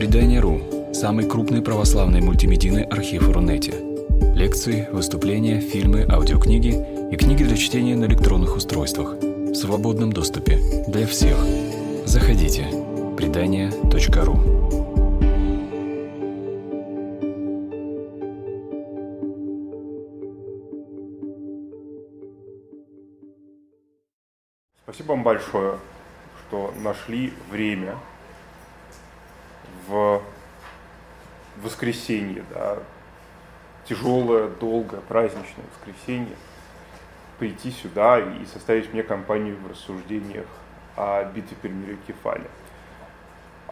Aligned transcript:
Предание.ру– 0.00 0.62
самый 0.94 1.28
крупный 1.28 1.60
православный 1.60 2.22
мультимедийный 2.22 2.84
архив 2.84 3.28
Рунете. 3.28 3.74
Лекции, 4.34 4.88
выступления, 4.90 5.60
фильмы, 5.60 6.06
аудиокниги 6.10 7.12
и 7.12 7.16
книги 7.16 7.44
для 7.44 7.54
чтения 7.54 7.94
на 7.96 8.06
электронных 8.06 8.56
устройствах 8.56 9.16
в 9.20 9.54
свободном 9.54 10.10
доступе 10.10 10.58
для 10.88 11.06
всех. 11.06 11.36
Заходите. 12.06 12.64
Предание.ру 13.18 14.38
Спасибо 24.84 25.08
вам 25.08 25.22
большое, 25.24 25.78
что 26.48 26.72
нашли 26.82 27.34
время 27.50 27.98
в 29.90 30.22
воскресенье, 31.62 32.44
да, 32.54 32.78
тяжелое, 33.84 34.48
долгое, 34.48 35.00
праздничное 35.00 35.64
воскресенье, 35.74 36.36
прийти 37.38 37.70
сюда 37.70 38.20
и 38.20 38.46
составить 38.46 38.92
мне 38.92 39.02
компанию 39.02 39.56
в 39.56 39.70
рассуждениях 39.70 40.46
о 40.96 41.24
битве 41.24 41.56
при 41.60 41.70
мире 41.70 41.98
Кефале. 42.06 42.46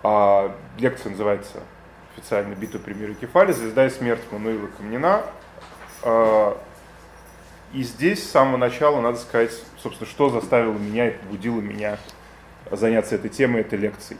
А 0.02 0.54
лекция 0.78 1.10
называется 1.10 1.62
официально 2.16 2.54
«Битва 2.54 2.78
при 2.78 2.94
мире 2.94 3.14
Кефале. 3.14 3.52
Звезда 3.52 3.86
и 3.86 3.90
смерть 3.90 4.22
Мануила 4.30 4.66
Камнина». 4.68 5.22
А, 6.02 6.56
и 7.72 7.82
здесь 7.82 8.24
с 8.24 8.30
самого 8.30 8.56
начала 8.56 9.00
надо 9.00 9.18
сказать, 9.18 9.52
собственно, 9.78 10.08
что 10.08 10.30
заставило 10.30 10.72
меня 10.72 11.08
и 11.08 11.10
побудило 11.10 11.60
меня 11.60 11.98
заняться 12.70 13.16
этой 13.16 13.30
темой, 13.30 13.60
этой 13.62 13.78
лекцией. 13.78 14.18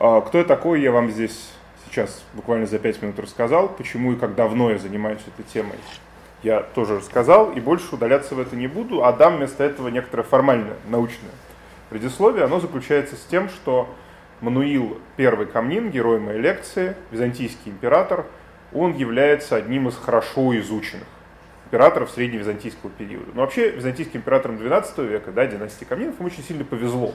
А, 0.00 0.20
кто 0.20 0.38
я 0.38 0.44
такой, 0.44 0.80
я 0.80 0.92
вам 0.92 1.10
здесь 1.10 1.50
сейчас 1.86 2.22
буквально 2.34 2.66
за 2.66 2.78
пять 2.78 3.02
минут 3.02 3.18
рассказал. 3.18 3.68
Почему 3.68 4.12
и 4.12 4.16
как 4.16 4.36
давно 4.36 4.70
я 4.70 4.78
занимаюсь 4.78 5.20
этой 5.26 5.44
темой, 5.52 5.78
я 6.44 6.60
тоже 6.60 6.98
рассказал. 6.98 7.50
И 7.52 7.60
больше 7.60 7.96
удаляться 7.96 8.36
в 8.36 8.40
это 8.40 8.54
не 8.54 8.68
буду, 8.68 9.04
а 9.04 9.12
дам 9.12 9.38
вместо 9.38 9.64
этого 9.64 9.88
некоторое 9.88 10.22
формальное, 10.22 10.76
научное 10.88 11.32
предисловие. 11.90 12.44
Оно 12.44 12.60
заключается 12.60 13.16
с 13.16 13.24
тем, 13.24 13.48
что 13.48 13.92
Мануил 14.40 14.98
I 15.16 15.46
Камнин, 15.46 15.90
герой 15.90 16.20
моей 16.20 16.40
лекции, 16.40 16.94
византийский 17.10 17.72
император, 17.72 18.26
он 18.72 18.94
является 18.94 19.56
одним 19.56 19.88
из 19.88 19.96
хорошо 19.96 20.56
изученных 20.60 21.08
императоров 21.66 22.10
средневизантийского 22.10 22.90
периода. 22.90 23.32
Но 23.34 23.40
вообще 23.40 23.70
византийским 23.70 24.20
императорам 24.20 24.58
XII 24.58 25.06
века, 25.06 25.32
да, 25.32 25.44
династии 25.46 25.84
Камнинов, 25.84 26.20
им 26.20 26.26
очень 26.26 26.44
сильно 26.44 26.64
повезло 26.64 27.12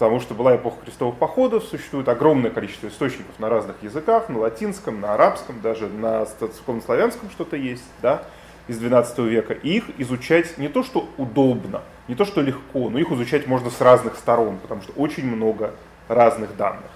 потому 0.00 0.18
что 0.18 0.32
была 0.32 0.56
эпоха 0.56 0.78
крестовых 0.82 1.16
походов, 1.16 1.62
существует 1.64 2.08
огромное 2.08 2.50
количество 2.50 2.88
источников 2.88 3.38
на 3.38 3.50
разных 3.50 3.82
языках, 3.82 4.30
на 4.30 4.38
латинском, 4.38 4.98
на 4.98 5.12
арабском, 5.12 5.60
даже 5.60 5.88
на 5.88 6.24
церковнославянском 6.24 7.28
что-то 7.28 7.56
есть, 7.56 7.84
да, 8.00 8.22
из 8.66 8.78
12 8.78 9.18
века. 9.18 9.52
И 9.52 9.76
их 9.76 9.84
изучать 9.98 10.56
не 10.56 10.68
то, 10.68 10.82
что 10.82 11.06
удобно, 11.18 11.82
не 12.08 12.14
то, 12.14 12.24
что 12.24 12.40
легко, 12.40 12.88
но 12.88 12.98
их 12.98 13.10
изучать 13.10 13.46
можно 13.46 13.68
с 13.68 13.78
разных 13.82 14.16
сторон, 14.16 14.56
потому 14.56 14.80
что 14.80 14.92
очень 14.92 15.26
много 15.26 15.74
разных 16.08 16.56
данных. 16.56 16.90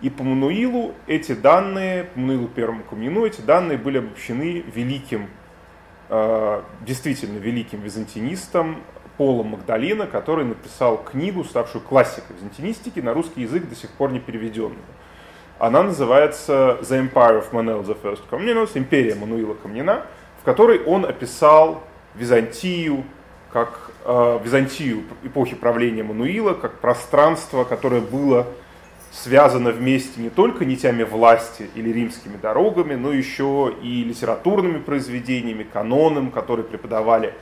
И 0.00 0.08
по 0.08 0.24
Мануилу 0.24 0.94
эти 1.06 1.32
данные, 1.32 2.04
по 2.04 2.20
Мануилу 2.20 2.48
первому 2.48 2.84
Камнину, 2.84 3.26
эти 3.26 3.42
данные 3.42 3.76
были 3.76 3.98
обобщены 3.98 4.64
великим, 4.74 5.28
э, 6.08 6.62
действительно 6.80 7.36
великим 7.36 7.82
византинистом 7.82 8.78
Пола 9.16 9.42
Магдалина, 9.42 10.06
который 10.06 10.44
написал 10.44 10.98
книгу, 10.98 11.44
ставшую 11.44 11.82
классикой 11.82 12.36
византинистики, 12.36 13.00
на 13.00 13.14
русский 13.14 13.42
язык 13.42 13.68
до 13.68 13.74
сих 13.74 13.90
пор 13.90 14.12
не 14.12 14.20
переведенную. 14.20 14.82
Она 15.58 15.82
называется 15.82 16.78
The 16.82 17.10
Empire 17.10 17.42
of 17.42 17.50
Manuel 17.52 17.82
the 17.84 17.96
First 18.02 18.22
Comnenus, 18.30 18.72
Империя 18.74 19.14
Мануила 19.14 19.54
Камнина, 19.54 20.02
в 20.40 20.44
которой 20.44 20.82
он 20.82 21.06
описал 21.06 21.82
Византию, 22.14 23.04
как 23.52 23.90
э, 24.04 24.38
Византию 24.44 25.04
эпохи 25.22 25.54
правления 25.54 26.02
Мануила, 26.02 26.52
как 26.52 26.80
пространство, 26.80 27.64
которое 27.64 28.02
было 28.02 28.46
связано 29.12 29.70
вместе 29.70 30.20
не 30.20 30.28
только 30.28 30.66
нитями 30.66 31.04
власти 31.04 31.70
или 31.74 31.90
римскими 31.90 32.36
дорогами, 32.36 32.94
но 32.94 33.12
еще 33.12 33.74
и 33.82 34.04
литературными 34.04 34.78
произведениями, 34.78 35.62
каноном, 35.62 36.30
которые 36.30 36.64
преподавали 36.64 37.32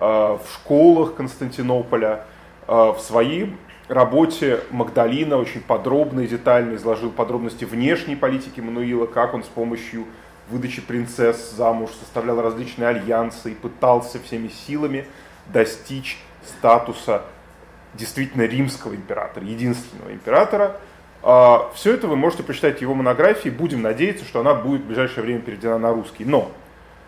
в 0.00 0.54
школах 0.54 1.14
Константинополя. 1.14 2.24
Э, 2.66 2.92
в 2.96 3.00
своей 3.00 3.54
работе 3.88 4.60
Магдалина 4.70 5.36
очень 5.36 5.60
подробно 5.60 6.20
и 6.20 6.26
детально 6.26 6.76
изложил 6.76 7.10
подробности 7.10 7.64
внешней 7.64 8.16
политики 8.16 8.60
Мануила, 8.60 9.06
как 9.06 9.34
он 9.34 9.44
с 9.44 9.48
помощью 9.48 10.06
выдачи 10.48 10.80
принцесс 10.80 11.52
замуж 11.52 11.90
составлял 11.98 12.40
различные 12.40 12.88
альянсы 12.88 13.52
и 13.52 13.54
пытался 13.54 14.18
всеми 14.20 14.48
силами 14.48 15.06
достичь 15.46 16.18
статуса 16.46 17.22
действительно 17.94 18.42
римского 18.42 18.94
императора, 18.94 19.44
единственного 19.44 20.12
императора. 20.12 20.80
Э, 21.22 21.58
Все 21.74 21.92
это 21.92 22.06
вы 22.06 22.16
можете 22.16 22.42
прочитать 22.42 22.78
в 22.78 22.82
его 22.82 22.94
монографии. 22.94 23.50
Будем 23.50 23.82
надеяться, 23.82 24.24
что 24.24 24.40
она 24.40 24.54
будет 24.54 24.82
в 24.82 24.86
ближайшее 24.86 25.22
время 25.22 25.40
переведена 25.40 25.78
на 25.78 25.92
русский. 25.92 26.24
Но 26.24 26.50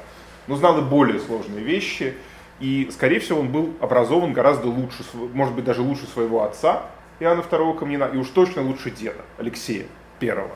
но 0.47 0.55
знал 0.55 0.77
и 0.79 0.81
более 0.81 1.19
сложные 1.19 1.63
вещи. 1.63 2.15
И, 2.59 2.89
скорее 2.91 3.19
всего, 3.19 3.39
он 3.39 3.49
был 3.49 3.73
образован 3.79 4.33
гораздо 4.33 4.67
лучше, 4.67 5.03
может 5.33 5.53
быть, 5.53 5.65
даже 5.65 5.81
лучше 5.81 6.07
своего 6.07 6.44
отца 6.44 6.88
Иоанна 7.19 7.41
II 7.41 7.77
Камнина, 7.77 8.05
и 8.05 8.17
уж 8.17 8.29
точно 8.29 8.61
лучше 8.61 8.91
деда 8.91 9.21
Алексея 9.38 9.85
I. 10.21 10.47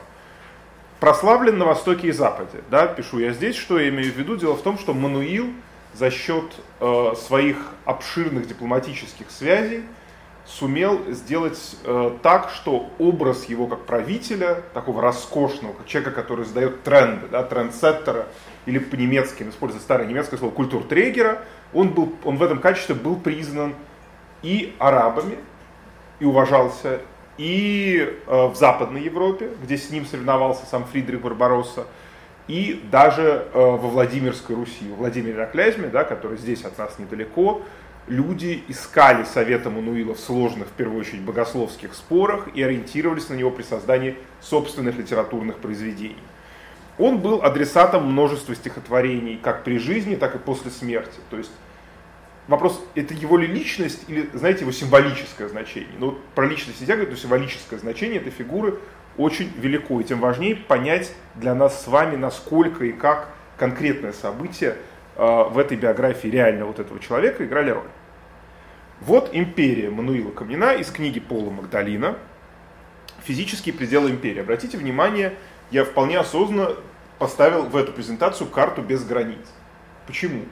Прославлен 1.00 1.58
на 1.58 1.64
Востоке 1.64 2.08
и 2.08 2.12
Западе. 2.12 2.62
Да, 2.70 2.86
пишу 2.86 3.18
я 3.18 3.32
здесь, 3.32 3.56
что 3.56 3.78
я 3.78 3.88
имею 3.88 4.12
в 4.12 4.16
виду. 4.16 4.36
Дело 4.36 4.54
в 4.54 4.62
том, 4.62 4.78
что 4.78 4.94
Мануил 4.94 5.52
за 5.94 6.10
счет 6.10 6.44
э, 6.80 7.14
своих 7.16 7.56
обширных 7.84 8.46
дипломатических 8.46 9.30
связей 9.30 9.82
сумел 10.44 11.00
сделать 11.10 11.76
э, 11.84 12.16
так, 12.22 12.50
что 12.50 12.90
образ 12.98 13.44
его 13.44 13.66
как 13.66 13.84
правителя, 13.84 14.62
такого 14.74 15.00
роскошного, 15.00 15.72
как 15.72 15.86
человека, 15.86 16.12
который 16.12 16.44
задает 16.44 16.82
тренды, 16.82 17.28
да, 17.30 17.42
трендсеттера, 17.42 18.26
или 18.66 18.78
по-немецки, 18.78 19.42
используя 19.44 19.80
старое 19.80 20.06
немецкое 20.06 20.38
слово 20.38 20.52
культуртрегера, 20.52 21.42
он, 21.72 21.90
был, 21.90 22.14
он 22.24 22.36
в 22.36 22.42
этом 22.42 22.58
качестве 22.58 22.94
был 22.94 23.16
признан 23.16 23.74
и 24.42 24.74
арабами, 24.78 25.38
и 26.20 26.24
уважался 26.24 27.00
и 27.38 28.18
э, 28.26 28.46
в 28.46 28.54
Западной 28.56 29.02
Европе, 29.02 29.50
где 29.62 29.76
с 29.76 29.90
ним 29.90 30.06
соревновался 30.06 30.66
сам 30.66 30.84
Фридрих 30.84 31.20
Барбаросса, 31.20 31.86
и 32.48 32.82
даже 32.90 33.46
э, 33.52 33.58
во 33.58 33.76
Владимирской 33.76 34.54
Руси, 34.54 34.88
в 34.90 34.96
Владимире 34.96 35.48
на 35.54 35.90
да, 35.90 36.04
который 36.04 36.36
здесь 36.36 36.64
от 36.64 36.76
нас 36.76 36.98
недалеко, 36.98 37.62
люди 38.06 38.62
искали 38.68 39.24
совета 39.24 39.70
Мануила 39.70 40.14
в 40.14 40.20
сложных, 40.20 40.68
в 40.68 40.72
первую 40.72 41.00
очередь, 41.00 41.22
богословских 41.22 41.94
спорах 41.94 42.48
и 42.54 42.62
ориентировались 42.62 43.28
на 43.28 43.34
него 43.34 43.50
при 43.50 43.62
создании 43.62 44.16
собственных 44.40 44.96
литературных 44.96 45.58
произведений. 45.58 46.16
Он 46.98 47.18
был 47.18 47.42
адресатом 47.42 48.10
множества 48.10 48.54
стихотворений 48.54 49.38
как 49.42 49.64
при 49.64 49.78
жизни, 49.78 50.14
так 50.14 50.34
и 50.34 50.38
после 50.38 50.70
смерти. 50.70 51.18
То 51.30 51.38
есть 51.38 51.52
вопрос, 52.48 52.80
это 52.94 53.14
его 53.14 53.38
ли 53.38 53.46
личность 53.46 54.04
или, 54.08 54.28
знаете, 54.34 54.60
его 54.60 54.72
символическое 54.72 55.48
значение. 55.48 55.94
Ну, 55.98 56.18
про 56.34 56.46
личность 56.46 56.80
нельзя 56.80 56.94
говорить, 56.94 57.14
но 57.14 57.18
символическое 57.18 57.78
значение 57.78 58.20
этой 58.20 58.30
фигуры 58.30 58.78
очень 59.16 59.50
велико. 59.56 60.00
И 60.00 60.04
тем 60.04 60.20
важнее 60.20 60.56
понять 60.56 61.12
для 61.34 61.54
нас 61.54 61.82
с 61.82 61.86
вами, 61.86 62.16
насколько 62.16 62.84
и 62.84 62.92
как 62.92 63.28
конкретное 63.56 64.12
событие 64.12 64.76
в 65.16 65.58
этой 65.58 65.76
биографии 65.76 66.28
реально 66.28 66.64
вот 66.64 66.78
этого 66.78 66.98
человека 67.00 67.44
играли 67.44 67.70
роль. 67.70 67.88
Вот 69.00 69.30
империя 69.32 69.90
Мануила 69.90 70.30
Камнина 70.30 70.74
из 70.74 70.90
книги 70.90 71.20
Пола 71.20 71.50
Магдалина 71.50 72.16
«Физические 73.24 73.74
пределы 73.74 74.10
империи». 74.10 74.40
Обратите 74.40 74.78
внимание, 74.78 75.34
я 75.70 75.84
вполне 75.84 76.18
осознанно 76.18 76.76
поставил 77.18 77.64
в 77.64 77.76
эту 77.76 77.92
презентацию 77.92 78.48
карту 78.48 78.82
без 78.82 79.04
границ. 79.04 79.46
Почему? 80.06 80.42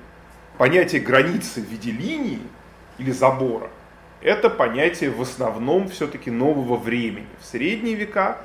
Понятие 0.58 1.00
границы 1.00 1.60
в 1.60 1.64
виде 1.64 1.90
линии 1.90 2.40
или 2.98 3.10
забора– 3.10 3.70
это 4.22 4.50
понятие 4.50 5.10
в 5.10 5.22
основном 5.22 5.88
все-таки 5.88 6.30
нового 6.30 6.76
времени. 6.76 7.26
В 7.40 7.46
средние 7.46 7.94
века 7.94 8.38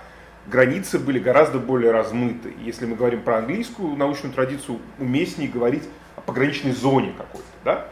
границы 0.48 1.00
были 1.00 1.20
гораздо 1.20 1.60
более 1.60 1.92
размыты. 1.92 2.54
Если 2.64 2.86
мы 2.86 2.96
говорим 2.96 3.22
про 3.22 3.40
английскую 3.40 3.96
научную 3.98 4.34
традицию, 4.34 4.80
уместнее 5.00 5.50
говорить 5.50 5.84
пограничной 6.26 6.72
зоне 6.72 7.14
какой-то. 7.18 7.48
Да? 7.64 7.88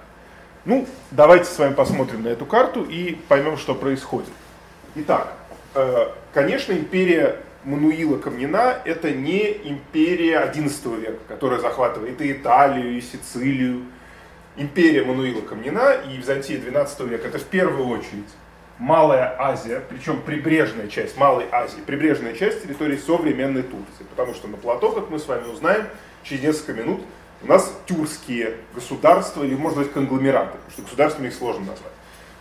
Ну, 0.65 0.88
давайте 1.12 1.45
с 1.45 1.59
вами 1.59 1.74
посмотрим 1.74 2.24
на 2.24 2.30
эту 2.30 2.45
карту 2.45 2.83
и 2.83 3.15
поймем, 3.27 3.57
что 3.57 3.75
происходит. 3.75 4.30
Итак, 4.95 5.33
э, 5.75 6.07
конечно, 6.33 6.71
империя 6.71 7.38
Мануила 7.65 8.18
Камнина– 8.18 8.77
это 8.85 9.12
не 9.12 9.51
империя 9.63 10.51
XI 10.53 11.00
века, 11.00 11.19
которая 11.27 11.59
захватывает 11.59 12.21
и 12.21 12.31
Италию, 12.31 12.97
и 12.97 13.01
Сицилию. 13.01 13.83
Империя 14.56 15.03
Мануила 15.03 15.41
Камнина 15.41 15.94
и 16.07 16.18
Византия 16.18 16.57
XII 16.59 17.07
века– 17.07 17.27
это 17.29 17.39
в 17.39 17.45
первую 17.45 17.88
очередь 17.88 18.29
Малая 18.79 19.36
Азия, 19.39 19.81
причем 19.88 20.21
прибрежная 20.21 20.88
часть 20.88 21.18
Малой 21.18 21.45
Азии, 21.51 21.79
прибрежная 21.86 22.33
часть 22.33 22.63
территории 22.63 22.97
современной 22.97 23.63
Турции. 23.63 24.03
Потому 24.09 24.33
что 24.33 24.47
на 24.47 24.57
плато, 24.57 24.91
как 24.91 25.09
мы 25.09 25.19
с 25.19 25.27
вами 25.27 25.47
узнаем 25.47 25.88
через 26.24 26.44
несколько 26.44 26.74
минут, 26.74 27.01
у 27.44 27.48
нас 27.48 27.72
тюркские 27.86 28.57
государства 28.74 29.44
или, 29.44 29.56
может 29.56 29.78
быть, 29.78 29.92
конгломераты, 29.92 30.54
потому 30.54 30.72
что 30.72 30.81
государствами 30.84 31.28
их 31.28 31.34
сложно 31.34 31.62
назвать. 31.62 31.92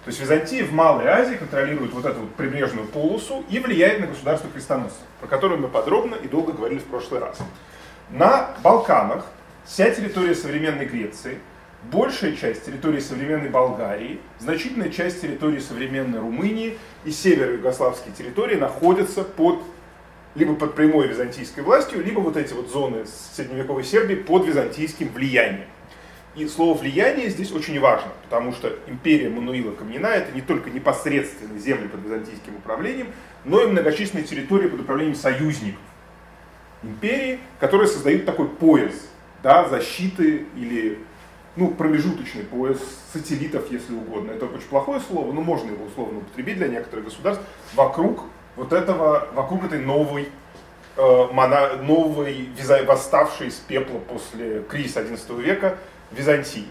То 0.04 0.08
есть 0.08 0.20
Византия 0.20 0.64
в 0.64 0.72
Малой 0.72 1.06
Азии 1.06 1.36
контролирует 1.36 1.92
вот 1.92 2.04
эту 2.04 2.20
вот 2.20 2.34
прибрежную 2.34 2.86
полосу 2.88 3.44
и 3.48 3.58
влияет 3.58 4.00
на 4.00 4.06
государство 4.06 4.50
крестоносцев, 4.50 5.02
про 5.20 5.28
которое 5.28 5.56
мы 5.56 5.68
подробно 5.68 6.16
и 6.16 6.28
долго 6.28 6.52
говорили 6.52 6.80
в 6.80 6.84
прошлый 6.84 7.20
раз. 7.20 7.38
На 8.10 8.50
Балканах 8.62 9.26
вся 9.64 9.90
территория 9.90 10.34
современной 10.34 10.86
Греции, 10.86 11.38
большая 11.84 12.34
часть 12.34 12.64
территории 12.64 13.00
современной 13.00 13.48
Болгарии, 13.48 14.20
значительная 14.40 14.90
часть 14.90 15.20
территории 15.20 15.60
современной 15.60 16.18
Румынии 16.18 16.78
и 17.04 17.10
северо-югославские 17.10 18.14
территории 18.14 18.56
находятся 18.56 19.22
под 19.22 19.62
либо 20.34 20.54
под 20.54 20.74
прямой 20.74 21.08
византийской 21.08 21.62
властью, 21.62 22.04
либо 22.04 22.20
вот 22.20 22.36
эти 22.36 22.52
вот 22.52 22.70
зоны 22.70 23.04
средневековой 23.34 23.84
Сербии 23.84 24.14
под 24.14 24.46
византийским 24.46 25.08
влиянием. 25.08 25.66
И 26.34 26.46
слово 26.48 26.78
«влияние» 26.78 27.28
здесь 27.28 27.52
очень 27.52 27.78
важно, 27.78 28.10
потому 28.24 28.52
что 28.52 28.74
империя 28.86 29.28
Мануила 29.28 29.72
Камнина– 29.72 30.06
это 30.08 30.32
не 30.32 30.40
только 30.40 30.70
непосредственные 30.70 31.58
земли 31.58 31.88
под 31.88 32.02
византийским 32.04 32.56
управлением, 32.56 33.08
но 33.44 33.62
и 33.62 33.66
многочисленные 33.66 34.24
территории 34.24 34.68
под 34.68 34.80
управлением 34.80 35.14
союзников 35.14 35.80
империи, 36.82 37.38
которые 37.60 37.86
создают 37.86 38.24
такой 38.24 38.48
пояс 38.48 38.94
да, 39.42 39.68
защиты 39.68 40.46
или 40.56 40.98
ну, 41.56 41.68
промежуточный 41.68 42.44
пояс 42.44 42.78
сателлитов, 43.12 43.70
если 43.70 43.94
угодно. 43.94 44.30
Это 44.30 44.46
очень 44.46 44.68
плохое 44.68 45.00
слово, 45.00 45.32
но 45.32 45.42
можно 45.42 45.70
его 45.70 45.84
условно 45.84 46.20
употребить 46.20 46.56
для 46.56 46.68
некоторых 46.68 47.06
государств 47.06 47.44
вокруг 47.74 48.24
вот 48.56 48.72
этого, 48.72 49.28
вокруг 49.32 49.64
этой 49.64 49.78
новой, 49.78 50.28
э, 50.96 51.26
мона, 51.32 51.76
новой 51.76 52.48
восставшей 52.86 53.48
из 53.48 53.54
пепла 53.54 53.98
после 53.98 54.62
кризиса 54.62 55.00
XI 55.00 55.40
века 55.40 55.76
Византии. 56.10 56.68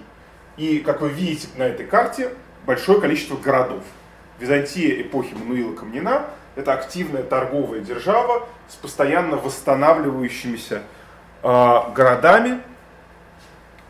И, 0.58 0.80
как 0.80 1.02
вы 1.02 1.10
видите 1.10 1.48
на 1.58 1.64
этой 1.64 1.86
карте, 1.86 2.34
большое 2.66 3.02
количество 3.02 3.36
городов. 3.36 3.84
Византия 4.40 5.02
эпохи 5.02 5.34
Мануила 5.34 5.74
Камнина– 5.76 6.28
это 6.56 6.74
активная 6.74 7.24
торговая 7.24 7.80
держава 7.80 8.48
с 8.68 8.76
постоянно 8.76 9.38
восстанавливающимися 9.38 10.84
э, 11.44 11.80
городами 11.96 12.60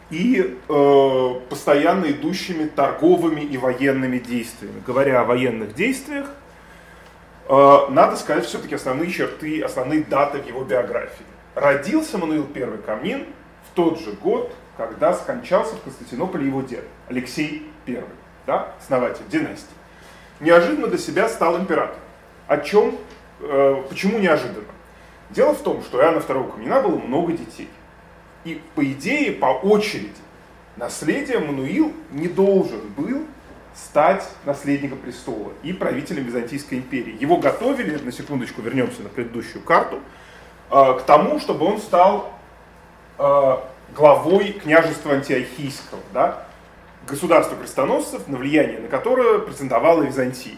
и 0.09 0.57
э, 0.67 1.33
постоянно 1.49 2.05
идущими 2.05 2.65
торговыми 2.67 3.41
и 3.41 3.57
военными 3.57 4.19
действиями. 4.19 4.83
Говоря 4.85 5.21
о 5.21 5.23
военных 5.23 5.73
действиях, 5.73 6.27
надо 7.51 8.15
сказать 8.15 8.45
все-таки 8.45 8.75
основные 8.75 9.11
черты, 9.11 9.61
основные 9.61 10.03
даты 10.03 10.41
в 10.41 10.47
его 10.47 10.63
биографии. 10.63 11.25
Родился 11.53 12.17
Мануил 12.17 12.47
I 12.55 12.77
Камнин 12.85 13.25
в 13.69 13.75
тот 13.75 13.99
же 13.99 14.13
год, 14.13 14.55
когда 14.77 15.13
скончался 15.13 15.75
в 15.75 15.81
Константинополе 15.81 16.47
его 16.47 16.61
дед, 16.61 16.85
Алексей 17.09 17.69
I, 17.85 18.05
да, 18.47 18.73
основатель 18.79 19.27
династии. 19.29 19.67
Неожиданно 20.39 20.87
для 20.87 20.97
себя 20.97 21.27
стал 21.27 21.57
императором. 21.57 21.99
О 22.47 22.57
чем, 22.57 22.97
э, 23.41 23.83
почему 23.89 24.17
неожиданно? 24.19 24.63
Дело 25.29 25.53
в 25.53 25.61
том, 25.61 25.83
что 25.83 25.97
у 25.97 26.01
Иоанна 26.01 26.19
II 26.19 26.51
Камнина 26.51 26.81
было 26.81 26.97
много 26.97 27.33
детей. 27.33 27.69
И 28.45 28.61
по 28.75 28.83
идее, 28.83 29.33
по 29.33 29.47
очереди, 29.47 30.15
наследие 30.77 31.39
Мануил 31.39 31.91
не 32.11 32.27
должен 32.27 32.79
был 32.95 33.23
стать 33.75 34.27
наследником 34.45 34.97
престола 34.97 35.53
и 35.63 35.73
правителем 35.73 36.25
Византийской 36.25 36.77
империи. 36.79 37.17
Его 37.19 37.37
готовили, 37.37 37.97
на 37.97 38.11
секундочку 38.11 38.61
вернемся 38.61 39.01
на 39.01 39.09
предыдущую 39.09 39.63
карту, 39.63 39.99
э, 40.69 40.93
к 40.99 41.03
тому, 41.03 41.39
чтобы 41.39 41.65
он 41.65 41.79
стал 41.79 42.33
э, 43.17 43.57
главой 43.95 44.53
княжества 44.53 45.13
Антиохийского, 45.13 46.01
да, 46.13 46.45
государства 47.07 47.57
крестоносцев, 47.57 48.27
на 48.27 48.37
влияние 48.37 48.79
на 48.79 48.87
которое 48.87 49.39
претендовала 49.39 50.03
Византия. 50.03 50.57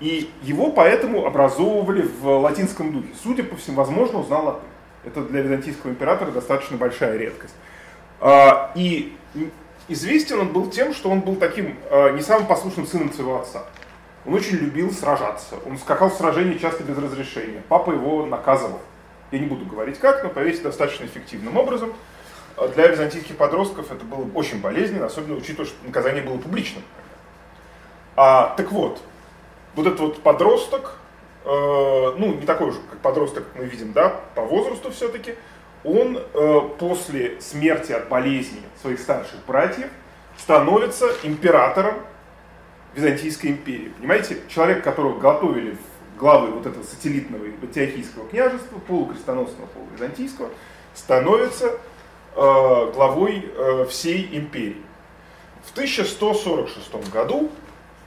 И 0.00 0.32
его 0.42 0.72
поэтому 0.72 1.26
образовывали 1.26 2.02
в 2.02 2.26
латинском 2.40 2.92
духе. 2.92 3.08
Судя 3.22 3.44
по 3.44 3.56
всему, 3.56 3.76
возможно, 3.76 4.18
узнал 4.18 4.46
латынь. 4.46 4.68
Это 5.04 5.22
для 5.22 5.42
византийского 5.42 5.90
императора 5.90 6.30
достаточно 6.30 6.76
большая 6.76 7.16
редкость. 7.16 7.54
А, 8.20 8.72
и 8.74 9.16
известен 9.92 10.40
он 10.40 10.48
был 10.48 10.70
тем, 10.70 10.94
что 10.94 11.10
он 11.10 11.20
был 11.20 11.36
таким 11.36 11.76
а, 11.90 12.10
не 12.12 12.22
самым 12.22 12.46
послушным 12.46 12.86
сыном 12.86 13.12
своего 13.12 13.40
отца. 13.40 13.64
Он 14.24 14.34
очень 14.34 14.56
любил 14.56 14.92
сражаться. 14.92 15.56
Он 15.66 15.78
скакал 15.78 16.10
в 16.10 16.14
сражении 16.14 16.58
часто 16.58 16.84
без 16.84 16.96
разрешения. 16.96 17.62
Папа 17.68 17.90
его 17.90 18.24
наказывал. 18.26 18.80
Я 19.30 19.38
не 19.38 19.46
буду 19.46 19.64
говорить 19.64 19.98
как, 19.98 20.22
но 20.22 20.28
поверьте, 20.28 20.62
достаточно 20.62 21.04
эффективным 21.04 21.56
образом. 21.56 21.92
А 22.56 22.68
для 22.68 22.86
византийских 22.88 23.36
подростков 23.36 23.90
это 23.90 24.04
было 24.04 24.28
очень 24.34 24.60
болезненно, 24.60 25.06
особенно 25.06 25.36
учитывая, 25.36 25.66
что 25.66 25.76
наказание 25.86 26.22
было 26.22 26.36
публичным. 26.36 26.82
А, 28.14 28.54
так 28.56 28.70
вот, 28.70 29.00
вот 29.74 29.86
этот 29.86 30.00
вот 30.00 30.22
подросток, 30.22 30.96
э, 31.44 31.48
ну, 31.48 32.34
не 32.34 32.46
такой 32.46 32.72
же, 32.72 32.78
как 32.90 32.98
подросток, 33.00 33.44
мы 33.56 33.64
видим, 33.64 33.92
да, 33.92 34.20
по 34.34 34.42
возрасту 34.42 34.90
все-таки, 34.90 35.34
он 35.84 36.18
э, 36.18 36.60
после 36.78 37.40
смерти 37.40 37.92
от 37.92 38.08
болезни 38.08 38.60
своих 38.80 39.00
старших 39.00 39.44
братьев 39.46 39.88
становится 40.38 41.06
императором 41.22 41.94
Византийской 42.94 43.50
империи. 43.50 43.92
Понимаете, 43.98 44.38
человек, 44.48 44.84
которого 44.84 45.18
готовили 45.18 45.76
в 45.76 46.18
главы 46.18 46.48
вот 46.48 46.66
этого 46.66 46.82
сателлитного 46.82 47.46
Антиохийского 47.62 48.28
княжества, 48.28 48.78
полукрестоносного, 48.78 49.66
полувизантийского, 49.66 50.50
становится 50.94 51.72
Э, 52.34 52.90
главой 52.94 53.44
э, 53.54 53.84
всей 53.90 54.26
империи. 54.32 54.80
В 55.64 55.72
1146 55.72 57.10
году, 57.12 57.50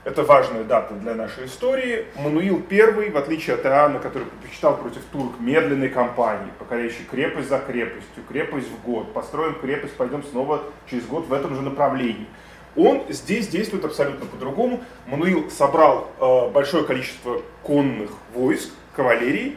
это 0.06 0.22
важная 0.22 0.62
дата 0.62 0.94
для 0.94 1.16
нашей 1.16 1.46
истории, 1.46 2.06
Мануил 2.14 2.62
I, 2.70 3.10
в 3.10 3.16
отличие 3.16 3.56
от 3.56 3.66
Иоанна, 3.66 3.98
который 3.98 4.22
предпочитал 4.28 4.76
против 4.76 5.02
турок 5.10 5.40
медленной 5.40 5.88
кампании, 5.88 6.52
покоряющей 6.60 7.04
крепость 7.10 7.48
за 7.48 7.58
крепостью, 7.58 8.22
крепость 8.28 8.68
в 8.68 8.86
год, 8.86 9.12
построим 9.12 9.56
крепость, 9.58 9.96
пойдем 9.96 10.22
снова 10.22 10.62
через 10.88 11.04
год 11.06 11.26
в 11.26 11.32
этом 11.32 11.56
же 11.56 11.62
направлении. 11.62 12.28
Он 12.76 13.02
здесь 13.08 13.48
действует 13.48 13.84
абсолютно 13.84 14.26
по-другому. 14.26 14.80
Мануил 15.06 15.50
собрал 15.50 16.08
э, 16.20 16.50
большое 16.50 16.84
количество 16.84 17.42
конных 17.64 18.12
войск, 18.32 18.70
кавалерии, 18.94 19.56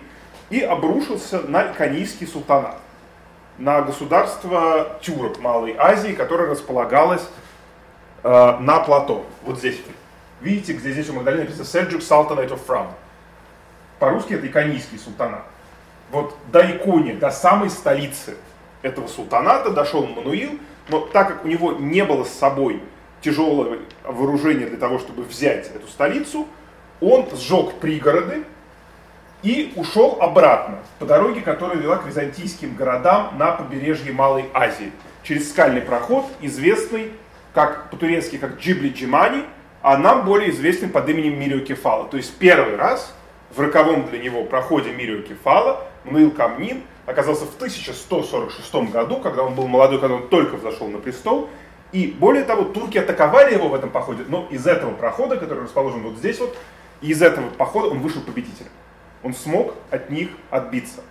и 0.49 0.61
обрушился 0.61 1.41
на 1.41 1.71
Иконийский 1.71 2.25
султанат, 2.25 2.79
на 3.59 3.83
государство 3.83 4.97
тюрок 5.01 5.39
Малой 5.39 5.75
Азии, 5.77 6.13
которое 6.13 6.49
располагалось 6.49 7.27
э, 8.23 8.57
на 8.59 8.79
плато, 8.79 9.27
вот 9.43 9.59
здесь. 9.59 9.79
Видите, 10.41 10.73
где 10.73 10.91
здесь 10.91 11.09
у 11.09 11.13
Магдалины 11.13 11.43
написано 11.43 11.63
Seljuk 11.63 11.99
Sultanate 11.99 12.49
of 12.49 12.59
Fram. 12.65 12.87
По-русски 13.99 14.33
это 14.33 14.47
Иконийский 14.47 14.97
султанат. 14.97 15.43
Вот 16.11 16.35
до 16.51 16.61
Икони, 16.61 17.13
до 17.13 17.29
самой 17.29 17.69
столицы 17.69 18.35
этого 18.81 19.07
султаната 19.07 19.71
дошел 19.71 20.05
Мануил, 20.05 20.57
но 20.87 21.01
так 21.01 21.27
как 21.27 21.45
у 21.45 21.47
него 21.47 21.73
не 21.73 22.03
было 22.03 22.23
с 22.23 22.29
собой 22.29 22.81
тяжелого 23.21 23.77
вооружения 24.03 24.65
для 24.65 24.77
того, 24.77 24.97
чтобы 24.99 25.23
взять 25.23 25.67
эту 25.67 25.87
столицу, 25.87 26.47
он 27.01 27.27
сжег 27.35 27.75
пригороды 27.75 28.43
и 29.43 29.73
ушел 29.75 30.17
обратно 30.21 30.79
по 30.99 31.05
дороге, 31.05 31.41
которая 31.41 31.77
вела 31.77 31.97
к 31.97 32.05
византийским 32.05 32.75
городам 32.75 33.37
на 33.37 33.51
побережье 33.51 34.11
Малой 34.11 34.49
Азии, 34.53 34.91
через 35.23 35.49
скальный 35.49 35.81
проход, 35.81 36.25
известный 36.41 37.11
как 37.53 37.89
по-турецки 37.89 38.37
как 38.37 38.59
Джибли 38.59 38.89
Джимани, 38.89 39.43
а 39.81 39.97
нам 39.97 40.25
более 40.25 40.49
известный 40.51 40.89
под 40.89 41.07
именем 41.09 41.39
Мирио 41.39 41.59
Кефала. 41.59 42.07
То 42.07 42.17
есть 42.17 42.35
первый 42.37 42.75
раз 42.75 43.13
в 43.55 43.59
роковом 43.59 44.07
для 44.09 44.19
него 44.19 44.43
проходе 44.43 44.91
Мирио 44.91 45.21
Кефала 45.21 45.85
Мануил 46.03 46.31
Камнин 46.31 46.83
оказался 47.05 47.45
в 47.45 47.55
1146 47.55 48.91
году, 48.91 49.17
когда 49.17 49.43
он 49.43 49.55
был 49.55 49.67
молодой, 49.67 49.99
когда 49.99 50.15
он 50.15 50.27
только 50.27 50.57
взошел 50.57 50.87
на 50.87 50.99
престол. 50.99 51.49
И 51.91 52.07
более 52.07 52.43
того, 52.43 52.65
турки 52.65 52.97
атаковали 52.97 53.53
его 53.53 53.69
в 53.69 53.73
этом 53.73 53.89
походе, 53.89 54.23
но 54.27 54.47
из 54.51 54.67
этого 54.67 54.93
прохода, 54.93 55.37
который 55.37 55.63
расположен 55.63 56.03
вот 56.03 56.17
здесь 56.17 56.39
вот, 56.39 56.55
из 57.01 57.21
этого 57.21 57.49
похода 57.49 57.87
он 57.87 57.99
вышел 57.99 58.21
победителем. 58.21 58.71
Он 59.23 59.33
смог 59.33 59.73
от 59.89 60.09
них 60.09 60.29
отбиться, 60.51 61.01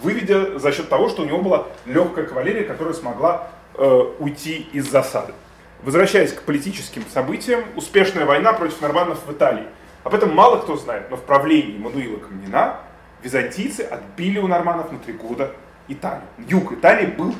выведя 0.00 0.58
за 0.58 0.70
счет 0.72 0.88
того, 0.88 1.08
что 1.08 1.22
у 1.22 1.24
него 1.24 1.40
была 1.40 1.66
легкая 1.86 2.26
кавалерия, 2.26 2.64
которая 2.64 2.94
смогла 2.94 3.48
э, 3.74 4.12
уйти 4.18 4.68
из 4.72 4.88
засады. 4.88 5.32
Возвращаясь 5.82 6.32
к 6.32 6.42
политическим 6.42 7.04
событиям, 7.12 7.64
успешная 7.76 8.26
война 8.26 8.52
против 8.52 8.80
норманнов 8.80 9.24
в 9.26 9.32
Италии. 9.32 9.64
Об 10.04 10.14
этом 10.14 10.34
мало 10.34 10.58
кто 10.58 10.76
знает, 10.76 11.10
но 11.10 11.16
в 11.16 11.22
правлении 11.22 11.78
Мануила 11.78 12.18
Камнина 12.18 12.80
византийцы 13.22 13.82
отбили 13.82 14.38
у 14.38 14.46
норманов 14.46 14.90
на 14.90 14.98
три 14.98 15.12
года 15.12 15.52
Италию. 15.86 16.26
Юг 16.38 16.72
Италии 16.72 17.06
был 17.06 17.34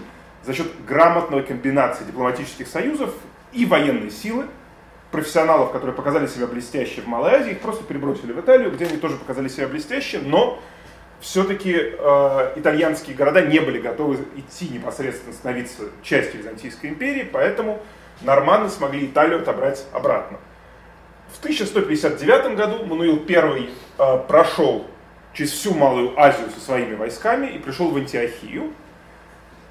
за 0.44 0.54
счет 0.54 0.66
грамотной 0.86 1.42
комбинации 1.42 2.04
дипломатических 2.04 2.68
союзов 2.68 3.12
и 3.52 3.66
военной 3.66 4.10
силы, 4.10 4.46
профессионалов, 5.10 5.72
которые 5.72 5.94
показали 5.94 6.26
себя 6.26 6.46
блестяще 6.46 7.00
в 7.00 7.06
Малой 7.06 7.32
Азии, 7.32 7.52
их 7.52 7.60
просто 7.60 7.84
перебросили 7.84 8.32
в 8.32 8.40
Италию, 8.40 8.70
где 8.70 8.86
они 8.86 8.98
тоже 8.98 9.16
показали 9.16 9.48
себя 9.48 9.66
блестяще, 9.68 10.20
но 10.20 10.60
все-таки 11.20 11.74
э, 11.74 12.52
итальянские 12.56 13.16
города 13.16 13.40
не 13.42 13.58
были 13.58 13.80
готовы 13.80 14.18
идти 14.36 14.68
непосредственно 14.68 15.32
становиться 15.32 15.84
частью 16.02 16.40
Византийской 16.40 16.90
империи, 16.90 17.28
поэтому 17.30 17.82
норманы 18.22 18.68
смогли 18.68 19.06
Италию 19.06 19.40
отобрать 19.40 19.84
обратно. 19.92 20.38
В 21.32 21.38
1159 21.40 22.56
году 22.56 22.84
Мануил 22.84 23.22
I 23.28 23.70
э, 23.98 24.18
прошел 24.26 24.86
через 25.34 25.52
всю 25.52 25.74
Малую 25.74 26.18
Азию 26.18 26.48
со 26.50 26.60
своими 26.60 26.94
войсками 26.94 27.46
и 27.48 27.58
пришел 27.58 27.90
в 27.90 27.96
Антиохию. 27.96 28.72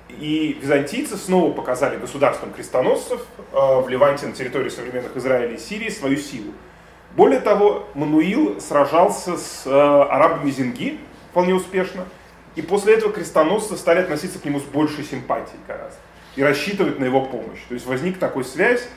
И 0.10 0.58
византийцы 0.62 1.18
снова 1.18 1.52
показали 1.52 1.98
государством 1.98 2.54
крестоносцев 2.54 3.22
э, 3.52 3.82
в 3.82 3.90
Ливанте 3.90 4.28
на 4.28 4.34
территории 4.34 4.70
современных 4.70 5.18
Израиля 5.18 5.56
и 5.56 5.58
Сирии 5.58 5.90
свою 5.90 6.18
силу. 6.18 6.54
Более 7.16 7.40
того, 7.40 7.88
Мануил 7.96 8.62
сражался 8.62 9.38
с 9.38 9.64
э, 9.66 9.70
арабами 9.72 10.52
Зинги 10.52 11.00
вполне 11.32 11.56
успешно, 11.56 12.06
и 12.56 12.62
после 12.62 12.94
этого 12.94 13.12
крестоносцы 13.12 13.76
стали 13.76 14.00
относиться 14.00 14.40
к 14.40 14.46
нему 14.46 14.60
с 14.60 14.64
большей 14.64 15.04
симпатией 15.04 15.60
гораздо 15.68 15.98
и 16.38 16.44
рассчитывать 16.44 17.00
на 17.00 17.06
его 17.06 17.26
помощь. 17.26 17.60
То 17.68 17.74
есть 17.74 17.86
возник 17.86 18.18
такой 18.18 18.46
связь, 18.46 18.88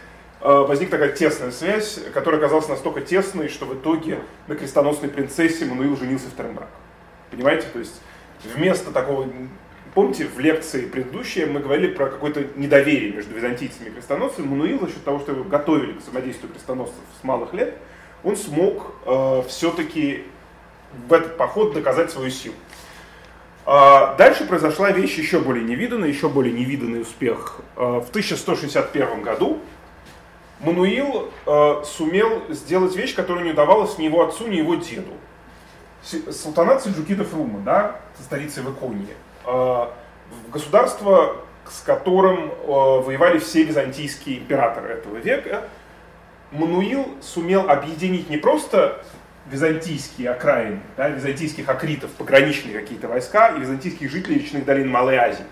Э, 0.42 0.64
возникла 0.66 0.98
такая 0.98 1.14
тесная 1.14 1.50
связь, 1.50 2.00
которая 2.14 2.40
оказалась 2.40 2.68
настолько 2.68 3.02
тесной, 3.02 3.48
что 3.48 3.66
в 3.66 3.74
итоге 3.74 4.20
на 4.48 4.54
крестоносной 4.54 5.10
принцессе 5.10 5.66
Мануил 5.66 5.96
женился 5.96 6.28
вторым 6.30 6.54
браком. 6.54 6.74
Понимаете? 7.30 7.66
То 7.72 7.78
есть 7.78 8.00
вместо 8.54 8.90
такого... 8.90 9.28
Помните, 9.92 10.24
в 10.24 10.38
лекции 10.38 10.86
предыдущей 10.86 11.44
мы 11.46 11.60
говорили 11.60 11.92
про 11.92 12.06
какое-то 12.06 12.44
недоверие 12.54 13.12
между 13.12 13.34
византийцами 13.34 13.88
и 13.88 13.90
крестоносцами. 13.90 14.46
Мануил 14.46 14.80
за 14.80 14.86
счет 14.86 15.04
того, 15.04 15.18
что 15.18 15.32
его 15.32 15.44
готовили 15.44 15.92
к 15.92 15.98
взаимодействию 15.98 16.50
крестоносцев 16.52 17.00
с 17.20 17.24
малых 17.24 17.52
лет, 17.52 17.76
он 18.22 18.36
смог 18.36 18.94
э, 19.04 19.42
все-таки 19.48 20.24
в 21.08 21.12
этот 21.12 21.36
поход 21.36 21.74
доказать 21.74 22.10
свою 22.10 22.30
силу. 22.30 22.54
А 23.66 24.14
дальше 24.16 24.46
произошла 24.46 24.90
вещь 24.90 25.16
еще 25.18 25.40
более 25.40 25.64
невиданная, 25.64 26.08
еще 26.08 26.28
более 26.28 26.52
невиданный 26.52 27.02
успех. 27.02 27.60
Э, 27.76 28.00
в 28.00 28.08
1161 28.08 29.22
году 29.22 29.58
Мануил 30.60 31.30
э, 31.46 31.82
сумел 31.84 32.42
сделать 32.48 32.96
вещь, 32.96 33.14
которая 33.14 33.44
не 33.44 33.52
удавалась 33.52 33.98
ни 33.98 34.04
его 34.04 34.26
отцу, 34.26 34.46
ни 34.46 34.56
его 34.56 34.76
деду. 34.76 35.12
Султанат 36.02 36.82
Сельджукидов 36.82 37.34
Рума, 37.34 37.60
да, 37.60 38.00
со 38.16 38.22
столицей 38.22 38.62
в 38.62 38.72
Иконии, 38.72 39.14
государство, 40.50 41.36
с 41.68 41.82
которым 41.82 42.50
воевали 42.66 43.38
все 43.38 43.64
византийские 43.64 44.38
императоры 44.38 44.94
этого 44.94 45.18
века, 45.18 45.68
Мануил 46.52 47.06
сумел 47.20 47.68
объединить 47.68 48.30
не 48.30 48.38
просто 48.38 49.04
византийские 49.50 50.30
окраины, 50.30 50.80
да, 50.96 51.08
византийских 51.08 51.68
акритов, 51.68 52.10
пограничные 52.12 52.78
какие-то 52.78 53.08
войска 53.08 53.48
и 53.50 53.60
византийских 53.60 54.10
жителей 54.10 54.40
речных 54.40 54.64
долин 54.64 54.88
Малой 54.88 55.16
Азии. 55.16 55.44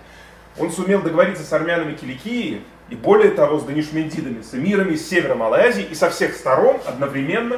Он 0.57 0.71
сумел 0.71 1.01
договориться 1.01 1.43
с 1.43 1.51
армянами 1.53 1.93
Киликии, 1.93 2.61
и 2.89 2.95
более 2.95 3.31
того, 3.31 3.59
с 3.59 3.63
данишментидами, 3.63 4.41
с 4.41 4.53
эмирами 4.55 4.95
с 4.95 5.07
севера 5.07 5.35
Малой 5.35 5.61
Азии, 5.61 5.83
и 5.83 5.95
со 5.95 6.09
всех 6.09 6.33
сторон 6.33 6.77
одновременно 6.87 7.57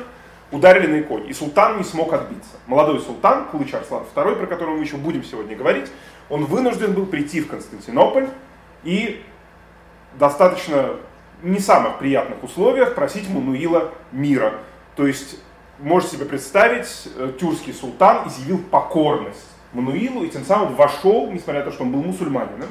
ударили 0.51 0.88
на 0.88 1.01
иконе. 1.01 1.29
И 1.29 1.33
султан 1.33 1.77
не 1.77 1.83
смог 1.83 2.12
отбиться. 2.12 2.51
Молодой 2.67 3.00
султан, 3.00 3.45
Кулыч 3.45 3.74
Арслан 3.74 4.03
II, 4.13 4.36
про 4.36 4.48
которого 4.48 4.75
мы 4.75 4.83
еще 4.83 4.98
будем 4.98 5.24
сегодня 5.24 5.55
говорить, 5.55 5.89
он 6.29 6.45
вынужден 6.45 6.93
был 6.93 7.05
прийти 7.05 7.41
в 7.41 7.48
Константинополь 7.48 8.27
и 8.83 9.24
достаточно 10.19 10.95
не 11.43 11.60
самых 11.60 12.00
приятных 12.00 12.43
условиях 12.43 12.95
просить 12.95 13.29
Мануила 13.29 13.91
мира. 14.12 14.55
То 14.95 15.07
есть, 15.07 15.39
можете 15.81 16.17
себе 16.17 16.25
представить, 16.25 16.88
э, 17.15 17.33
тюркский 17.39 17.73
султан 17.73 18.27
изъявил 18.27 18.59
покорность 18.59 19.47
Мануилу 19.73 20.23
и 20.23 20.29
тем 20.29 20.45
самым 20.45 20.75
вошел, 20.75 21.31
несмотря 21.31 21.59
на 21.59 21.65
то, 21.65 21.71
что 21.71 21.83
он 21.83 21.91
был 21.91 22.03
мусульманином, 22.03 22.69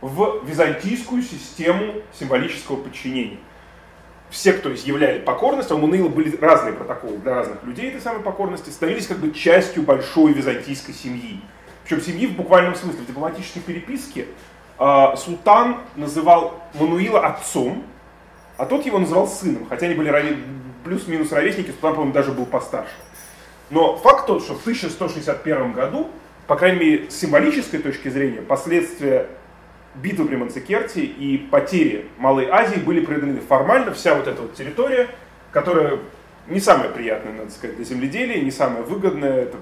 в 0.00 0.42
византийскую 0.44 1.22
систему 1.22 1.94
символического 2.18 2.76
подчинения. 2.76 3.38
Все, 4.30 4.52
кто 4.52 4.72
изъявляли 4.72 5.18
покорность, 5.18 5.70
а 5.70 5.74
у 5.74 5.78
Мануила 5.78 6.08
были 6.08 6.34
разные 6.36 6.72
протоколы 6.72 7.18
для 7.18 7.34
разных 7.34 7.62
людей 7.64 7.88
этой 7.88 8.00
самой 8.00 8.22
покорности, 8.22 8.70
становились 8.70 9.08
как 9.08 9.18
бы 9.18 9.32
частью 9.32 9.82
большой 9.82 10.32
византийской 10.32 10.94
семьи. 10.94 11.40
Причем 11.84 12.00
семьи 12.00 12.26
в 12.28 12.36
буквальном 12.36 12.76
смысле. 12.76 13.02
В 13.02 13.06
дипломатической 13.06 13.60
переписке 13.60 14.26
э, 14.78 15.06
султан 15.16 15.78
называл 15.96 16.62
Мануила 16.74 17.26
отцом, 17.26 17.82
а 18.56 18.66
тот 18.66 18.86
его 18.86 19.00
называл 19.00 19.26
сыном, 19.26 19.66
хотя 19.68 19.86
они 19.86 19.96
были. 19.96 20.10
Плюс-минус 20.84 21.32
ровесники, 21.32 21.70
султан, 21.70 21.94
по-моему, 21.94 22.12
даже 22.12 22.32
был 22.32 22.46
постарше. 22.46 22.94
Но 23.70 23.96
факт 23.96 24.26
тот, 24.26 24.42
что 24.42 24.54
в 24.54 24.60
1161 24.60 25.72
году, 25.72 26.10
по 26.46 26.56
крайней 26.56 26.78
мере, 26.78 27.10
с 27.10 27.14
символической 27.14 27.80
точки 27.80 28.08
зрения, 28.08 28.42
последствия 28.42 29.28
битвы 29.94 30.26
при 30.26 30.36
Манцикерте 30.36 31.02
и 31.02 31.38
потери 31.38 32.06
Малой 32.18 32.48
Азии 32.48 32.78
были 32.78 33.04
преодолены. 33.04 33.40
Формально 33.40 33.92
вся 33.92 34.14
вот 34.14 34.26
эта 34.26 34.42
вот 34.42 34.54
территория, 34.54 35.08
которая 35.52 35.98
не 36.48 36.60
самая 36.60 36.88
приятная, 36.88 37.32
надо 37.32 37.50
сказать, 37.50 37.76
для 37.76 37.84
земледелия, 37.84 38.40
не 38.40 38.50
самая 38.50 38.82
выгодная, 38.82 39.42
это 39.42 39.56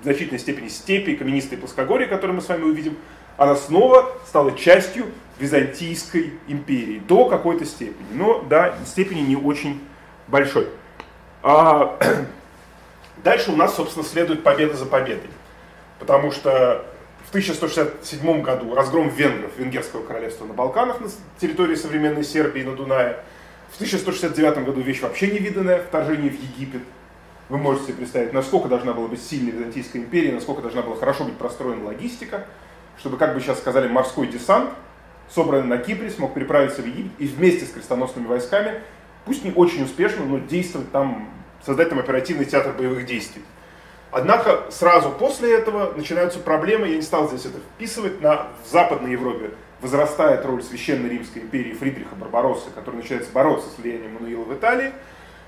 в 0.00 0.04
значительной 0.04 0.38
степени 0.38 0.68
степи, 0.68 1.16
каменистые 1.16 1.58
плоскогорья, 1.58 2.06
которые 2.06 2.36
мы 2.36 2.42
с 2.42 2.48
вами 2.48 2.64
увидим, 2.64 2.96
она 3.36 3.54
снова 3.56 4.12
стала 4.26 4.52
частью 4.52 5.06
Византийской 5.38 6.34
империи 6.48 7.00
до 7.06 7.26
какой-то 7.26 7.64
степени, 7.64 8.06
но 8.12 8.42
до 8.42 8.74
степени 8.84 9.20
не 9.20 9.36
очень 9.36 9.80
большой. 10.30 10.68
А, 11.42 11.98
дальше 13.24 13.50
у 13.50 13.56
нас, 13.56 13.74
собственно, 13.74 14.04
следует 14.04 14.42
победа 14.42 14.76
за 14.76 14.86
победой, 14.86 15.30
потому 15.98 16.30
что 16.30 16.84
в 17.26 17.28
1167 17.30 18.42
году 18.42 18.74
разгром 18.74 19.08
венгров, 19.08 19.52
венгерского 19.56 20.04
королевства 20.04 20.46
на 20.46 20.54
Балканах, 20.54 21.00
на 21.00 21.08
территории 21.38 21.74
современной 21.74 22.24
Сербии 22.24 22.62
на 22.62 22.74
Дунае. 22.74 23.18
В 23.70 23.76
1169 23.76 24.64
году 24.64 24.80
вещь 24.80 25.00
вообще 25.00 25.28
невиданная, 25.28 25.80
вторжение 25.80 26.30
в 26.30 26.34
Египет. 26.34 26.82
Вы 27.48 27.58
можете 27.58 27.86
себе 27.86 27.98
представить, 27.98 28.32
насколько 28.32 28.68
должна 28.68 28.92
была 28.92 29.06
быть 29.08 29.22
сильной 29.22 29.52
Византийская 29.52 30.02
империя, 30.02 30.32
насколько 30.32 30.62
должна 30.62 30.82
была 30.82 30.96
хорошо 30.96 31.24
быть 31.24 31.36
простроена 31.36 31.84
логистика, 31.84 32.46
чтобы, 32.98 33.16
как 33.16 33.34
бы 33.34 33.40
сейчас 33.40 33.58
сказали, 33.58 33.88
морской 33.88 34.26
десант, 34.26 34.70
собранный 35.28 35.66
на 35.66 35.78
Кипре, 35.78 36.10
смог 36.10 36.34
переправиться 36.34 36.82
в 36.82 36.86
Египет 36.86 37.12
и 37.18 37.26
вместе 37.26 37.64
с 37.64 37.70
крестоносными 37.70 38.26
войсками, 38.26 38.80
пусть 39.24 39.44
не 39.44 39.52
очень 39.52 39.84
успешно, 39.84 40.24
но 40.24 40.38
действовать 40.38 40.90
там, 40.92 41.28
создать 41.64 41.90
там 41.90 41.98
оперативный 41.98 42.44
театр 42.44 42.72
боевых 42.72 43.06
действий. 43.06 43.42
Однако 44.12 44.64
сразу 44.70 45.10
после 45.10 45.54
этого 45.54 45.92
начинаются 45.96 46.40
проблемы, 46.40 46.88
я 46.88 46.96
не 46.96 47.02
стал 47.02 47.28
здесь 47.28 47.46
это 47.46 47.58
вписывать, 47.58 48.20
на, 48.20 48.48
в 48.64 48.70
Западной 48.70 49.12
Европе 49.12 49.50
возрастает 49.80 50.44
роль 50.44 50.62
Священной 50.62 51.08
Римской 51.08 51.42
империи 51.42 51.72
Фридриха 51.72 52.14
Барбароссы, 52.14 52.70
который 52.70 52.96
начинается 52.96 53.32
бороться 53.32 53.68
с 53.70 53.78
влиянием 53.78 54.14
Мануила 54.14 54.44
в 54.44 54.52
Италии. 54.52 54.92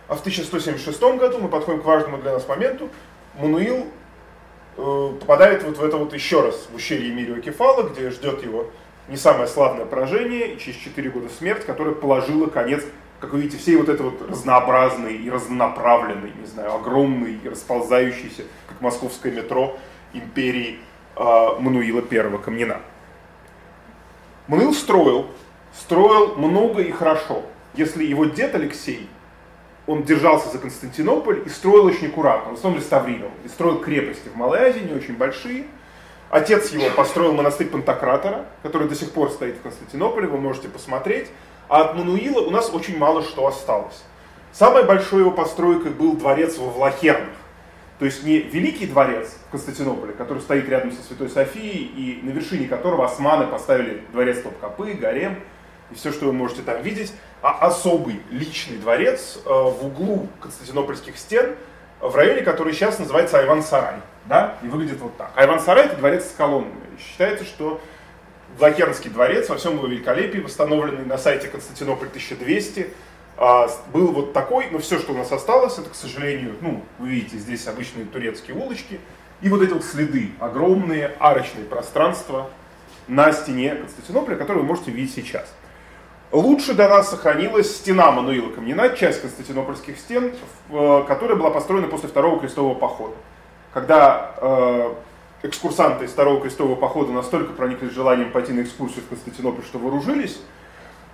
А 0.09 0.15
в 0.15 0.21
1176 0.21 1.01
году 1.19 1.39
мы 1.39 1.49
подходим 1.49 1.83
к 1.83 1.85
важному 1.85 2.19
для 2.19 2.33
нас 2.33 2.47
моменту. 2.49 2.89
Мануил 3.35 3.89
э, 4.77 5.13
попадает 5.21 5.65
вот 5.65 5.79
в 5.79 5.85
это 5.85 5.97
вот 5.97 6.15
еще 6.15 6.41
раз 6.41 6.69
в 6.71 6.75
ущелье 6.75 7.11
Эмилио 7.11 7.41
Кефала, 7.41 7.89
где 7.89 8.11
ждет 8.11 8.43
его 8.43 8.71
не 9.09 9.17
самое 9.17 9.49
славное 9.49 9.85
поражение 9.85 10.55
и 10.55 10.59
через 10.59 10.79
4 10.79 11.11
года 11.11 11.29
смерть, 11.29 11.65
которая 11.67 11.95
положила 11.95 12.47
конец 12.47 12.85
как 13.23 13.33
вы 13.33 13.43
видите, 13.43 13.57
всей 13.57 13.77
вот 13.77 13.89
это 13.89 14.03
вот 14.03 14.21
разнообразный 14.29 15.15
и 15.15 15.31
разнонаправленный, 15.31 16.33
не 16.41 16.47
знаю, 16.47 16.75
огромный 16.75 17.35
и 17.35 17.49
расползающийся, 17.49 18.43
как 18.67 18.81
московское 18.81 19.31
метро, 19.31 19.79
империи 20.13 20.81
э, 21.15 21.23
Мануила 21.61 22.03
I 22.11 22.39
Камнина. 22.39 22.81
Мануил 24.49 24.75
строил, 24.75 25.29
строил 25.73 26.35
много 26.35 26.83
и 26.83 26.91
хорошо. 26.91 27.45
Если 27.75 28.05
его 28.05 28.25
дед 28.25 28.57
Алексей, 28.57 29.09
он 29.87 30.03
держался 30.03 30.49
за 30.49 30.59
Константинополь 30.59 31.45
и 31.47 31.49
строил 31.49 31.85
очень 31.85 32.09
аккуратно, 32.09 32.51
в 32.51 32.55
основном 32.55 32.81
реставрировал, 32.81 33.31
и 33.45 33.49
строил 33.49 33.79
крепости 33.79 34.31
в 34.31 34.35
Малой 34.35 34.69
Азии, 34.69 34.81
не 34.81 34.95
очень 34.95 35.17
большие. 35.17 35.67
Отец 36.29 36.73
его 36.73 36.91
построил 36.97 37.35
монастырь 37.35 37.69
Пантократора, 37.69 38.47
который 38.65 38.89
до 38.89 38.97
сих 38.97 39.13
пор 39.13 39.31
стоит 39.31 39.59
в 39.59 39.63
Константинополе, 39.63 40.27
вы 40.27 40.39
можете 40.39 40.69
посмотреть. 40.69 41.29
А 41.73 41.85
от 41.85 41.95
Мануила 41.95 42.41
у 42.41 42.51
нас 42.51 42.69
очень 42.69 42.99
мало 42.99 43.23
что 43.23 43.47
осталось. 43.47 44.05
Самой 44.53 44.85
большой 44.85 45.21
его 45.21 45.31
постройкой 45.31 45.91
был 45.91 46.19
дворец 46.19 46.59
во 46.59 46.67
Влахернах. 46.67 47.33
То 47.99 48.05
есть 48.05 48.25
не 48.25 48.41
великий 48.41 48.87
дворец 48.87 49.39
в 49.49 49.53
Константинополе, 49.53 50.13
который 50.13 50.41
стоит 50.41 50.69
рядом 50.69 50.93
со 50.93 51.03
Святой 51.03 51.31
Софией, 51.31 51.87
и 51.87 52.21
на 52.23 52.29
вершине 52.29 52.69
которого 52.69 53.07
османы 53.07 53.47
поставили 53.47 54.03
дворец 54.13 54.43
Топкапы, 54.43 54.93
гарем, 54.93 55.41
и 55.91 55.95
все, 55.95 56.13
что 56.13 56.27
вы 56.27 56.35
можете 56.35 56.61
там 56.61 56.83
видеть, 56.83 57.15
а 57.41 57.67
особый 57.67 58.21
личный 58.31 58.77
дворец 58.77 59.39
э, 59.43 59.49
в 59.49 59.87
углу 59.87 60.29
константинопольских 60.43 61.17
стен, 61.17 61.57
в 62.01 62.15
районе, 62.15 62.43
который 62.43 62.75
сейчас 62.75 62.99
называется 62.99 63.39
Айван-Сарай. 63.39 63.95
Да? 64.27 64.59
И 64.63 64.67
выглядит 64.67 65.01
вот 65.01 65.17
так. 65.17 65.33
Айван-Сарай 65.37 65.87
это 65.87 65.97
дворец 65.97 66.27
с 66.27 66.35
колоннами. 66.35 66.99
Считается, 66.99 67.47
что 67.47 67.81
Блокернский 68.59 69.11
дворец 69.11 69.49
во 69.49 69.57
всем 69.57 69.77
его 69.77 69.87
великолепии, 69.87 70.39
восстановленный 70.39 71.05
на 71.05 71.19
сайте 71.19 71.49
Константинополь 71.49 72.09
1200, 72.09 72.89
а, 73.37 73.69
был 73.93 74.13
вот 74.13 74.33
такой, 74.33 74.69
но 74.71 74.79
все, 74.79 74.99
что 74.99 75.13
у 75.13 75.17
нас 75.17 75.33
осталось, 75.33 75.79
это, 75.79 75.91
к 75.91 75.95
сожалению, 75.95 76.55
ну, 76.61 76.83
вы 76.99 77.09
видите, 77.09 77.39
здесь 77.39 77.67
обычные 77.67 78.05
турецкие 78.05 78.57
улочки, 78.57 79.01
и 79.41 79.49
вот 79.49 79.63
эти 79.63 79.73
вот 79.73 79.85
следы, 79.85 80.31
огромные 80.39 81.13
арочные 81.19 81.65
пространства 81.65 82.51
на 83.09 83.33
стене 83.33 83.75
Константинополя, 83.75 84.37
которые 84.37 84.63
вы 84.63 84.69
можете 84.69 84.91
видеть 84.91 85.15
сейчас. 85.15 85.53
Лучше 86.31 86.73
до 86.73 86.89
нас 86.89 87.11
сохранилась 87.11 87.77
стена 87.77 88.11
Мануила 88.11 88.49
Камнина, 88.51 88.91
часть 88.91 89.21
константинопольских 89.21 89.99
стен, 89.99 90.33
э, 90.71 91.05
которая 91.07 91.37
была 91.37 91.51
построена 91.51 91.89
после 91.89 92.09
Второго 92.09 92.41
крестового 92.41 92.75
похода. 92.75 93.15
Когда 93.75 94.35
э, 94.41 94.95
экскурсанты 95.43 96.05
из 96.05 96.11
Второго 96.11 96.41
крестового 96.41 96.77
похода 96.77 97.13
настолько 97.13 97.53
прониклись 97.53 97.93
желанием 97.93 98.31
пойти 98.31 98.53
на 98.53 98.63
экскурсию 98.63 99.03
в 99.05 99.09
Константинополь, 99.09 99.65
что 99.65 99.79
вооружились. 99.79 100.41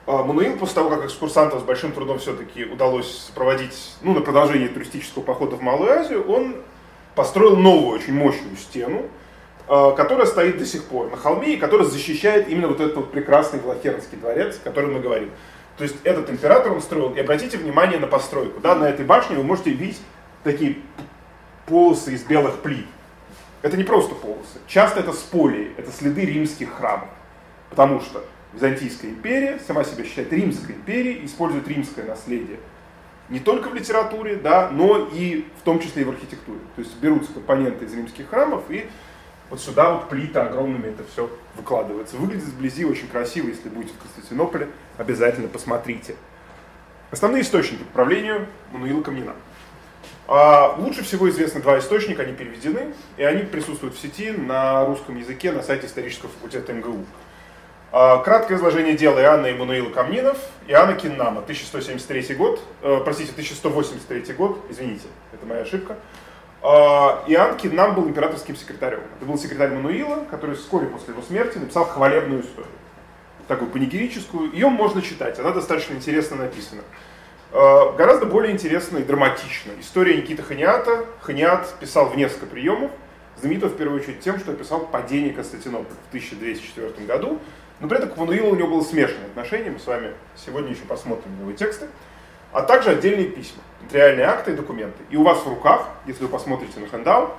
Мануил, 0.06 0.56
после 0.56 0.76
того, 0.76 0.88
как 0.88 1.04
экскурсантов 1.04 1.60
с 1.60 1.64
большим 1.64 1.92
трудом 1.92 2.18
все-таки 2.18 2.64
удалось 2.64 3.30
проводить 3.34 3.94
ну, 4.00 4.14
на 4.14 4.22
продолжение 4.22 4.68
туристического 4.68 5.22
похода 5.22 5.56
в 5.56 5.60
Малую 5.60 5.92
Азию, 5.92 6.26
он 6.26 6.56
построил 7.14 7.56
новую, 7.56 7.98
очень 7.98 8.14
мощную 8.14 8.56
стену, 8.56 9.02
а, 9.66 9.92
которая 9.92 10.26
стоит 10.26 10.56
до 10.56 10.64
сих 10.64 10.84
пор 10.84 11.10
на 11.10 11.16
холме 11.18 11.54
и 11.54 11.56
которая 11.58 11.86
защищает 11.86 12.48
именно 12.48 12.68
вот 12.68 12.80
этот 12.80 12.96
вот 12.96 13.10
прекрасный 13.10 13.60
Влахернский 13.60 14.16
дворец, 14.16 14.58
о 14.62 14.64
котором 14.64 14.94
мы 14.94 15.00
говорим. 15.00 15.30
То 15.76 15.84
есть 15.84 15.96
этот 16.04 16.30
император 16.30 16.72
он 16.72 16.80
строил, 16.80 17.12
и 17.12 17.20
обратите 17.20 17.58
внимание 17.58 17.98
на 17.98 18.06
постройку. 18.06 18.60
Да, 18.60 18.74
на 18.74 18.84
этой 18.84 19.04
башне 19.04 19.36
вы 19.36 19.42
можете 19.42 19.70
видеть 19.70 20.00
такие 20.42 20.78
полосы 21.66 22.14
из 22.14 22.22
белых 22.22 22.60
плит. 22.60 22.86
Это 23.62 23.76
не 23.76 23.84
просто 23.84 24.14
полосы. 24.14 24.58
Часто 24.66 25.00
это 25.00 25.12
сполии, 25.12 25.72
это 25.76 25.90
следы 25.90 26.24
римских 26.24 26.72
храмов. 26.74 27.08
Потому 27.70 28.00
что 28.00 28.24
Византийская 28.54 29.10
империя 29.10 29.58
сама 29.66 29.84
себя 29.84 30.04
считает 30.04 30.32
Римской 30.32 30.74
империей, 30.74 31.24
использует 31.24 31.68
римское 31.68 32.04
наследие 32.04 32.58
не 33.28 33.40
только 33.40 33.68
в 33.68 33.74
литературе, 33.74 34.36
да, 34.36 34.70
но 34.70 35.08
и 35.12 35.44
в 35.60 35.64
том 35.64 35.80
числе 35.80 36.02
и 36.02 36.04
в 36.04 36.10
архитектуре. 36.10 36.60
То 36.76 36.82
есть 36.82 36.96
берутся 36.98 37.32
компоненты 37.32 37.84
из 37.84 37.94
римских 37.94 38.28
храмов 38.30 38.62
и 38.70 38.88
вот 39.50 39.60
сюда 39.60 39.92
вот 39.94 40.08
плиты 40.08 40.38
огромными 40.38 40.88
это 40.88 41.04
все 41.12 41.30
выкладывается. 41.56 42.16
Выглядит 42.16 42.44
вблизи 42.44 42.84
очень 42.84 43.08
красиво, 43.08 43.48
если 43.48 43.68
будете 43.68 43.94
в 43.94 43.98
Константинополе, 43.98 44.68
обязательно 44.96 45.48
посмотрите. 45.48 46.16
Основные 47.10 47.42
источники 47.42 47.82
к 47.82 47.88
правлению 47.88 48.46
Мануила 48.72 49.02
Камнина. 49.02 49.32
А 50.30 50.74
лучше 50.76 51.02
всего 51.02 51.30
известны 51.30 51.62
два 51.62 51.78
источника, 51.78 52.22
они 52.22 52.34
переведены, 52.34 52.92
и 53.16 53.22
они 53.22 53.44
присутствуют 53.44 53.94
в 53.96 53.98
сети 53.98 54.30
на 54.30 54.84
русском 54.84 55.16
языке 55.16 55.52
на 55.52 55.62
сайте 55.62 55.86
исторического 55.86 56.28
факультета 56.28 56.74
МГУ. 56.74 57.06
А, 57.90 58.18
краткое 58.18 58.58
изложение 58.58 58.94
дела 58.94 59.18
Иоанна 59.22 59.46
Эммануила 59.46 59.88
Камнинов, 59.88 60.36
Иоанна 60.66 60.92
Киннама, 60.92 61.40
1173 61.40 62.34
год, 62.34 62.60
э, 62.82 63.00
простите, 63.02 63.32
1183 63.32 64.34
год, 64.34 64.62
извините, 64.68 65.06
это 65.32 65.46
моя 65.46 65.62
ошибка. 65.62 65.96
А, 66.60 67.24
Иоанн 67.26 67.56
Киннам 67.56 67.94
был 67.94 68.06
императорским 68.06 68.54
секретарем. 68.54 69.00
Это 69.16 69.24
был 69.24 69.38
секретарь 69.38 69.70
Мануила, 69.70 70.26
который 70.30 70.56
вскоре 70.56 70.88
после 70.88 71.14
его 71.14 71.22
смерти 71.22 71.56
написал 71.56 71.86
хвалебную 71.86 72.42
историю, 72.42 72.70
такую 73.46 73.70
панигерическую. 73.70 74.52
Ее 74.52 74.68
можно 74.68 75.00
читать, 75.00 75.38
она 75.38 75.52
достаточно 75.52 75.94
интересно 75.94 76.36
написана. 76.36 76.82
Э, 77.50 77.96
гораздо 77.96 78.26
более 78.26 78.52
интересно 78.52 78.98
и 78.98 79.02
драматично. 79.02 79.72
История 79.80 80.16
Никиты 80.16 80.42
Ханиата. 80.42 81.06
Ханиат 81.22 81.74
писал 81.80 82.06
в 82.10 82.16
несколько 82.16 82.46
приемов, 82.46 82.90
знаменитого 83.40 83.70
в 83.70 83.76
первую 83.76 84.00
очередь 84.00 84.20
тем, 84.20 84.38
что 84.38 84.52
описал 84.52 84.80
падение 84.80 85.32
Константинополя 85.32 85.96
в 86.06 86.08
1204 86.08 87.06
году, 87.06 87.38
но 87.80 87.88
при 87.88 87.96
этом 87.98 88.10
к 88.10 88.16
Вануилу 88.18 88.50
у 88.50 88.54
него 88.54 88.68
было 88.68 88.82
смешанное 88.82 89.26
отношение, 89.26 89.70
мы 89.70 89.78
с 89.78 89.86
вами 89.86 90.12
сегодня 90.36 90.70
еще 90.70 90.82
посмотрим 90.82 91.40
его 91.40 91.52
тексты, 91.52 91.86
а 92.52 92.62
также 92.62 92.90
отдельные 92.90 93.28
письма, 93.28 93.62
нотариальные 93.82 94.26
акты 94.26 94.52
и 94.52 94.54
документы. 94.54 94.98
И 95.10 95.16
у 95.16 95.22
вас 95.22 95.38
в 95.38 95.48
руках, 95.48 95.88
если 96.06 96.24
вы 96.24 96.28
посмотрите 96.28 96.80
на 96.80 96.86
хендау, 96.86 97.30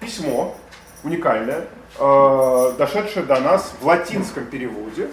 письмо 0.00 0.56
уникальное, 1.04 1.68
э, 1.98 2.72
дошедшее 2.76 3.24
до 3.24 3.40
нас 3.40 3.72
в 3.80 3.86
латинском 3.86 4.44
переводе, 4.46 5.08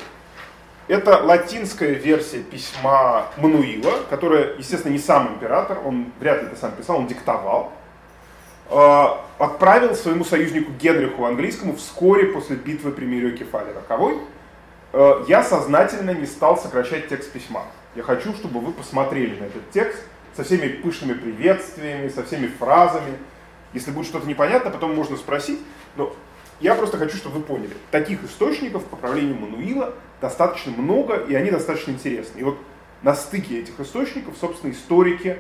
это 0.88 1.24
латинская 1.24 1.94
версия 1.94 2.40
письма 2.40 3.28
Мануила, 3.38 3.94
которая, 4.10 4.56
естественно, 4.58 4.92
не 4.92 5.00
сам 5.00 5.34
император, 5.36 5.80
он 5.84 6.12
вряд 6.20 6.42
ли 6.42 6.48
это 6.48 6.58
сам 6.58 6.72
писал, 6.74 6.98
он 6.98 7.08
диктовал. 7.08 7.72
А, 8.70 9.26
отправил 9.38 9.96
своему 9.96 10.24
союзнику 10.24 10.72
Генриху 10.72 11.26
английскому 11.26 11.76
вскоре 11.76 12.28
после 12.28 12.56
битвы 12.56 12.92
при 12.92 13.06
Мире 13.06 13.32
Кефале 13.32 13.74
роковой. 13.74 14.18
А, 14.94 15.24
я 15.28 15.44
сознательно 15.44 16.12
не 16.12 16.26
стал 16.26 16.58
сокращать 16.58 17.08
текст 17.08 17.32
письма. 17.32 17.64
Я 17.96 18.04
хочу, 18.04 18.34
чтобы 18.34 18.60
вы 18.60 18.72
посмотрели 18.72 19.40
на 19.40 19.46
этот 19.46 19.70
текст 19.72 20.02
со 20.36 20.44
всеми 20.44 20.68
пышными 20.68 21.14
приветствиями, 21.14 22.10
со 22.10 22.24
всеми 22.24 22.48
фразами. 22.48 23.18
Если 23.74 23.92
будет 23.92 24.08
что-то 24.08 24.28
непонятно, 24.28 24.70
потом 24.70 24.96
можно 24.96 25.18
спросить. 25.18 25.60
Но 25.96 26.14
я 26.60 26.76
просто 26.76 26.98
хочу, 26.98 27.18
чтобы 27.18 27.40
вы 27.40 27.44
поняли, 27.44 27.74
таких 27.92 28.24
источников 28.24 28.86
по 28.86 28.96
правлению 28.96 29.36
Мануила 29.36 29.94
достаточно 30.22 30.72
много, 30.72 31.16
и 31.16 31.36
они 31.36 31.52
достаточно 31.52 31.92
интересны. 31.92 32.40
И 32.40 32.44
вот 32.44 32.58
на 33.02 33.14
стыке 33.14 33.60
этих 33.60 33.80
источников, 33.80 34.36
собственно, 34.40 34.72
историки 34.72 35.38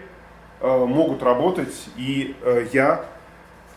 э, 0.60 0.86
могут 0.86 1.23
работать, 1.23 1.73
и 1.95 2.36
э, 2.41 2.67
я, 2.73 3.06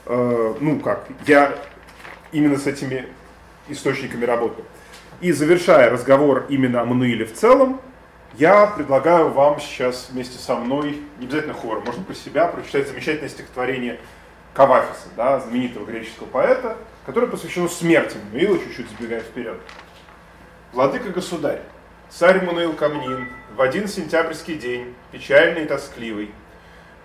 э, 0.07 0.55
ну 0.61 0.81
как, 0.81 1.07
я 1.27 1.57
именно 2.33 2.59
с 2.59 2.67
этими 2.67 3.07
источниками 3.69 4.25
работаю. 4.25 4.65
И 5.21 5.33
завершая 5.33 5.91
разговор 5.91 6.47
именно 6.49 6.81
о 6.81 6.85
Мануиле 6.85 7.25
в 7.25 7.35
целом, 7.35 7.81
я 8.35 8.67
предлагаю 8.67 9.31
вам 9.31 9.59
сейчас 9.61 10.11
вместе 10.11 10.39
со 10.39 10.55
мной, 10.55 11.03
не 11.19 11.27
обязательно 11.27 11.55
хором, 11.55 11.85
можно 11.85 12.05
про 12.05 12.15
себя, 12.15 12.47
прочитать 12.47 12.89
замечательное 12.89 13.29
стихотворение 13.29 13.99
Кавафиса, 14.55 15.09
да, 15.17 15.41
знаменитого 15.41 15.85
греческого 15.85 16.27
поэта, 16.27 16.77
которое 17.09 17.27
посвящено 17.27 17.71
смерти 17.71 18.19
Мануила, 18.19 18.59
чуть-чуть 18.59 18.91
сбегая 18.91 19.21
вперед. 19.21 19.59
Владыка 20.75 21.09
государь, 21.09 21.63
царь 22.11 22.45
Мануил 22.45 22.75
Камнин 22.75 23.31
в 23.57 23.63
один 23.63 23.89
сентябрьский 23.89 24.57
день, 24.57 24.95
печальный 25.11 25.63
и 25.63 25.65
тоскливый, 25.65 26.31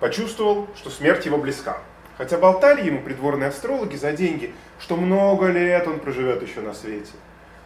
почувствовал, 0.02 0.68
что 0.76 0.90
смерть 0.90 1.26
его 1.26 1.38
близка. 1.38 1.78
Хотя 2.18 2.38
болтали 2.38 2.86
ему 2.86 3.00
придворные 3.00 3.48
астрологи 3.48 3.96
за 3.96 4.12
деньги, 4.12 4.54
что 4.78 4.98
много 4.98 5.48
лет 5.48 5.88
он 5.88 6.02
проживет 6.02 6.42
еще 6.42 6.60
на 6.60 6.74
свете. 6.74 7.14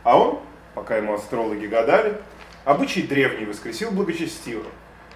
А 0.04 0.20
он, 0.20 0.40
пока 0.76 0.96
ему 0.96 1.16
астрологи 1.16 1.66
гадали, 1.66 2.22
обычай 2.66 3.02
древний 3.02 3.48
воскресил 3.48 3.90
благочестиво 3.90 4.68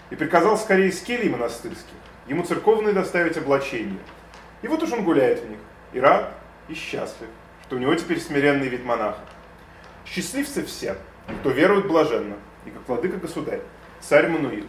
и 0.10 0.16
приказал 0.16 0.58
скорее 0.58 0.92
с 0.92 1.00
келий 1.02 1.30
монастырских 1.30 1.94
ему 2.26 2.42
церковные 2.42 2.96
доставить 2.96 3.38
облачение– 3.38 4.00
И 4.64 4.68
вот 4.68 4.82
уж 4.82 4.92
он 4.92 5.04
гуляет 5.04 5.44
в 5.44 5.50
них, 5.50 5.60
и 5.94 6.00
рад, 6.00 6.34
и 6.68 6.74
счастлив, 6.74 7.30
что 7.64 7.76
у 7.76 7.80
него 7.80 7.96
теперь 7.96 8.20
смиренный 8.20 8.68
вид 8.68 8.84
монаха. 8.84 9.22
Счастливцы 10.06 10.66
все, 10.66 10.98
кто 11.40 11.52
верует 11.52 11.88
блаженно, 11.88 12.36
и 12.66 12.70
как 12.70 12.88
владыка 12.88 13.18
государь, 13.18 13.62
царь 14.00 14.28
Мануил, 14.28 14.66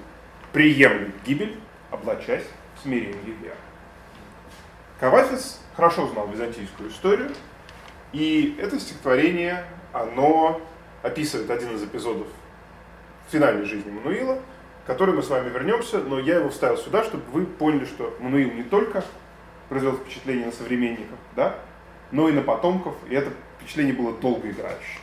приемлет 0.52 1.10
гибель, 1.24 1.58
облачась 1.90 2.44
в 2.76 2.82
смирение 2.82 3.18
веры. 3.24 3.56
Кавафис 5.00 5.60
хорошо 5.74 6.06
знал 6.08 6.28
византийскую 6.28 6.90
историю, 6.90 7.30
и 8.12 8.56
это 8.60 8.78
стихотворение, 8.78 9.64
оно 9.92 10.60
описывает 11.02 11.50
один 11.50 11.74
из 11.74 11.82
эпизодов 11.82 12.28
финальной 13.30 13.64
жизни 13.64 13.90
Мануила, 13.90 14.38
к 14.84 14.86
которой 14.86 15.16
мы 15.16 15.22
с 15.22 15.28
вами 15.28 15.48
вернемся, 15.48 15.98
но 15.98 16.18
я 16.18 16.36
его 16.36 16.50
вставил 16.50 16.76
сюда, 16.76 17.02
чтобы 17.04 17.24
вы 17.32 17.46
поняли, 17.46 17.84
что 17.84 18.16
Мануил 18.20 18.52
не 18.52 18.62
только 18.62 19.04
произвел 19.68 19.96
впечатление 19.96 20.46
на 20.46 20.52
современников, 20.52 21.18
да, 21.34 21.56
но 22.12 22.28
и 22.28 22.32
на 22.32 22.42
потомков, 22.42 22.94
и 23.08 23.14
это 23.14 23.32
впечатление 23.58 23.94
было 23.94 24.12
долгоиграющее. 24.12 25.00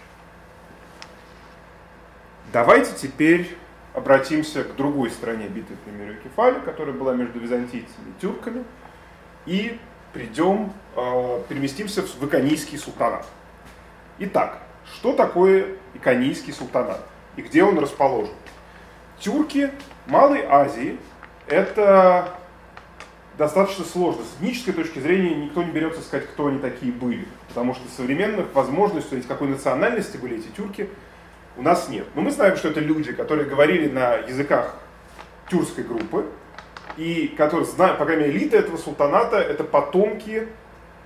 Давайте 2.53 2.95
теперь 2.95 3.57
обратимся 3.93 4.63
к 4.63 4.75
другой 4.75 5.11
стороне 5.11 5.47
битвы 5.47 5.75
при 5.83 5.91
Мирокефале, 5.91 6.59
которая 6.61 6.95
была 6.95 7.13
между 7.13 7.39
византийцами 7.39 8.09
и 8.09 8.21
тюрками, 8.21 8.63
и 9.45 9.79
придем, 10.13 10.71
э, 10.95 11.41
переместимся 11.49 12.01
в 12.01 12.25
Иконийский 12.25 12.77
султанат. 12.77 13.25
Итак, 14.19 14.59
что 14.85 15.13
такое 15.13 15.75
Иконийский 15.93 16.53
султанат 16.53 17.01
и 17.35 17.41
где 17.41 17.63
он 17.63 17.77
расположен? 17.77 18.33
Тюрки 19.19 19.71
Малой 20.07 20.45
Азии– 20.45 20.97
это 21.47 22.38
достаточно 23.39 23.85
сложно. 23.85 24.21
С 24.23 24.37
этнической 24.37 24.73
точки 24.73 24.99
зрения 24.99 25.33
никто 25.33 25.63
не 25.63 25.71
берется 25.71 26.01
сказать, 26.01 26.27
кто 26.27 26.47
они 26.47 26.59
такие 26.59 26.91
были. 26.91 27.25
Потому 27.47 27.73
что 27.73 27.83
современных 27.95 28.53
возможностей, 28.53 29.21
какой 29.21 29.47
национальности 29.47 30.17
были 30.17 30.37
эти 30.37 30.47
тюрки, 30.49 30.89
у 31.57 31.63
нас 31.63 31.89
нет. 31.89 32.05
Но 32.13 32.21
мы 32.21 32.31
знаем, 32.31 32.57
что 32.57 32.67
это 32.67 32.81
люди, 32.81 33.13
которые 33.13 33.49
говорили 33.49 33.89
на 33.89 34.15
языках 34.15 34.75
тюркской 35.49 35.85
группы, 35.85 36.25
и 36.97 37.33
которые, 37.37 37.65
знают, 37.65 37.97
по 37.97 38.05
крайней 38.05 38.25
мере, 38.25 38.37
элита 38.37 38.57
этого 38.57 38.75
султаната, 38.75 39.37
это 39.37 39.63
потомки 39.63 40.47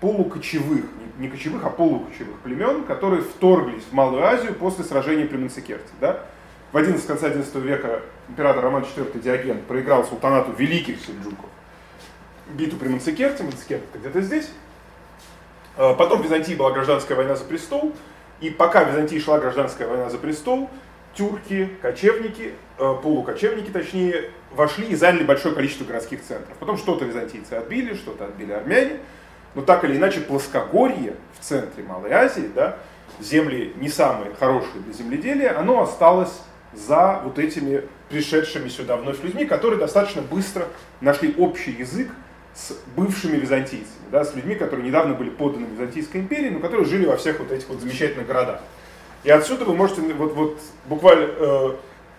полукочевых, 0.01 0.85
не 1.19 1.29
кочевых, 1.29 1.63
а 1.63 1.69
полукочевых 1.69 2.39
племен, 2.39 2.83
которые 2.83 3.21
вторглись 3.21 3.83
в 3.83 3.93
Малую 3.93 4.23
Азию 4.23 4.55
после 4.55 4.83
сражения 4.83 5.27
при 5.27 5.37
Мансикерте. 5.37 5.89
Да? 6.01 6.21
В 6.71 6.77
11 6.77 7.05
конце 7.05 7.27
11 7.27 7.55
века 7.55 8.01
император 8.27 8.63
Роман 8.63 8.83
IV 8.83 9.21
Диоген 9.21 9.61
проиграл 9.61 10.03
султанату 10.03 10.51
великих 10.53 10.99
сельджуков 10.99 11.49
битву 12.47 12.79
при 12.79 12.87
Мансикерте, 12.87 13.43
Мансикерт 13.43 13.83
где-то 13.93 14.21
здесь. 14.21 14.49
А, 15.77 15.93
потом 15.93 16.21
в 16.21 16.25
Византии 16.25 16.55
была 16.55 16.71
гражданская 16.71 17.17
война 17.17 17.35
за 17.35 17.45
престол, 17.45 17.93
и 18.41 18.49
пока 18.49 18.83
в 18.83 18.89
Византии 18.89 19.19
шла 19.19 19.39
гражданская 19.39 19.87
война 19.87 20.09
за 20.09 20.17
престол, 20.17 20.69
тюрки, 21.15 21.69
кочевники, 21.81 22.53
э, 22.77 22.95
полукочевники 23.01 23.69
точнее, 23.69 24.31
вошли 24.51 24.87
и 24.87 24.95
заняли 24.95 25.23
большое 25.23 25.53
количество 25.53 25.85
городских 25.85 26.23
центров. 26.23 26.57
Потом 26.57 26.77
что-то 26.77 27.05
византийцы 27.05 27.53
отбили, 27.53 27.93
что-то 27.93 28.25
отбили 28.25 28.51
армяне, 28.51 28.97
но 29.55 29.61
так 29.61 29.83
или 29.83 29.95
иначе 29.95 30.21
плоскогорье 30.21 31.15
в 31.39 31.43
центре 31.43 31.83
Малой 31.83 32.11
Азии, 32.11 32.49
да, 32.53 32.77
земли 33.19 33.73
не 33.77 33.89
самые 33.89 34.33
хорошие 34.33 34.81
для 34.81 34.93
земледелия, 34.93 35.57
оно 35.57 35.81
осталось 35.81 36.41
за 36.73 37.21
вот 37.23 37.37
этими 37.37 37.83
пришедшими 38.09 38.69
сюда 38.69 38.97
вновь 38.97 39.23
людьми, 39.23 39.45
которые 39.45 39.79
достаточно 39.79 40.21
быстро 40.21 40.67
нашли 41.01 41.35
общий 41.37 41.71
язык 41.71 42.09
с 42.53 42.77
бывшими 42.95 43.37
византийцами, 43.37 44.05
да, 44.11 44.23
с 44.23 44.35
людьми, 44.35 44.55
которые 44.55 44.87
недавно 44.87 45.15
были 45.15 45.29
поданы 45.29 45.65
Византийской 45.65 46.21
империи, 46.21 46.49
но 46.49 46.59
которые 46.59 46.85
жили 46.85 47.05
во 47.05 47.17
всех 47.17 47.39
вот 47.39 47.51
этих 47.51 47.67
вот 47.69 47.79
замечательных 47.79 48.27
городах. 48.27 48.61
И 49.23 49.29
отсюда 49.29 49.65
вы 49.65 49.73
можете 49.73 50.01
вот, 50.01 50.33
вот 50.33 50.59
буквально 50.87 51.29
э, 51.29 51.75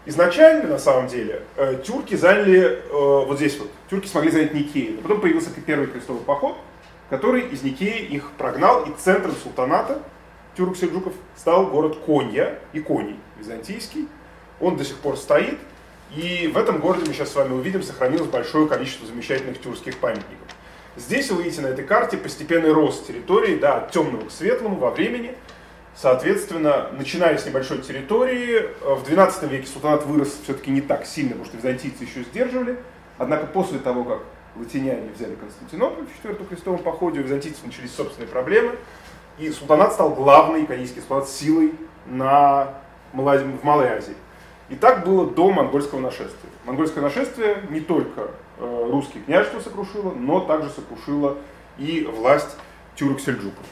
изначально, 0.07 0.69
на 0.69 0.79
самом 0.79 1.07
деле, 1.07 1.43
э, 1.57 1.81
тюрки 1.85 2.15
заняли 2.17 2.61
э, 2.61 2.81
вот 2.91 3.37
здесь 3.37 3.59
вот, 3.59 3.71
тюрки 3.89 4.09
смогли 4.09 4.31
занять 4.31 4.55
Никею. 4.55 4.99
Потом 5.03 5.21
появился 5.21 5.51
первый 5.67 5.87
крестовый 5.87 6.23
поход, 6.23 6.57
который 7.11 7.43
из 7.43 7.63
Никеи 7.63 8.07
их 8.07 8.31
прогнал, 8.33 8.85
и 8.85 8.93
центром 8.99 9.35
султаната 9.37 10.03
тюрок-сельджуков 10.57 11.13
стал 11.37 11.67
город 11.67 11.99
Конья, 12.07 12.59
и 12.73 12.81
Коний, 12.81 13.19
византийский. 13.39 14.09
Он 14.61 14.77
до 14.77 14.85
сих 14.85 14.97
пор 14.97 15.17
стоит, 15.17 15.59
и 16.17 16.49
в 16.49 16.57
этом 16.57 16.81
городе 16.81 17.05
мы 17.07 17.15
сейчас 17.15 17.33
с 17.33 17.35
вами 17.35 17.53
увидим, 17.53 17.83
сохранилось 17.83 18.29
большое 18.29 18.69
количество 18.69 19.07
замечательных 19.07 19.61
тюркских 19.61 19.99
памятников. 19.99 20.49
Здесь 20.97 21.31
вы 21.31 21.43
видите 21.43 21.63
на 21.63 21.69
этой 21.69 21.85
карте 21.85 22.17
постепенный 22.17 22.73
рост 22.73 23.07
территории, 23.07 23.57
да, 23.57 23.79
от 23.79 23.91
темного 23.91 24.27
к 24.27 24.31
светлому 24.31 24.77
во 24.77 24.91
времени– 24.91 25.35
Соответственно, 25.97 26.89
начиная 26.93 27.39
с 27.39 27.47
небольшой 27.47 27.79
территории, 27.79 28.57
э, 28.57 28.95
в 28.95 29.05
XII 29.09 29.49
веке 29.49 29.69
султанат 29.69 30.05
вырос 30.05 30.41
все-таки 30.43 30.73
не 30.73 30.81
так 30.81 31.07
сильно, 31.07 31.31
потому 31.31 31.47
что 31.47 31.57
византийцы 31.57 32.03
еще 32.03 32.25
сдерживали. 32.25 32.79
Однако 33.17 33.47
после 33.47 33.79
того, 33.79 34.03
как 34.03 34.23
латиняне 34.57 35.11
взяли 35.15 35.37
Константинополь 35.37 36.07
в 36.07 36.17
четвертом 36.17 36.47
крестовом 36.47 36.81
походе, 36.81 37.21
у 37.21 37.23
византийцев 37.23 37.65
начались 37.65 37.95
собственные 37.95 38.29
проблемы, 38.29 38.75
и 39.39 39.51
султанат 39.51 39.93
стал 39.93 40.11
главной 40.11 40.65
иконийский 40.65 41.01
султанат 41.01 41.29
силой 41.29 41.75
на, 42.07 42.75
в 43.13 43.65
Малой 43.65 43.89
Азии. 43.89 44.17
И 44.75 44.77
так 44.77 45.05
было 45.05 45.31
до 45.31 45.53
монгольского 45.53 46.01
нашествия. 46.01 46.51
Монгольское 46.65 47.01
нашествие 47.01 47.63
не 47.71 47.79
только 47.79 48.33
э, 48.59 48.89
русские 48.91 49.23
княжества 49.23 49.61
сокрушило, 49.61 50.11
но 50.11 50.41
также 50.41 50.69
сокрушило 50.69 51.39
и 51.79 52.03
власть 52.03 52.57
тюрок-сельджуков. 52.97 53.65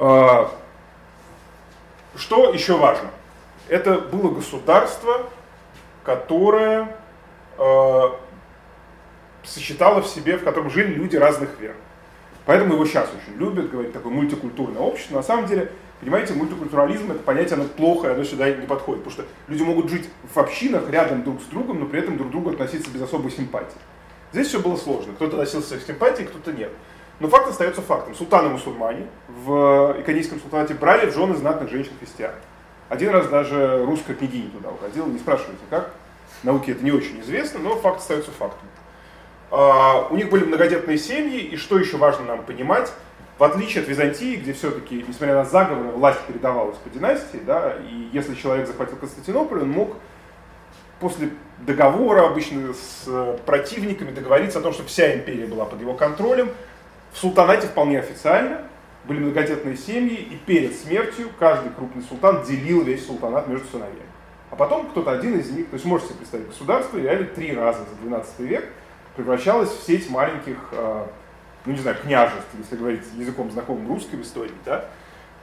А, 0.00 0.50
что 2.16 2.52
еще 2.52 2.76
важно? 2.76 3.08
Это 3.68 4.00
было 4.00 4.34
государство, 4.34 5.28
которое 6.02 6.96
а, 7.56 8.18
сочетало 9.44 10.02
в 10.02 10.08
себе, 10.08 10.38
в 10.38 10.42
котором 10.42 10.70
жили 10.70 10.92
люди 10.92 11.14
разных 11.14 11.50
вер. 11.60 11.76
Поэтому 12.46 12.74
его 12.74 12.84
сейчас 12.84 13.08
очень 13.10 13.38
любят, 13.38 13.70
говорить 13.70 13.92
такое 13.92 14.12
мультикультурное 14.12 14.82
общество. 14.82 15.14
На 15.14 15.22
самом 15.22 15.46
деле, 15.46 15.70
понимаете, 16.04 16.34
мультикультурализм 16.34 17.10
это 17.12 17.20
понятие, 17.20 17.54
оно 17.54 17.64
плохое, 17.64 18.12
оно 18.12 18.24
сюда 18.24 18.50
не 18.50 18.66
подходит. 18.66 19.04
Потому 19.04 19.22
что 19.22 19.32
люди 19.48 19.62
могут 19.62 19.88
жить 19.88 20.08
в 20.32 20.38
общинах 20.38 20.90
рядом 20.90 21.24
друг 21.24 21.40
с 21.40 21.46
другом, 21.46 21.80
но 21.80 21.86
при 21.86 22.00
этом 22.00 22.16
друг 22.16 22.28
к 22.28 22.32
другу 22.32 22.50
относиться 22.50 22.90
без 22.90 23.02
особой 23.02 23.30
симпатии. 23.30 23.78
Здесь 24.32 24.48
все 24.48 24.60
было 24.60 24.76
сложно. 24.76 25.14
Кто-то 25.14 25.36
относился 25.36 25.78
к 25.78 25.82
симпатии, 25.82 26.24
кто-то 26.24 26.52
нет. 26.52 26.70
Но 27.20 27.28
факт 27.28 27.48
остается 27.48 27.80
фактом. 27.80 28.14
Султаны-мусульмане 28.14 29.06
в 29.28 29.96
Иконийском 30.00 30.40
султанате 30.40 30.74
брали 30.74 31.10
в 31.10 31.14
жены 31.14 31.36
знатных 31.36 31.70
женщин-христиан. 31.70 32.34
Один 32.88 33.10
раз 33.10 33.28
даже 33.28 33.84
русская 33.86 34.14
княгиня 34.14 34.50
туда 34.50 34.70
уходила, 34.70 35.06
не 35.06 35.18
спрашивайте 35.18 35.62
как. 35.70 35.90
Науке 36.42 36.72
это 36.72 36.84
не 36.84 36.90
очень 36.90 37.20
известно, 37.20 37.60
но 37.60 37.76
факт 37.76 38.00
остается 38.00 38.30
фактом. 38.30 38.68
А, 39.50 40.08
у 40.10 40.16
них 40.16 40.28
были 40.28 40.44
многодетные 40.44 40.98
семьи, 40.98 41.40
и 41.40 41.56
что 41.56 41.78
еще 41.78 41.96
важно 41.96 42.24
нам 42.26 42.44
понимать, 42.44 42.92
в 43.38 43.44
отличие 43.44 43.82
от 43.82 43.88
Византии, 43.88 44.36
где 44.36 44.52
все-таки, 44.52 45.04
несмотря 45.06 45.34
на 45.34 45.44
заговоры, 45.44 45.88
власть 45.88 46.20
передавалась 46.26 46.76
по 46.78 46.90
династии, 46.90 47.40
да, 47.44 47.74
и 47.88 48.08
если 48.12 48.34
человек 48.34 48.66
захватил 48.66 48.96
Константинополь, 48.96 49.62
он 49.62 49.70
мог 49.70 49.96
после 51.00 51.30
договора 51.58 52.26
обычно 52.26 52.72
с 52.72 53.38
противниками 53.44 54.12
договориться 54.12 54.60
о 54.60 54.62
том, 54.62 54.72
что 54.72 54.84
вся 54.84 55.14
империя 55.14 55.46
была 55.46 55.64
под 55.64 55.80
его 55.80 55.94
контролем, 55.94 56.50
в 57.12 57.18
султанате 57.18 57.66
вполне 57.66 57.98
официально 57.98 58.62
были 59.04 59.18
многодетные 59.18 59.76
семьи, 59.76 60.16
и 60.16 60.36
перед 60.36 60.74
смертью 60.74 61.30
каждый 61.38 61.70
крупный 61.72 62.02
султан 62.02 62.42
делил 62.44 62.82
весь 62.82 63.06
султанат 63.06 63.48
между 63.48 63.66
сыновьями. 63.68 64.00
А 64.50 64.56
потом 64.56 64.88
кто-то 64.88 65.10
один 65.12 65.38
из 65.38 65.50
них, 65.50 65.68
то 65.68 65.74
есть 65.74 65.84
можете 65.84 66.10
себе 66.10 66.18
представить, 66.18 66.46
государство 66.48 66.98
реально 66.98 67.26
три 67.26 67.54
раза 67.54 67.80
за 67.80 67.96
12 68.02 68.38
век 68.40 68.68
превращалось 69.16 69.70
в 69.70 69.82
сеть 69.84 70.10
маленьких, 70.10 70.56
э, 70.72 71.06
ну 71.66 71.72
не 71.72 71.78
знаю, 71.78 71.96
княжеств, 72.02 72.48
если 72.58 72.76
говорить 72.76 73.02
языком 73.16 73.50
знакомым 73.50 73.88
русской 73.88 74.16
в 74.16 74.22
истории, 74.22 74.52
да, 74.64 74.84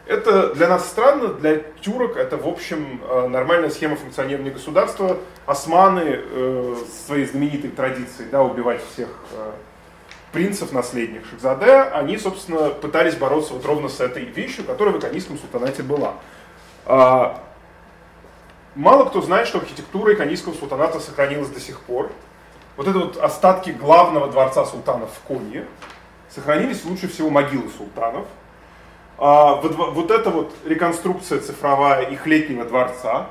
это 0.08 0.54
для 0.56 0.68
нас 0.68 0.88
странно, 0.88 1.30
для 1.30 1.58
тюрок 1.82 2.18
это, 2.18 2.36
в 2.36 2.48
общем, 2.48 3.02
э, 3.08 3.28
нормальная 3.28 3.70
схема 3.70 3.96
функционирования 3.96 4.52
государства. 4.52 5.18
Османы 5.46 6.04
э, 6.06 6.76
своей 7.06 7.26
знаменитой 7.26 7.70
традицией 7.70 8.30
да, 8.30 8.42
убивать 8.42 8.82
всех 8.94 9.10
э, 9.32 9.52
принцев, 10.32 10.72
наследник 10.72 11.26
Шахзаде, 11.30 11.82
они, 11.94 12.18
собственно, 12.18 12.70
пытались 12.70 13.16
бороться 13.16 13.54
вот 13.54 13.66
ровно 13.66 13.90
с 13.90 14.00
этой 14.00 14.26
вещью, 14.26 14.64
которая 14.66 14.94
в 14.94 15.00
Иконийском 15.00 15.38
султанате 15.38 15.84
была. 15.84 16.16
А, 16.86 17.40
мало 18.76 19.06
кто 19.06 19.22
знает, 19.22 19.48
что 19.48 19.60
архитектура 19.60 20.14
Иконийского 20.14 20.54
султаната 20.54 21.00
сохранилась 21.00 21.50
до 21.50 21.60
сих 21.60 21.80
пор. 21.82 22.12
Вот 22.78 22.88
это 22.88 22.98
вот 22.98 23.18
остатки 23.18 23.72
главного 23.72 24.32
дворца 24.32 24.66
султанов 24.66 25.10
в 25.14 25.28
Конье 25.28 25.68
сохранились 26.34 26.84
лучше 26.86 27.08
всего 27.08 27.30
могилы 27.30 27.70
султанов. 27.78 28.26
А, 29.18 29.56
вот, 29.56 29.76
вот 29.76 30.12
эта 30.12 30.30
вот 30.30 30.54
реконструкция 30.66 31.40
цифровая 31.40 32.04
их 32.06 32.26
летнего 32.26 32.66
дворца, 32.66 33.28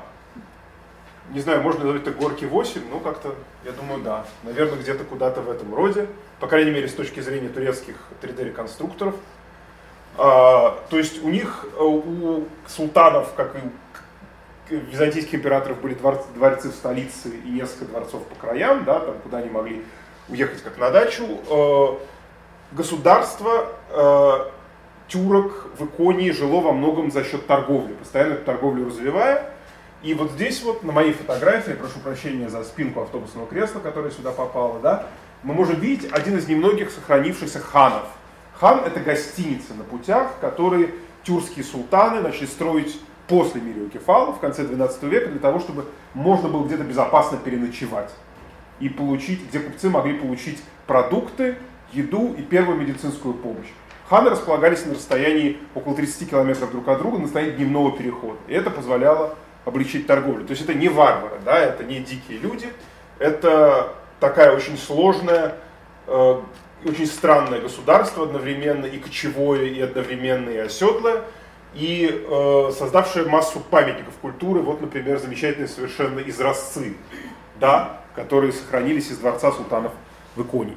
Не 1.33 1.39
знаю, 1.39 1.61
можно 1.61 1.85
назвать 1.85 2.01
это 2.01 2.11
горки 2.11 2.43
8, 2.43 2.81
ну 2.89 2.99
как-то, 2.99 3.35
я 3.63 3.71
думаю, 3.71 4.01
да. 4.01 4.25
Наверное, 4.43 4.77
где-то 4.77 5.05
куда-то 5.05 5.41
в 5.41 5.49
этом 5.49 5.73
роде. 5.73 6.07
По 6.39 6.47
крайней 6.47 6.71
мере, 6.71 6.87
с 6.87 6.93
точки 6.93 7.21
зрения 7.21 7.47
турецких 7.47 7.95
3D-реконструкторов. 8.21 9.15
А, 10.17 10.77
то 10.89 10.97
есть 10.97 11.23
у 11.23 11.29
них, 11.29 11.65
э, 11.77 11.81
у 11.81 12.45
султанов, 12.67 13.33
как 13.35 13.55
и 13.55 14.75
византийских 14.75 15.35
императоров, 15.35 15.79
были 15.81 15.93
дворцы, 15.93 16.27
дворцы 16.35 16.69
в 16.69 16.73
столице 16.73 17.29
и 17.29 17.49
несколько 17.49 17.85
дворцов 17.85 18.25
по 18.27 18.35
краям, 18.35 18.83
да, 18.85 18.99
там, 18.99 19.15
куда 19.19 19.37
они 19.39 19.49
могли 19.49 19.83
уехать 20.29 20.61
как 20.63 20.77
на 20.77 20.89
дачу. 20.89 21.23
Государство 22.71 23.65
э, 23.89 24.45
тюрок 25.09 25.67
в 25.77 25.85
Иконии 25.85 26.31
жило 26.31 26.61
во 26.61 26.71
многом 26.71 27.11
за 27.11 27.25
счет 27.25 27.45
торговли, 27.45 27.93
постоянно 27.93 28.33
эту 28.33 28.45
торговлю 28.45 28.87
развивая. 28.87 29.51
И 30.03 30.13
вот 30.13 30.31
здесь 30.31 30.63
вот 30.63 30.81
на 30.83 30.93
моей 30.93 31.11
фотографии, 31.11 31.73
прошу 31.73 31.99
прощения 31.99 32.49
за 32.49 32.63
спинку 32.63 33.01
автобусного 33.01 33.45
кресла, 33.45 33.79
которое 33.79 34.09
сюда 34.09 34.31
попало, 34.31 34.79
да, 34.79 35.07
мы 35.43 35.53
можем 35.53 35.79
видеть 35.81 36.09
один 36.13 36.37
из 36.37 36.47
немногих 36.47 36.91
сохранившихся 36.91 37.59
ханов. 37.59 38.07
Хан– 38.57 38.83
это 38.85 39.01
гостиницы 39.01 39.73
на 39.73 39.83
путях, 39.83 40.39
которые 40.39 40.91
тюркские 41.23 41.65
султаны 41.65 42.21
начали 42.21 42.45
строить 42.45 42.99
после 43.27 43.59
Мириокефала 43.59 44.31
в 44.31 44.39
конце 44.39 44.63
12 44.63 45.03
века 45.03 45.29
для 45.29 45.39
того, 45.39 45.59
чтобы 45.59 45.85
можно 46.13 46.47
было 46.47 46.65
где-то 46.65 46.83
безопасно 46.83 47.37
переночевать 47.37 48.11
и 48.79 48.87
получить, 48.87 49.47
где 49.49 49.59
купцы 49.59 49.89
могли 49.89 50.13
получить 50.17 50.61
продукты, 50.87 51.57
еду 51.91 52.33
и 52.37 52.41
первую 52.41 52.77
медицинскую 52.77 53.33
помощь. 53.33 53.67
Ханы 54.09 54.29
располагались 54.29 54.85
на 54.85 54.93
расстоянии 54.93 55.57
около 55.73 55.95
30 55.95 56.29
километров 56.29 56.71
друг 56.71 56.87
от 56.89 56.99
друга 56.99 57.17
на 57.17 57.23
расстоянии 57.23 57.55
дневного 57.55 57.97
перехода. 57.97 58.37
И 58.47 58.53
это 58.53 58.69
позволяло 58.69 59.35
облегчить 59.63 60.07
торговлю. 60.07 60.45
То 60.45 60.51
есть 60.51 60.63
это 60.63 60.73
не 60.73 60.89
варвары, 60.89 61.39
да, 61.45 61.57
это 61.59 61.83
не 61.83 61.99
дикие 61.99 62.39
люди, 62.39 62.67
это 63.19 63.93
такая 64.19 64.55
очень 64.55 64.77
сложная, 64.77 65.55
э, 66.07 66.41
очень 66.83 67.05
странное 67.05 67.61
государство 67.61 68.25
одновременно 68.25 68.85
и 68.85 68.97
кочевое, 68.97 69.65
и 69.67 69.79
одновременно 69.79 70.49
и 70.49 70.57
оседлое, 70.57 71.21
и 71.73 72.25
э, 72.27 72.71
создавшее 72.77 73.25
массу 73.25 73.59
памятников 73.59 74.15
культуры, 74.21 74.61
вот, 74.61 74.81
например, 74.81 75.19
замечательные 75.19 75.67
совершенно 75.67 76.19
изразцы, 76.19 76.95
да, 77.59 78.01
которые 78.15 78.51
сохранились 78.51 79.09
из 79.09 79.19
дворца 79.19 79.51
султанов 79.51 79.93
в 80.35 80.41
Иконии. 80.41 80.75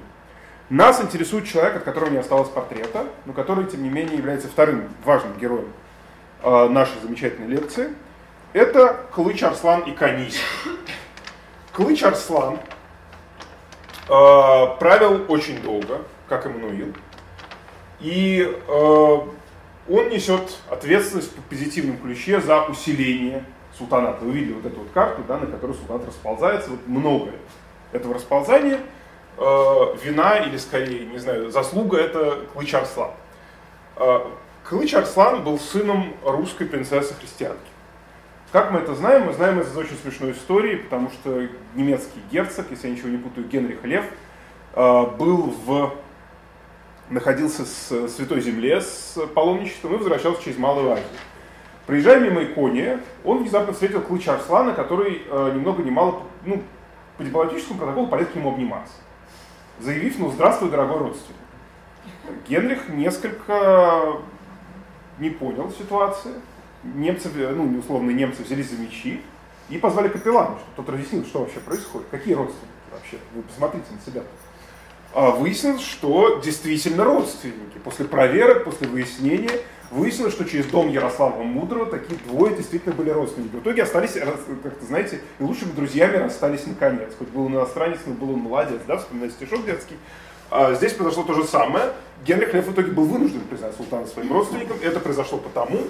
Нас 0.71 1.01
интересует 1.03 1.47
человек, 1.47 1.77
от 1.77 1.83
которого 1.85 2.11
не 2.11 2.19
осталось 2.19 2.49
портрета, 2.49 3.07
но 3.27 3.33
который, 3.33 3.67
тем 3.67 3.83
не 3.83 3.91
менее, 3.91 4.17
является 4.17 4.49
вторым 4.49 4.89
важным 5.05 5.39
героем 5.39 5.69
э, 6.43 6.69
нашей 6.69 7.01
замечательной 7.03 7.49
лекции– 7.49 7.91
это 8.55 9.01
Клыч 9.11 9.43
Арслан 9.43 9.81
и 9.81 9.91
Канись. 9.91 10.41
Клыч 11.73 12.05
Арслан 12.05 12.55
э, 12.55 12.59
правил 14.09 15.25
очень 15.27 15.61
долго, 15.61 16.03
как 16.29 16.47
Эммануил, 16.47 16.95
и 17.99 18.49
э, 18.49 18.73
он 18.73 20.09
несет 20.09 20.57
ответственность 20.71 21.37
в 21.37 21.43
позитивном 21.43 21.99
ключе 21.99 22.41
за 22.41 22.63
усиление 22.67 23.45
султаната. 23.77 24.25
Вы 24.25 24.31
видели 24.31 24.53
вот 24.53 24.67
эту 24.67 24.79
вот 24.83 24.91
карту, 24.93 25.23
да, 25.27 25.39
на 25.39 25.47
которой 25.47 25.73
султанат 25.73 26.07
расползается, 26.07 26.71
вот 26.71 26.87
много 26.87 27.33
этого 27.91 28.15
расползания. 28.15 28.79
Э, 29.37 29.97
вина 30.03 30.37
или 30.39 30.57
скорее, 30.57 31.07
не 31.07 31.19
знаю, 31.19 31.51
заслуга 31.51 31.99
это 31.99 32.41
Клыч 32.53 32.75
Арслан. 32.75 33.11
Э, 33.97 34.21
Клыч 34.69 34.95
Арслан 34.95 35.43
был 35.43 35.59
сыном 35.59 36.15
русской 36.25 36.67
принцессы-христианки. 36.67 37.59
Как 38.53 38.71
мы 38.71 38.79
это 38.79 38.95
знаем? 38.95 39.27
Мы 39.27 39.33
знаем 39.33 39.61
из 39.61 39.77
очень 39.77 39.97
смешной 39.97 40.33
истории, 40.33 40.77
потому 40.77 41.11
что 41.11 41.49
немецкий 41.75 42.21
герцог, 42.31 42.67
если 42.71 42.87
я 42.87 42.95
ничего 42.95 43.09
не 43.09 43.17
путаю, 43.17 43.49
Генрих 43.49 43.83
Лев, 43.85 44.05
э, 44.75 45.07
был 45.19 45.53
в 45.67 45.95
находился 47.11 47.67
с 47.67 48.09
Святой 48.09 48.41
Земле 48.41 48.81
с 48.81 49.19
паломничеством 49.35 49.95
и 49.95 49.97
возвращался 49.99 50.43
через 50.43 50.59
Малую 50.59 50.93
Азию. 50.93 51.07
Проезжая 51.87 52.21
мимо 52.21 52.43
Икония, 52.43 53.01
он 53.25 53.39
внезапно 53.43 53.73
встретил 53.73 54.01
Клыч 54.01 54.27
Арслана, 54.29 54.73
который 54.73 55.23
э, 55.29 55.53
ни 55.55 55.83
ни 55.83 55.91
мало, 55.91 56.23
ну, 56.47 56.63
по 57.19 57.25
дипломатическому 57.25 57.79
протоколу 57.79 58.07
полез 58.07 58.29
к 58.29 58.35
нему 58.35 58.53
обниматься, 58.53 58.95
заявив, 59.81 60.19
ну, 60.19 60.31
здравствуй, 60.31 60.71
дорогой 60.71 60.99
родственник. 60.99 61.41
Генрих 62.49 62.89
несколько 62.89 64.21
не 65.19 65.31
понял 65.31 65.71
ситуации, 65.71 66.33
немцы, 66.83 67.29
ну, 67.35 67.79
условно, 67.79 68.11
немцы 68.11 68.43
взялись 68.43 68.71
за 68.71 68.77
мечи 68.77 69.23
и 69.69 69.79
позвали 69.79 70.09
капеллана, 70.09 70.59
чтобы 70.59 70.77
тот 70.77 70.89
разъяснил, 70.91 71.25
что 71.25 71.41
вообще 71.41 71.61
происходит, 71.61 72.09
какие 72.11 72.35
родственники 72.35 72.75
вообще, 72.95 73.19
вы 73.35 73.43
посмотрите 73.43 73.87
на 73.91 74.01
себя. 74.01 74.23
А 75.13 75.31
выяснилось, 75.31 75.83
что 75.83 76.41
действительно 76.45 77.05
родственники. 77.05 77.79
После 77.85 78.05
проверок, 78.05 78.65
после 78.65 78.89
выяснения, 78.89 79.61
выяснилось, 79.91 80.33
что 80.33 80.45
через 80.45 80.67
дом 80.67 80.89
Ярослава 80.89 81.43
Мудрого 81.43 81.87
такие 81.87 82.19
двое 82.27 82.57
действительно 82.57 82.95
были 82.95 83.11
родственники. 83.11 83.55
В 83.57 83.61
итоге 83.61 83.83
остались, 83.83 84.13
как-то, 84.13 84.85
знаете, 84.87 85.21
лучшими 85.39 85.73
друзьями 85.73 86.17
расстались 86.17 86.67
наконец. 86.67 87.13
Хоть 87.19 87.29
был 87.29 87.49
иностранец, 87.49 87.99
но 88.07 88.15
был 88.15 88.31
он 88.31 88.41
молодец, 88.41 88.81
да, 88.87 88.99
вспоминать 88.99 89.33
стишок 89.33 89.65
детский. 89.65 89.97
А 90.51 90.75
здесь 90.75 90.93
произошло 90.93 91.25
то 91.25 91.35
же 91.35 91.45
самое. 91.45 91.93
Генрих 92.25 92.55
Лев 92.55 92.67
в 92.67 92.73
итоге 92.73 92.93
был 92.93 93.05
вынужден 93.05 93.41
признать 93.41 93.75
султана 93.77 94.07
своим 94.07 94.33
родственником. 94.33 94.77
Это 94.83 95.01
произошло 95.01 95.39
потому, 95.39 95.81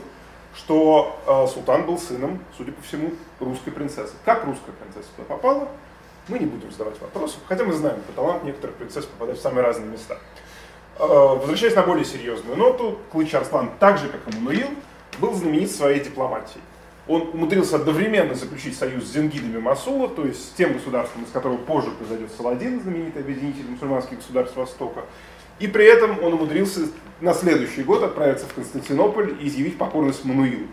что 0.55 1.21
э, 1.27 1.53
султан 1.53 1.85
был 1.85 1.99
сыном, 1.99 2.41
судя 2.57 2.73
по 2.73 2.83
всему, 2.83 3.13
русской 3.41 3.71
принцессы. 3.71 4.15
Как 4.25 4.45
русская 4.45 4.73
принцесса 4.73 5.09
туда 5.17 5.29
попала, 5.29 5.69
мы 6.29 6.39
не 6.39 6.47
будем 6.47 6.71
задавать 6.71 7.01
вопросов, 7.01 7.41
хотя 7.47 7.65
мы 7.65 7.73
знаем 7.75 8.01
по 8.07 8.13
талант 8.13 8.45
некоторых 8.45 8.77
принцесс 8.77 9.05
попадать 9.05 9.39
в 9.39 9.43
самые 9.43 9.65
разные 9.65 9.91
места. 9.91 10.19
Э, 10.97 11.05
возвращаясь 11.07 11.75
на 11.75 11.83
более 11.83 12.05
серьезную 12.05 12.57
ноту, 12.57 12.99
Клыч 13.11 13.35
Арслан, 13.35 13.71
так 13.81 13.99
же 13.99 14.09
как 14.09 14.21
и 14.33 14.37
Мануил, 14.37 14.69
был 15.19 15.35
знаменит 15.35 15.71
своей 15.71 16.01
дипломатией. 16.01 16.63
Он 17.07 17.31
умудрился 17.33 17.77
одновременно 17.77 18.35
заключить 18.35 18.77
союз 18.79 19.05
с 19.05 19.13
зенгидами 19.13 19.59
Масула, 19.59 20.09
то 20.09 20.25
есть 20.25 20.49
с 20.49 20.53
тем 20.53 20.73
государством, 20.73 21.25
из 21.25 21.31
которого 21.31 21.59
позже 21.59 21.91
произойдет 21.91 22.31
Саладин, 22.37 22.81
знаменитый 22.81 23.23
объединитель 23.23 23.69
мусульманских 23.69 24.19
государств 24.19 24.57
Востока, 24.57 25.05
и 25.59 25.67
при 25.67 25.85
этом 25.85 26.23
он 26.23 26.35
умудрился 26.35 26.89
на 27.21 27.35
следующий 27.35 27.83
год 27.83 28.03
отправиться 28.03 28.47
в 28.47 28.55
Константинополь 28.55 29.37
и 29.41 29.49
изъявить 29.49 29.77
покорность 29.77 30.25
Мануилу. 30.25 30.67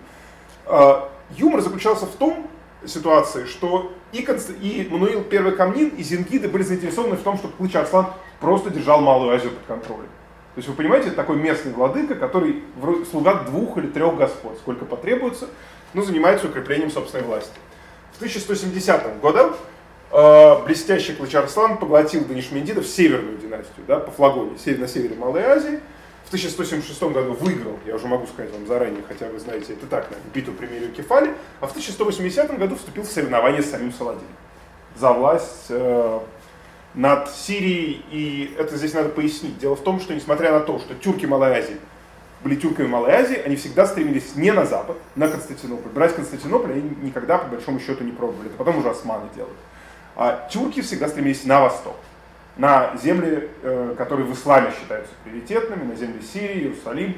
А, 0.65 1.09
юмор 1.31 1.61
заключался 1.61 2.05
в 2.05 2.15
том 2.15 2.47
ситуации, 2.85 3.45
что 3.45 3.91
и, 4.11 4.23
Конст... 4.23 4.51
и 4.61 4.87
Мануил 4.89 5.23
Первый 5.23 5.55
Камнин, 5.55 5.89
и 5.89 6.03
Зингиды 6.03 6.47
были 6.47 6.63
заинтересованы 6.63 7.15
в 7.15 7.21
том, 7.21 7.37
чтобы 7.37 7.53
Клыч 7.55 7.75
Арслан 7.75 8.07
просто 8.39 8.69
держал 8.69 9.01
Малую 9.01 9.33
Азию 9.33 9.51
под 9.51 9.65
контролем. 9.65 10.09
То 10.53 10.57
есть 10.57 10.67
вы 10.67 10.75
понимаете, 10.75 11.07
это 11.07 11.15
такой 11.15 11.37
местный 11.37 11.71
владыка, 11.71 12.15
который 12.15 12.63
слуга 13.09 13.35
двух 13.43 13.77
или 13.77 13.87
трех 13.87 14.17
господ, 14.17 14.57
сколько 14.57 14.85
потребуется, 14.85 15.47
но 15.93 16.01
занимается 16.01 16.47
укреплением 16.47 16.91
собственной 16.91 17.23
власти. 17.23 17.53
В 18.13 18.17
1170 18.17 19.21
году 19.21 19.53
э, 20.11 20.65
блестящий 20.65 21.13
Клыч 21.13 21.35
Арслан 21.35 21.77
поглотил 21.77 22.25
Данишмендидов 22.25 22.85
северную 22.85 23.37
династию, 23.37 23.85
да, 23.87 23.99
по 23.99 24.11
флагоне, 24.11 24.51
на 24.77 24.87
севере 24.87 25.15
Малой 25.15 25.43
Азии, 25.43 25.79
1176 26.31 27.03
году 27.11 27.33
выиграл, 27.33 27.77
я 27.85 27.95
уже 27.95 28.07
могу 28.07 28.25
сказать 28.25 28.53
вам 28.53 28.65
заранее, 28.65 29.03
хотя 29.05 29.27
вы 29.27 29.37
знаете, 29.37 29.73
это 29.73 29.85
так, 29.85 30.09
наверное, 30.09 30.31
битву 30.33 30.53
при 30.53 30.67
Мирию 30.67 30.93
Кефале, 30.93 31.33
а 31.59 31.67
в 31.67 31.71
1180 31.71 32.57
году 32.57 32.77
вступил 32.77 33.03
в 33.03 33.07
соревнование 33.07 33.61
с 33.61 33.69
самим 33.69 33.91
Саладином 33.91 34.25
за 34.97 35.11
власть 35.11 35.65
э, 35.67 36.19
над 36.93 37.29
Сирией, 37.31 38.05
и 38.11 38.55
это 38.57 38.77
здесь 38.77 38.93
надо 38.93 39.09
пояснить. 39.09 39.59
Дело 39.59 39.75
в 39.75 39.81
том, 39.81 39.99
что 39.99 40.13
несмотря 40.13 40.53
на 40.53 40.61
то, 40.61 40.79
что 40.79 40.95
тюрки 40.95 41.25
Малой 41.25 41.51
Азии 41.51 41.77
были 42.45 42.55
тюрками 42.55 42.87
Малой 42.87 43.11
Азии, 43.11 43.35
они 43.35 43.57
всегда 43.57 43.85
стремились 43.85 44.35
не 44.35 44.51
на 44.53 44.65
запад, 44.65 44.95
на 45.15 45.27
Константинополь. 45.27 45.91
Брать 45.91 46.15
Константинополь 46.15 46.71
они 46.71 46.95
никогда, 47.01 47.39
по 47.39 47.47
большому 47.47 47.81
счету, 47.81 48.05
не 48.05 48.13
пробовали. 48.13 48.47
Это 48.47 48.57
потом 48.57 48.77
уже 48.77 48.89
османы 48.89 49.25
делают. 49.35 49.57
А 50.15 50.47
тюрки 50.49 50.81
всегда 50.81 51.09
стремились 51.09 51.43
на 51.43 51.61
восток 51.61 51.97
на 52.57 52.95
земли, 53.01 53.49
э, 53.63 53.95
которые 53.97 54.25
в 54.25 54.33
исламе 54.33 54.71
считаются 54.77 55.13
приоритетными, 55.23 55.83
на 55.83 55.95
земли 55.95 56.21
Сирии, 56.21 56.63
Иерусалим. 56.63 57.17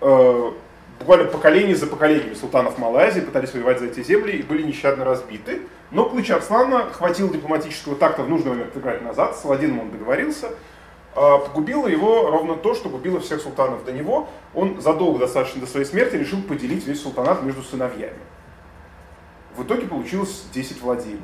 Э, 0.00 0.52
буквально 0.98 1.26
поколение 1.26 1.76
за 1.76 1.86
поколениями 1.86 2.34
султанов 2.34 2.78
Малой 2.78 3.04
Азии 3.04 3.20
пытались 3.20 3.52
воевать 3.52 3.78
за 3.78 3.86
эти 3.86 4.02
земли 4.02 4.32
и 4.32 4.42
были 4.42 4.62
нещадно 4.62 5.04
разбиты. 5.04 5.62
Но 5.90 6.08
Клыч 6.08 6.30
Арслана 6.30 6.90
хватило 6.90 7.30
дипломатического 7.30 7.96
такта 7.96 8.22
в 8.22 8.28
нужный 8.28 8.50
момент 8.50 8.76
играть 8.76 9.02
назад, 9.02 9.36
с 9.36 9.44
Аладдином 9.44 9.80
он 9.80 9.90
договорился. 9.90 10.50
А 11.14 11.38
погубило 11.38 11.88
его 11.88 12.30
ровно 12.30 12.54
то, 12.54 12.74
что 12.74 12.88
губило 12.88 13.20
всех 13.20 13.40
султанов 13.40 13.84
до 13.84 13.92
него. 13.92 14.28
Он 14.54 14.80
задолго 14.80 15.18
достаточно 15.18 15.60
до 15.60 15.66
своей 15.66 15.86
смерти 15.86 16.16
решил 16.16 16.42
поделить 16.42 16.86
весь 16.86 17.02
султанат 17.02 17.42
между 17.42 17.62
сыновьями. 17.62 18.18
В 19.56 19.64
итоге 19.64 19.86
получилось 19.86 20.46
10 20.52 20.80
владений. 20.80 21.20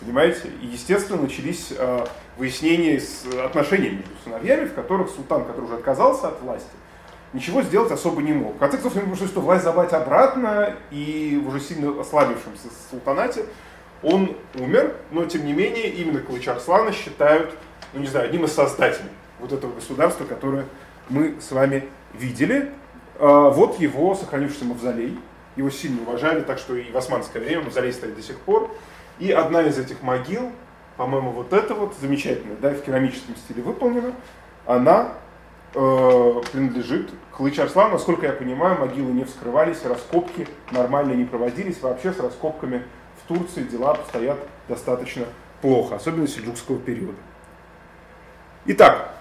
Понимаете? 0.00 0.48
И, 0.60 0.66
естественно, 0.66 1.22
начались 1.22 1.72
э, 1.76 2.06
выяснения 2.36 3.00
с 3.00 3.24
отношениями 3.44 3.96
между 3.96 4.14
сыновьями, 4.24 4.66
в 4.66 4.74
которых 4.74 5.10
султан, 5.10 5.44
который 5.44 5.64
уже 5.66 5.74
отказался 5.74 6.28
от 6.28 6.40
власти, 6.42 6.68
ничего 7.32 7.62
сделать 7.62 7.90
особо 7.92 8.22
не 8.22 8.32
мог. 8.32 8.56
В 8.56 8.58
конце 8.58 8.76
концов, 8.78 8.96
ему 8.96 9.10
пришлось 9.10 9.30
что 9.30 9.40
власть 9.40 9.64
забрать 9.64 9.92
обратно, 9.92 10.76
и 10.90 11.40
в 11.42 11.48
уже 11.48 11.60
сильно 11.60 12.00
ослабившемся 12.00 12.68
султанате 12.90 13.44
Он 14.02 14.36
умер, 14.54 14.94
но 15.10 15.24
тем 15.26 15.46
не 15.46 15.52
менее 15.52 15.88
именно 15.88 16.20
Калыч 16.20 16.48
Арслана 16.48 16.92
считают, 16.92 17.56
ну 17.92 18.00
не 18.00 18.06
знаю, 18.06 18.26
одним 18.26 18.44
из 18.44 18.52
создателей 18.52 19.10
вот 19.38 19.52
этого 19.52 19.72
государства, 19.72 20.24
которое 20.24 20.66
мы 21.08 21.36
с 21.40 21.50
вами 21.50 21.88
видели. 22.14 22.70
А, 23.18 23.50
вот 23.50 23.78
его 23.80 24.14
сохранившийся 24.14 24.64
мавзолей. 24.64 25.18
Его 25.56 25.70
сильно 25.70 26.02
уважали, 26.02 26.40
так 26.40 26.58
что 26.58 26.74
и 26.74 26.90
в 26.90 26.96
османское 26.96 27.40
время 27.40 27.62
мавзолей 27.62 27.92
стоит 27.92 28.16
до 28.16 28.22
сих 28.22 28.38
пор. 28.40 28.70
И 29.18 29.30
одна 29.30 29.62
из 29.62 29.78
этих 29.78 30.02
могил, 30.02 30.50
по-моему, 30.96 31.30
вот 31.30 31.52
эта 31.52 31.74
вот, 31.74 31.94
замечательная, 32.00 32.56
да, 32.56 32.70
в 32.70 32.82
керамическом 32.82 33.36
стиле 33.36 33.62
выполнена, 33.62 34.12
она 34.66 35.12
э, 35.74 36.40
принадлежит 36.52 37.10
Клыч 37.32 37.58
Арслан. 37.58 37.92
Насколько 37.92 38.26
я 38.26 38.32
понимаю, 38.32 38.78
могилы 38.78 39.12
не 39.12 39.24
вскрывались, 39.24 39.84
раскопки 39.84 40.48
нормально 40.70 41.12
не 41.12 41.24
проводились. 41.24 41.80
Вообще 41.80 42.12
с 42.12 42.18
раскопками 42.18 42.82
в 43.22 43.28
Турции 43.28 43.62
дела 43.62 43.92
обстоят 43.92 44.38
достаточно 44.68 45.26
плохо, 45.60 45.96
особенно 45.96 46.26
сельджукского 46.26 46.78
периода. 46.78 47.18
Итак, 48.66 49.14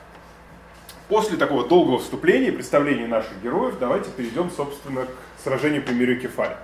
после 1.10 1.38
такого 1.38 1.68
долгого 1.68 2.00
вступления 2.00 2.48
и 2.48 2.52
представления 2.52 3.08
наших 3.08 3.42
героев, 3.42 3.76
давайте 3.80 4.10
перейдем, 4.12 4.50
собственно, 4.50 5.06
к 5.06 5.44
сражению 5.44 5.84
при 5.84 5.94
мире 5.94 6.16
Кефали. 6.18 6.56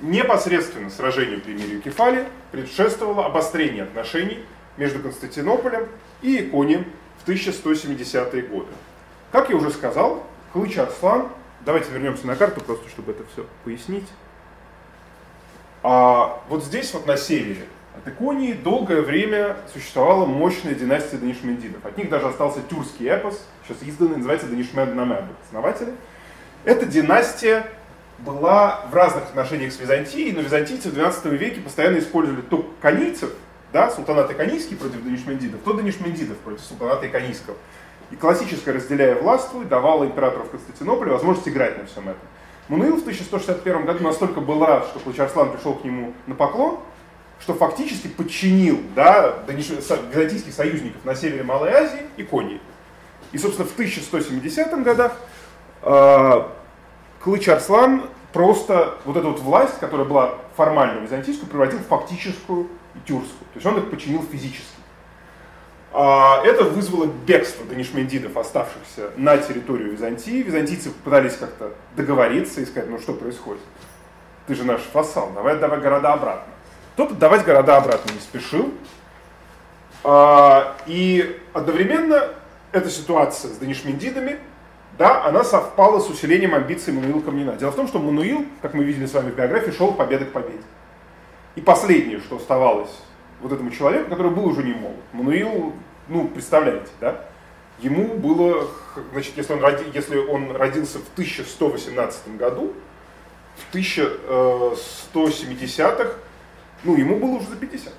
Непосредственно 0.00 0.88
сражению 0.88 1.40
при 1.40 1.52
мире 1.52 1.78
Кефали 1.80 2.26
предшествовало 2.52 3.26
обострение 3.26 3.82
отношений 3.82 4.44
между 4.78 5.00
Константинополем 5.00 5.86
и 6.22 6.38
Иконием 6.38 6.86
в 7.22 7.28
1170-е 7.28 8.42
годы. 8.42 8.72
Как 9.30 9.50
я 9.50 9.56
уже 9.56 9.70
сказал, 9.70 10.24
Хлыч 10.52 10.78
Арслан, 10.78 11.28
давайте 11.66 11.90
вернемся 11.92 12.26
на 12.26 12.34
карту, 12.34 12.62
просто 12.62 12.88
чтобы 12.88 13.12
это 13.12 13.24
все 13.32 13.46
пояснить. 13.64 14.08
А 15.82 16.42
вот 16.48 16.64
здесь, 16.64 16.92
вот 16.94 17.06
на 17.06 17.16
севере 17.16 17.66
от 17.96 18.08
Иконии, 18.08 18.54
долгое 18.54 19.02
время 19.02 19.56
существовала 19.72 20.24
мощная 20.24 20.74
династия 20.74 21.18
Данишмендидов. 21.18 21.84
От 21.84 21.98
них 21.98 22.08
даже 22.08 22.28
остался 22.28 22.60
тюркский 22.62 23.06
эпос, 23.06 23.46
сейчас 23.66 23.82
изданный, 23.82 24.16
называется 24.16 24.46
Данишмен 24.46 24.96
Намеб, 24.96 25.24
основатели. 25.46 25.92
Эта 26.64 26.86
династия 26.86 27.66
была 28.24 28.84
в 28.90 28.94
разных 28.94 29.24
отношениях 29.24 29.72
с 29.72 29.80
Византией, 29.80 30.32
но 30.32 30.40
византийцы 30.40 30.90
в 30.90 30.98
XII 30.98 31.36
веке 31.36 31.60
постоянно 31.60 31.98
использовали 31.98 32.42
то 32.42 32.70
канийцев, 32.80 33.30
да, 33.72 33.90
султанат 33.90 34.30
Иконийский 34.30 34.76
против 34.76 35.02
Данишмендидов, 35.02 35.60
то 35.64 35.72
Данишмендидов 35.72 36.36
против 36.38 36.62
султаната 36.62 37.06
Иконийского. 37.06 37.56
И 38.10 38.16
классическая 38.16 38.72
разделяя 38.72 39.14
властвуй 39.14 39.64
давала 39.64 40.04
императору 40.04 40.44
в 40.44 40.50
Константинополе 40.50 41.12
возможность 41.12 41.48
играть 41.48 41.78
на 41.78 41.86
всем 41.86 42.08
этом. 42.08 42.22
Мунуил 42.68 42.96
в 42.96 43.00
1161 43.00 43.84
году 43.84 44.04
настолько 44.04 44.40
был 44.40 44.64
рад, 44.64 44.86
что 44.86 45.00
Клачарслан 45.00 45.52
пришел 45.52 45.74
к 45.74 45.84
нему 45.84 46.12
на 46.26 46.34
поклон, 46.34 46.80
что 47.40 47.54
фактически 47.54 48.08
подчинил 48.08 48.80
да, 48.94 49.38
византийских 49.48 50.52
союзников 50.52 51.04
на 51.04 51.14
севере 51.14 51.42
Малой 51.42 51.72
Азии 51.72 52.02
и 52.16 52.22
Конии. 52.22 52.60
И, 53.32 53.38
собственно, 53.38 53.66
в 53.66 53.72
1170 53.72 54.82
годах 54.82 55.16
э, 55.82 56.42
Клыч 57.22 57.48
Арслан 57.48 58.04
просто 58.32 58.96
вот 59.04 59.16
эту 59.16 59.32
вот 59.32 59.40
власть, 59.40 59.78
которая 59.78 60.06
была 60.06 60.36
формально 60.56 61.00
византийскую, 61.00 61.48
превратил 61.48 61.78
в 61.78 61.86
фактическую 61.86 62.68
и 62.94 62.98
тюркскую. 63.06 63.46
То 63.52 63.56
есть 63.56 63.66
он 63.66 63.78
их 63.78 63.90
починил 63.90 64.22
физически. 64.22 64.80
А, 65.92 66.42
это 66.44 66.64
вызвало 66.64 67.06
бегство 67.06 67.66
данишмендидов, 67.66 68.36
оставшихся 68.36 69.10
на 69.16 69.36
территорию 69.38 69.92
Византии. 69.92 70.42
Византийцы 70.42 70.90
пытались 70.90 71.36
как-то 71.36 71.72
договориться 71.96 72.60
и 72.60 72.64
сказать, 72.64 72.88
ну 72.88 72.98
что 72.98 73.12
происходит? 73.12 73.62
Ты 74.46 74.54
же 74.54 74.64
наш 74.64 74.80
вассал, 74.92 75.30
давай 75.34 75.54
отдавай 75.54 75.80
города 75.80 76.12
обратно. 76.12 76.52
Тот 76.96 77.12
отдавать 77.12 77.44
города 77.44 77.76
обратно 77.76 78.12
не 78.12 78.20
спешил. 78.20 78.72
А, 80.04 80.76
и 80.86 81.40
одновременно 81.52 82.28
эта 82.72 82.88
ситуация 82.88 83.50
с 83.50 83.56
данишмендидами 83.56 84.38
да, 85.00 85.24
она 85.24 85.42
совпала 85.44 85.98
с 85.98 86.08
усилением 86.10 86.54
амбиций 86.54 86.92
Мануила 86.92 87.22
Камнина. 87.22 87.56
Дело 87.56 87.70
в 87.70 87.74
том, 87.74 87.88
что 87.88 87.98
Мануил, 87.98 88.44
как 88.60 88.74
мы 88.74 88.84
видели 88.84 89.06
с 89.06 89.14
вами 89.14 89.30
в 89.30 89.34
биографии, 89.34 89.70
шел 89.70 89.94
победы 89.94 90.26
к 90.26 90.32
победе. 90.32 90.60
И 91.54 91.62
последнее, 91.62 92.20
что 92.20 92.36
оставалось 92.36 92.90
вот 93.40 93.50
этому 93.50 93.70
человеку, 93.70 94.10
который 94.10 94.30
был 94.30 94.44
уже 94.44 94.62
не 94.62 94.74
молод. 94.74 94.98
Мануил, 95.14 95.72
ну, 96.08 96.28
представляете, 96.28 96.90
да? 97.00 97.24
Ему 97.78 98.18
было, 98.18 98.68
значит, 99.12 99.38
если 99.38 99.54
он, 99.54 99.62
роди, 99.62 99.84
если 99.94 100.18
он 100.18 100.54
родился 100.54 100.98
в 100.98 101.10
1118 101.14 102.36
году, 102.36 102.74
в 103.56 103.74
1170-х, 103.74 106.10
ну, 106.84 106.94
ему 106.94 107.16
было 107.16 107.38
уже 107.38 107.46
за 107.46 107.56
50. 107.56 107.90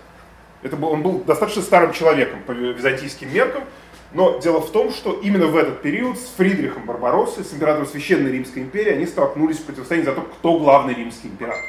Это 0.62 0.76
был, 0.76 0.90
он 0.90 1.02
был 1.02 1.24
достаточно 1.24 1.64
старым 1.64 1.94
человеком 1.94 2.44
по 2.44 2.52
византийским 2.52 3.34
меркам, 3.34 3.64
но 4.14 4.40
дело 4.40 4.60
в 4.60 4.72
том, 4.72 4.92
что 4.92 5.14
именно 5.14 5.48
в 5.48 5.56
этот 5.56 5.82
период 5.82 6.18
с 6.18 6.34
Фридрихом 6.36 6.86
Барбароссой, 6.86 7.46
с 7.46 7.54
императором 7.54 7.88
Священной 7.88 8.32
Римской 8.32 8.64
империи, 8.64 8.92
они 8.92 9.06
столкнулись 9.06 9.58
в 9.58 9.64
противостоянии 9.64 10.06
за 10.06 10.14
то, 10.14 10.22
кто 10.22 10.60
главный 10.60 10.94
римский 10.94 11.30
император. 11.30 11.64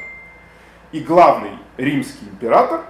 И 0.91 1.01
главный 1.01 1.53
римский 1.77 2.27
император 2.31 2.83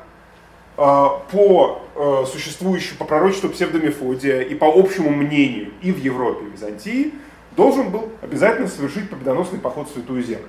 а, 0.76 1.20
по 1.30 1.82
а, 1.94 2.24
существующему, 2.24 2.98
по 2.98 3.04
пророчеству 3.04 3.50
псевдомефодия 3.50 4.40
и 4.40 4.54
по 4.54 4.66
общему 4.66 5.10
мнению 5.10 5.72
и 5.82 5.92
в 5.92 5.98
Европе, 5.98 6.46
и 6.46 6.48
в 6.48 6.52
Византии, 6.52 7.12
должен 7.54 7.90
был 7.90 8.10
обязательно 8.22 8.68
совершить 8.68 9.10
победоносный 9.10 9.58
поход 9.58 9.90
в 9.90 9.92
Святую 9.92 10.22
Землю. 10.22 10.48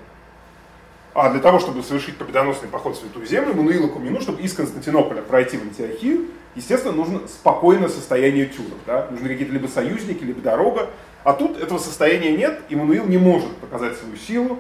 А 1.14 1.30
для 1.30 1.42
того, 1.42 1.60
чтобы 1.60 1.84
совершить 1.84 2.18
победоносный 2.18 2.70
поход 2.70 2.96
в 2.96 3.02
Святую 3.02 3.26
Землю, 3.26 3.54
Мануилу 3.54 3.90
Кумину, 3.90 4.22
чтобы 4.22 4.42
из 4.42 4.54
Константинополя 4.54 5.22
пройти 5.22 5.58
в 5.58 5.64
Антиохию, 5.64 6.28
естественно, 6.56 6.94
нужно 6.94 7.28
спокойное 7.28 7.90
состояние 7.90 8.46
тюрок. 8.46 8.78
Да? 8.86 9.08
Нужны 9.12 9.30
какие-то 9.30 9.54
либо 9.54 9.68
союзники, 9.68 10.24
либо 10.24 10.42
дорога. 10.42 10.90
А 11.24 11.34
тут 11.34 11.62
этого 11.62 11.78
состояния 11.78 12.36
нет, 12.36 12.62
и 12.70 12.76
Мануил 12.76 13.06
не 13.06 13.18
может 13.18 13.56
показать 13.58 13.98
свою 13.98 14.18
силу, 14.18 14.60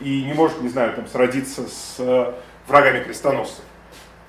и 0.00 0.22
не 0.24 0.32
может, 0.32 0.60
не 0.62 0.68
знаю, 0.68 0.94
там, 0.94 1.06
сродиться 1.08 1.62
с 1.62 1.96
э, 1.98 2.32
врагами 2.68 3.02
крестоносцев. 3.02 3.64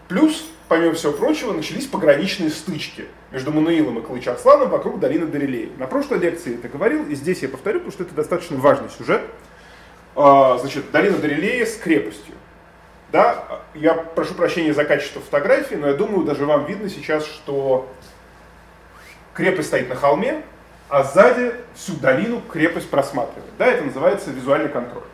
Плюс, 0.07 0.45
помимо 0.67 0.93
всего 0.93 1.13
прочего, 1.13 1.53
начались 1.53 1.85
пограничные 1.85 2.49
стычки 2.49 3.05
между 3.31 3.51
Мануилом 3.51 3.99
и 3.99 4.01
Калычарсланом 4.01 4.69
вокруг 4.69 4.99
долины 4.99 5.27
Дарилеи. 5.27 5.71
На 5.77 5.87
прошлой 5.87 6.19
лекции 6.19 6.51
я 6.51 6.55
это 6.57 6.69
говорил, 6.69 7.05
и 7.07 7.15
здесь 7.15 7.41
я 7.41 7.49
повторю, 7.49 7.79
потому 7.79 7.91
что 7.91 8.03
это 8.03 8.15
достаточно 8.15 8.57
важный 8.57 8.89
сюжет. 8.89 9.21
А, 10.15 10.57
значит, 10.57 10.91
долина 10.91 11.17
Дарилея 11.17 11.65
с 11.65 11.75
крепостью. 11.75 12.35
Да, 13.15 13.61
я 13.73 13.93
прошу 13.93 14.33
прощения 14.33 14.73
за 14.73 14.83
качество 14.83 15.21
фотографии, 15.21 15.75
но 15.75 15.87
я 15.87 15.93
думаю, 15.93 16.25
даже 16.25 16.45
вам 16.45 16.65
видно 16.65 16.89
сейчас, 16.89 17.25
что 17.25 17.89
крепость 19.33 19.69
стоит 19.69 19.87
на 19.87 19.95
холме, 19.95 20.41
а 20.89 21.05
сзади 21.05 21.53
всю 21.75 21.93
долину 21.93 22.41
крепость 22.41 22.89
просматривает. 22.89 23.49
Да, 23.57 23.67
это 23.67 23.85
называется 23.85 24.31
визуальный 24.31 24.67
контроль. 24.67 25.05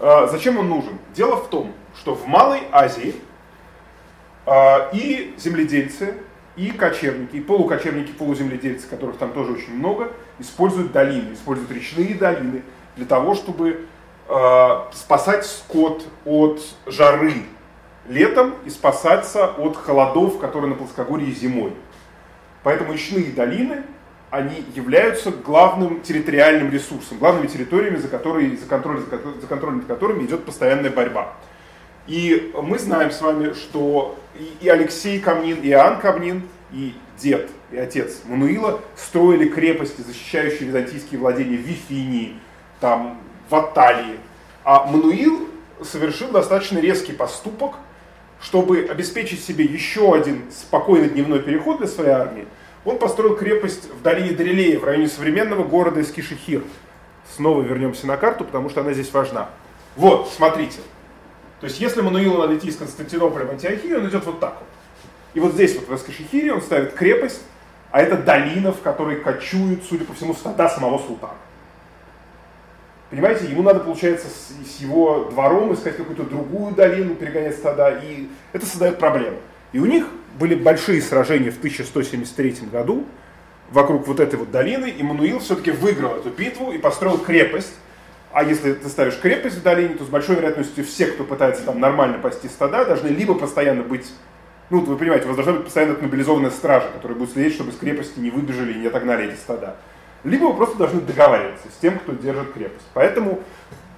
А, 0.00 0.26
зачем 0.26 0.58
он 0.58 0.68
нужен? 0.68 0.98
Дело 1.14 1.36
в 1.36 1.48
том, 1.48 1.72
что 1.96 2.14
в 2.14 2.26
Малой 2.26 2.60
Азии 2.70 3.14
а, 4.44 4.90
и 4.92 5.34
земледельцы, 5.38 6.16
и 6.56 6.72
кочевники, 6.72 7.36
и 7.36 7.40
полукочевники, 7.40 8.12
полуземледельцы, 8.12 8.86
которых 8.86 9.16
там 9.16 9.32
тоже 9.32 9.52
очень 9.52 9.72
много, 9.72 10.12
используют 10.38 10.92
долины, 10.92 11.32
используют 11.32 11.70
речные 11.70 12.16
долины 12.16 12.60
для 12.96 13.06
того, 13.06 13.34
чтобы 13.34 13.86
Э, 13.86 13.93
спасать 14.92 15.46
скот 15.46 16.06
от 16.24 16.60
жары 16.86 17.34
летом 18.08 18.54
и 18.64 18.70
спасаться 18.70 19.46
от 19.46 19.76
холодов, 19.76 20.38
которые 20.38 20.70
на 20.70 20.76
плоскогорье 20.76 21.32
зимой. 21.32 21.72
Поэтому 22.62 22.92
речные 22.92 23.32
долины, 23.32 23.82
они 24.30 24.64
являются 24.74 25.30
главным 25.30 26.00
территориальным 26.00 26.70
ресурсом, 26.70 27.18
главными 27.18 27.46
территориями, 27.46 27.96
за, 27.96 28.08
которые, 28.08 28.56
за, 28.56 28.66
контроль, 28.66 29.00
за 29.40 29.46
контроль 29.46 29.74
над 29.76 29.86
которыми 29.86 30.24
идет 30.24 30.44
постоянная 30.44 30.90
борьба. 30.90 31.34
И 32.06 32.52
мы 32.60 32.78
знаем 32.78 33.10
с 33.10 33.20
вами, 33.20 33.52
что 33.52 34.18
и 34.60 34.68
Алексей 34.68 35.20
Камнин, 35.20 35.60
и 35.60 35.68
Иоанн 35.68 36.00
Камнин, 36.00 36.42
и 36.72 36.94
дед, 37.18 37.48
и 37.70 37.76
отец 37.76 38.22
Мануила 38.24 38.80
строили 38.96 39.48
крепости, 39.48 40.00
защищающие 40.00 40.68
византийские 40.68 41.20
владения 41.20 41.56
в 41.56 41.60
Вифинии, 41.60 42.36
там, 42.80 43.20
в 43.48 43.54
Аталии. 43.54 44.18
А 44.64 44.86
Мануил 44.86 45.48
совершил 45.82 46.28
достаточно 46.28 46.78
резкий 46.78 47.12
поступок, 47.12 47.74
чтобы 48.40 48.88
обеспечить 48.90 49.44
себе 49.44 49.64
еще 49.64 50.14
один 50.14 50.44
спокойный 50.50 51.08
дневной 51.08 51.40
переход 51.40 51.78
для 51.78 51.86
своей 51.86 52.10
армии. 52.10 52.46
Он 52.84 52.98
построил 52.98 53.36
крепость 53.36 53.90
в 53.90 54.02
долине 54.02 54.32
Дарилея, 54.32 54.78
в 54.78 54.84
районе 54.84 55.08
современного 55.08 55.64
города 55.64 56.00
Эскишехир. 56.00 56.62
Снова 57.34 57.62
вернемся 57.62 58.06
на 58.06 58.16
карту, 58.16 58.44
потому 58.44 58.68
что 58.68 58.82
она 58.82 58.92
здесь 58.92 59.12
важна. 59.12 59.48
Вот, 59.96 60.30
смотрите. 60.30 60.78
То 61.60 61.66
есть, 61.66 61.80
если 61.80 62.02
Мануилу 62.02 62.38
надо 62.38 62.56
идти 62.56 62.68
из 62.68 62.76
Константинополя 62.76 63.46
в 63.46 63.50
Антиохию, 63.50 63.98
он 63.98 64.08
идет 64.08 64.26
вот 64.26 64.40
так 64.40 64.58
вот. 64.58 64.68
И 65.32 65.40
вот 65.40 65.54
здесь 65.54 65.74
вот 65.76 65.88
в 65.88 65.94
Эскишехире 65.94 66.52
он 66.52 66.60
ставит 66.60 66.92
крепость, 66.92 67.40
а 67.90 68.02
это 68.02 68.16
долина, 68.16 68.72
в 68.72 68.82
которой 68.82 69.16
кочуют, 69.16 69.84
судя 69.88 70.04
по 70.04 70.12
всему, 70.12 70.34
стада 70.34 70.68
самого 70.68 70.98
султана. 70.98 71.34
Понимаете, 73.10 73.46
ему 73.46 73.62
надо, 73.62 73.80
получается, 73.80 74.26
с, 74.28 74.76
с 74.76 74.80
его 74.80 75.28
двором 75.30 75.72
искать 75.74 75.96
какую-то 75.96 76.24
другую 76.24 76.74
долину, 76.74 77.14
перегонять 77.14 77.54
стада, 77.54 78.00
и 78.02 78.28
это 78.52 78.66
создает 78.66 78.98
проблемы. 78.98 79.36
И 79.72 79.78
у 79.78 79.84
них 79.84 80.06
были 80.38 80.54
большие 80.54 81.00
сражения 81.00 81.50
в 81.50 81.58
1173 81.58 82.68
году 82.72 83.04
вокруг 83.70 84.06
вот 84.06 84.20
этой 84.20 84.36
вот 84.36 84.50
долины, 84.50 84.88
и 84.88 85.02
Мануил 85.02 85.38
все-таки 85.38 85.70
выиграл 85.70 86.16
эту 86.16 86.30
битву 86.30 86.72
и 86.72 86.78
построил 86.78 87.18
крепость. 87.18 87.74
А 88.32 88.42
если 88.42 88.72
ты 88.72 88.88
ставишь 88.88 89.18
крепость 89.18 89.58
в 89.58 89.62
долине, 89.62 89.94
то 89.94 90.04
с 90.04 90.08
большой 90.08 90.36
вероятностью 90.36 90.84
все, 90.84 91.06
кто 91.06 91.22
пытается 91.22 91.62
там 91.62 91.78
нормально 91.78 92.18
пасти 92.18 92.48
стада, 92.48 92.84
должны 92.84 93.08
либо 93.08 93.34
постоянно 93.34 93.82
быть 93.82 94.10
ну, 94.70 94.80
вы 94.80 94.96
понимаете, 94.96 95.26
у 95.26 95.28
вас 95.28 95.36
должна 95.36 95.52
быть 95.52 95.64
постоянно 95.64 95.94
мобилизованная 96.00 96.50
стража, 96.50 96.88
которая 96.88 97.18
будет 97.18 97.32
следить, 97.32 97.54
чтобы 97.54 97.70
с 97.70 97.76
крепости 97.76 98.18
не 98.18 98.30
выбежали 98.30 98.72
и 98.72 98.78
не 98.78 98.86
отогнали 98.86 99.30
эти 99.30 99.36
стада 99.36 99.76
либо 100.24 100.46
вы 100.46 100.54
просто 100.54 100.76
должны 100.76 101.00
договариваться 101.00 101.68
с 101.68 101.80
тем, 101.80 101.98
кто 101.98 102.12
держит 102.12 102.52
крепость. 102.52 102.86
Поэтому 102.94 103.40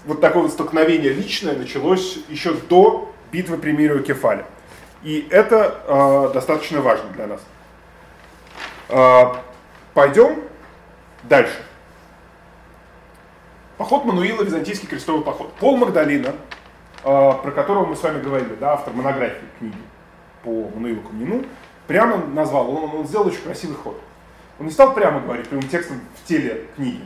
вот 0.04 0.20
такое 0.20 0.42
вот 0.42 0.52
столкновение 0.52 1.12
личное 1.12 1.56
началось 1.56 2.18
еще 2.28 2.52
до 2.52 3.12
битвы 3.32 3.56
при 3.56 3.72
Миру 3.72 4.00
Кефале. 4.02 4.44
И 5.02 5.26
это 5.30 5.80
э, 5.86 6.30
достаточно 6.34 6.80
важно 6.80 7.10
для 7.10 7.26
нас. 7.28 7.40
Э, 8.88 9.36
пойдем 9.94 10.42
дальше. 11.24 11.62
Поход 13.76 14.04
Мануила, 14.04 14.42
византийский 14.42 14.88
крестовый 14.88 15.22
поход. 15.22 15.52
Пол 15.54 15.76
Магдалина, 15.76 16.28
э, 16.28 16.32
про 17.02 17.50
которого 17.52 17.86
мы 17.86 17.94
с 17.94 18.02
вами 18.02 18.20
говорили, 18.20 18.54
да, 18.58 18.72
автор 18.72 18.94
монографии 18.94 19.46
книги 19.58 19.78
по 20.42 20.70
Мануилу 20.74 21.02
Камнину, 21.02 21.44
прямо 21.86 22.16
назвал, 22.16 22.70
он, 22.70 22.96
он 22.96 23.06
сделал 23.06 23.26
очень 23.26 23.42
красивый 23.42 23.76
ход. 23.76 24.00
Он 24.58 24.66
не 24.66 24.72
стал 24.72 24.94
прямо 24.94 25.20
говорить 25.20 25.48
прямым 25.48 25.68
текстом 25.68 26.00
в 26.14 26.26
теле 26.26 26.66
книги. 26.76 27.02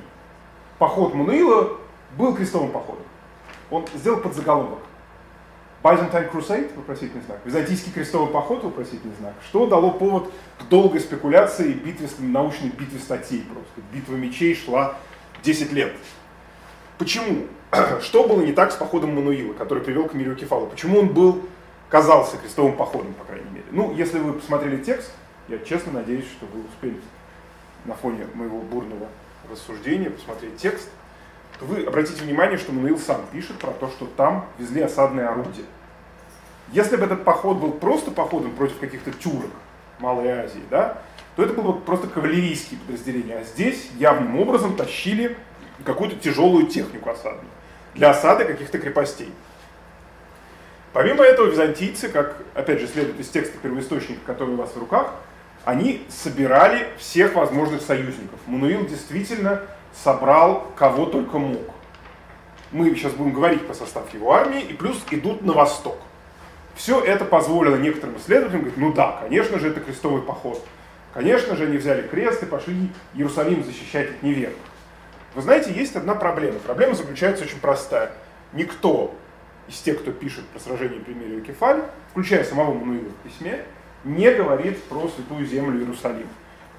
Поход 0.78 1.14
Мануила 1.14 1.78
был 2.16 2.34
крестовым 2.34 2.70
походом. 2.70 3.04
Он 3.70 3.86
сделал 3.94 4.20
подзаголовок. 4.20 4.80
Byzantine 5.82 6.30
Crusade, 6.30 6.76
вопросительный 6.76 7.22
знак. 7.24 7.38
Византийский 7.44 7.90
крестовый 7.90 8.30
поход, 8.32 8.62
вопросительный 8.64 9.14
знак. 9.18 9.34
Что 9.48 9.66
дало 9.66 9.92
повод 9.92 10.30
к 10.58 10.68
долгой 10.68 11.00
спекуляции, 11.00 11.72
битве, 11.72 12.08
научной 12.18 12.68
битве 12.68 12.98
статей 12.98 13.42
просто. 13.50 13.80
Битва 13.92 14.14
мечей 14.14 14.54
шла 14.54 14.96
10 15.42 15.72
лет. 15.72 15.92
Почему? 16.98 17.46
Что 18.02 18.28
было 18.28 18.42
не 18.42 18.52
так 18.52 18.72
с 18.72 18.76
походом 18.76 19.14
Мануила, 19.14 19.54
который 19.54 19.82
привел 19.82 20.06
к 20.06 20.12
миру 20.12 20.36
Кефала? 20.36 20.66
Почему 20.66 21.00
он 21.00 21.08
был, 21.08 21.40
казался 21.88 22.36
крестовым 22.36 22.76
походом, 22.76 23.14
по 23.14 23.24
крайней 23.24 23.48
мере? 23.50 23.64
Ну, 23.70 23.94
если 23.94 24.18
вы 24.18 24.34
посмотрели 24.34 24.82
текст, 24.82 25.10
я 25.48 25.58
честно 25.60 25.92
надеюсь, 25.92 26.26
что 26.26 26.44
вы 26.44 26.60
успели 26.60 27.00
на 27.84 27.94
фоне 27.94 28.26
моего 28.34 28.58
бурного 28.60 29.08
рассуждения, 29.50 30.10
посмотреть 30.10 30.56
текст, 30.56 30.88
то 31.58 31.64
вы 31.64 31.84
обратите 31.84 32.22
внимание, 32.22 32.58
что 32.58 32.72
Мануил 32.72 32.98
сам 32.98 33.22
пишет 33.32 33.58
про 33.58 33.72
то, 33.72 33.88
что 33.88 34.06
там 34.16 34.46
везли 34.58 34.82
осадные 34.82 35.26
орудия. 35.26 35.64
Если 36.72 36.96
бы 36.96 37.04
этот 37.04 37.24
поход 37.24 37.58
был 37.58 37.72
просто 37.72 38.10
походом 38.10 38.52
против 38.52 38.78
каких-то 38.78 39.10
тюрок 39.12 39.50
Малой 39.98 40.30
Азии, 40.30 40.62
да, 40.70 40.98
то 41.36 41.42
это 41.42 41.52
было 41.52 41.72
бы 41.72 41.80
просто 41.80 42.06
кавалерийские 42.06 42.78
подразделения. 42.80 43.38
А 43.38 43.44
здесь 43.44 43.90
явным 43.98 44.38
образом 44.38 44.76
тащили 44.76 45.36
какую-то 45.84 46.16
тяжелую 46.16 46.66
технику 46.66 47.10
осадную 47.10 47.48
для 47.94 48.10
осады 48.10 48.44
каких-то 48.44 48.78
крепостей. 48.78 49.32
Помимо 50.92 51.22
этого, 51.22 51.46
византийцы, 51.46 52.08
как, 52.08 52.36
опять 52.54 52.80
же, 52.80 52.88
следует 52.88 53.18
из 53.20 53.28
текста 53.28 53.56
первоисточника, 53.58 54.20
который 54.26 54.54
у 54.54 54.56
вас 54.56 54.70
в 54.70 54.78
руках, 54.78 55.14
они 55.70 56.02
собирали 56.08 56.88
всех 56.98 57.34
возможных 57.34 57.80
союзников. 57.82 58.40
Мануил 58.46 58.86
действительно 58.86 59.62
собрал 59.92 60.66
кого 60.76 61.06
только 61.06 61.38
мог. 61.38 61.62
Мы 62.72 62.92
сейчас 62.96 63.12
будем 63.12 63.32
говорить 63.32 63.66
по 63.66 63.74
составу 63.74 64.06
его 64.12 64.32
армии, 64.32 64.62
и 64.62 64.74
плюс 64.74 65.00
идут 65.12 65.42
на 65.42 65.52
восток. 65.52 65.96
Все 66.74 67.00
это 67.00 67.24
позволило 67.24 67.76
некоторым 67.76 68.16
исследователям 68.16 68.62
говорить, 68.62 68.78
ну 68.78 68.92
да, 68.92 69.18
конечно 69.22 69.60
же, 69.60 69.68
это 69.68 69.80
крестовый 69.80 70.22
поход. 70.22 70.64
Конечно 71.14 71.54
же, 71.54 71.66
они 71.66 71.78
взяли 71.78 72.02
крест 72.02 72.42
и 72.42 72.46
пошли 72.46 72.90
Иерусалим 73.14 73.62
защищать 73.64 74.10
от 74.10 74.22
неверных. 74.24 74.58
Вы 75.36 75.42
знаете, 75.42 75.72
есть 75.72 75.94
одна 75.94 76.16
проблема. 76.16 76.58
Проблема 76.58 76.94
заключается 76.94 77.44
очень 77.44 77.60
простая. 77.60 78.10
Никто 78.52 79.14
из 79.68 79.80
тех, 79.80 80.00
кто 80.00 80.10
пишет 80.10 80.44
про 80.46 80.58
сражение 80.58 81.00
при 81.00 81.12
мире 81.12 81.40
Кефаль, 81.42 81.82
включая 82.10 82.42
самого 82.42 82.74
Мануила 82.74 83.10
в 83.10 83.28
письме, 83.28 83.64
не 84.04 84.30
говорит 84.30 84.82
про 84.84 85.08
святую 85.08 85.46
землю 85.46 85.78
Иерусалим. 85.80 86.28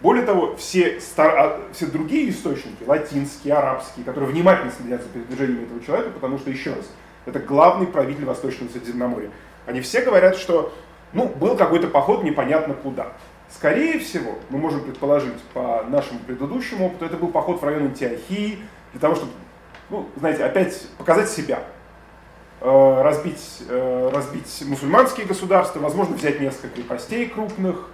Более 0.01 0.25
того, 0.25 0.55
все, 0.55 0.99
стар... 0.99 1.35
А, 1.37 1.61
все 1.73 1.85
другие 1.85 2.29
источники, 2.31 2.83
латинские, 2.85 3.53
арабские, 3.53 4.03
которые 4.03 4.31
внимательно 4.31 4.71
следят 4.71 5.03
за 5.03 5.09
передвижением 5.09 5.65
этого 5.65 5.83
человека, 5.83 6.09
потому 6.11 6.39
что, 6.39 6.49
еще 6.49 6.71
раз, 6.73 6.89
это 7.25 7.39
главный 7.39 7.85
правитель 7.85 8.25
Восточного 8.25 8.71
Средиземноморья, 8.71 9.29
они 9.67 9.81
все 9.81 10.01
говорят, 10.01 10.37
что 10.37 10.73
ну, 11.13 11.27
был 11.27 11.55
какой-то 11.55 11.87
поход 11.87 12.23
непонятно 12.23 12.73
куда. 12.73 13.13
Скорее 13.49 13.99
всего, 13.99 14.39
мы 14.49 14.57
можем 14.57 14.81
предположить 14.81 15.39
по 15.53 15.83
нашему 15.87 16.19
предыдущему 16.19 16.87
опыту, 16.87 17.05
это 17.05 17.17
был 17.17 17.27
поход 17.27 17.61
в 17.61 17.65
район 17.65 17.83
Антиохии, 17.83 18.59
для 18.93 18.99
того, 18.99 19.15
чтобы, 19.15 19.31
ну, 19.89 20.09
знаете, 20.15 20.43
опять 20.43 20.87
показать 20.97 21.29
себя, 21.29 21.63
разбить, 22.61 23.63
э, 23.67 24.11
разбить 24.13 24.63
мусульманские 24.65 25.25
государства, 25.25 25.79
возможно, 25.79 26.15
взять 26.15 26.39
несколько 26.39 26.69
крепостей 26.75 27.27
крупных, 27.27 27.89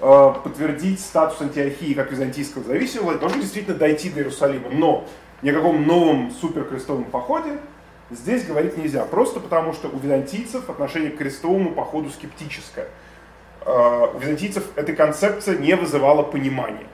э, 0.00 0.32
подтвердить 0.42 1.00
статус 1.00 1.42
антиохии 1.42 1.92
как 1.92 2.10
византийского 2.10 2.64
зависимого, 2.64 3.16
должны 3.16 3.42
действительно 3.42 3.76
дойти 3.76 4.08
до 4.08 4.20
Иерусалима. 4.20 4.70
Но 4.70 5.04
ни 5.42 5.50
о 5.50 5.54
каком 5.54 5.86
новом 5.86 6.30
суперкрестовом 6.30 7.04
походе 7.04 7.58
здесь 8.10 8.46
говорить 8.46 8.78
нельзя. 8.78 9.04
Просто 9.04 9.40
потому, 9.40 9.74
что 9.74 9.88
у 9.88 9.98
византийцев 9.98 10.70
отношение 10.70 11.10
к 11.10 11.18
крестовому 11.18 11.72
походу 11.72 12.08
скептическое. 12.08 12.88
У 13.66 14.18
византийцев 14.18 14.64
эта 14.76 14.94
концепция 14.94 15.58
не 15.58 15.76
вызывала 15.76 16.22
понимания. 16.22 16.86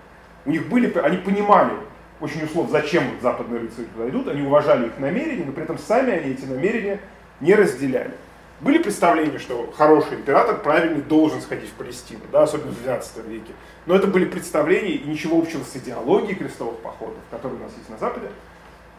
У 0.44 0.50
них 0.50 0.68
были, 0.68 0.92
они 0.98 1.18
понимали, 1.18 1.72
очень 2.20 2.44
условно, 2.44 2.70
зачем 2.70 3.10
вот 3.10 3.22
западные 3.22 3.60
рыцари 3.60 3.86
туда 3.86 4.08
идут, 4.08 4.28
они 4.28 4.42
уважали 4.42 4.86
их 4.86 4.98
намерения, 4.98 5.44
но 5.44 5.52
при 5.52 5.64
этом 5.64 5.78
сами 5.78 6.12
они 6.12 6.32
эти 6.32 6.44
намерения 6.44 7.00
не 7.40 7.54
разделяли. 7.54 8.14
Были 8.60 8.78
представления, 8.78 9.38
что 9.38 9.72
хороший 9.76 10.14
император 10.14 10.58
правильный 10.62 11.02
должен 11.02 11.42
сходить 11.42 11.68
в 11.68 11.72
Палестину, 11.72 12.20
да, 12.30 12.44
особенно 12.44 12.72
в 12.72 12.86
XII 12.86 13.28
веке. 13.28 13.52
Но 13.86 13.94
это 13.96 14.06
были 14.06 14.24
представления 14.24 14.92
и 14.92 15.08
ничего 15.08 15.38
общего 15.38 15.64
с 15.64 15.76
идеологией 15.76 16.36
крестовых 16.36 16.78
походов, 16.78 17.18
которые 17.30 17.60
у 17.60 17.62
нас 17.64 17.72
есть 17.76 17.90
на 17.90 17.98
Западе, 17.98 18.28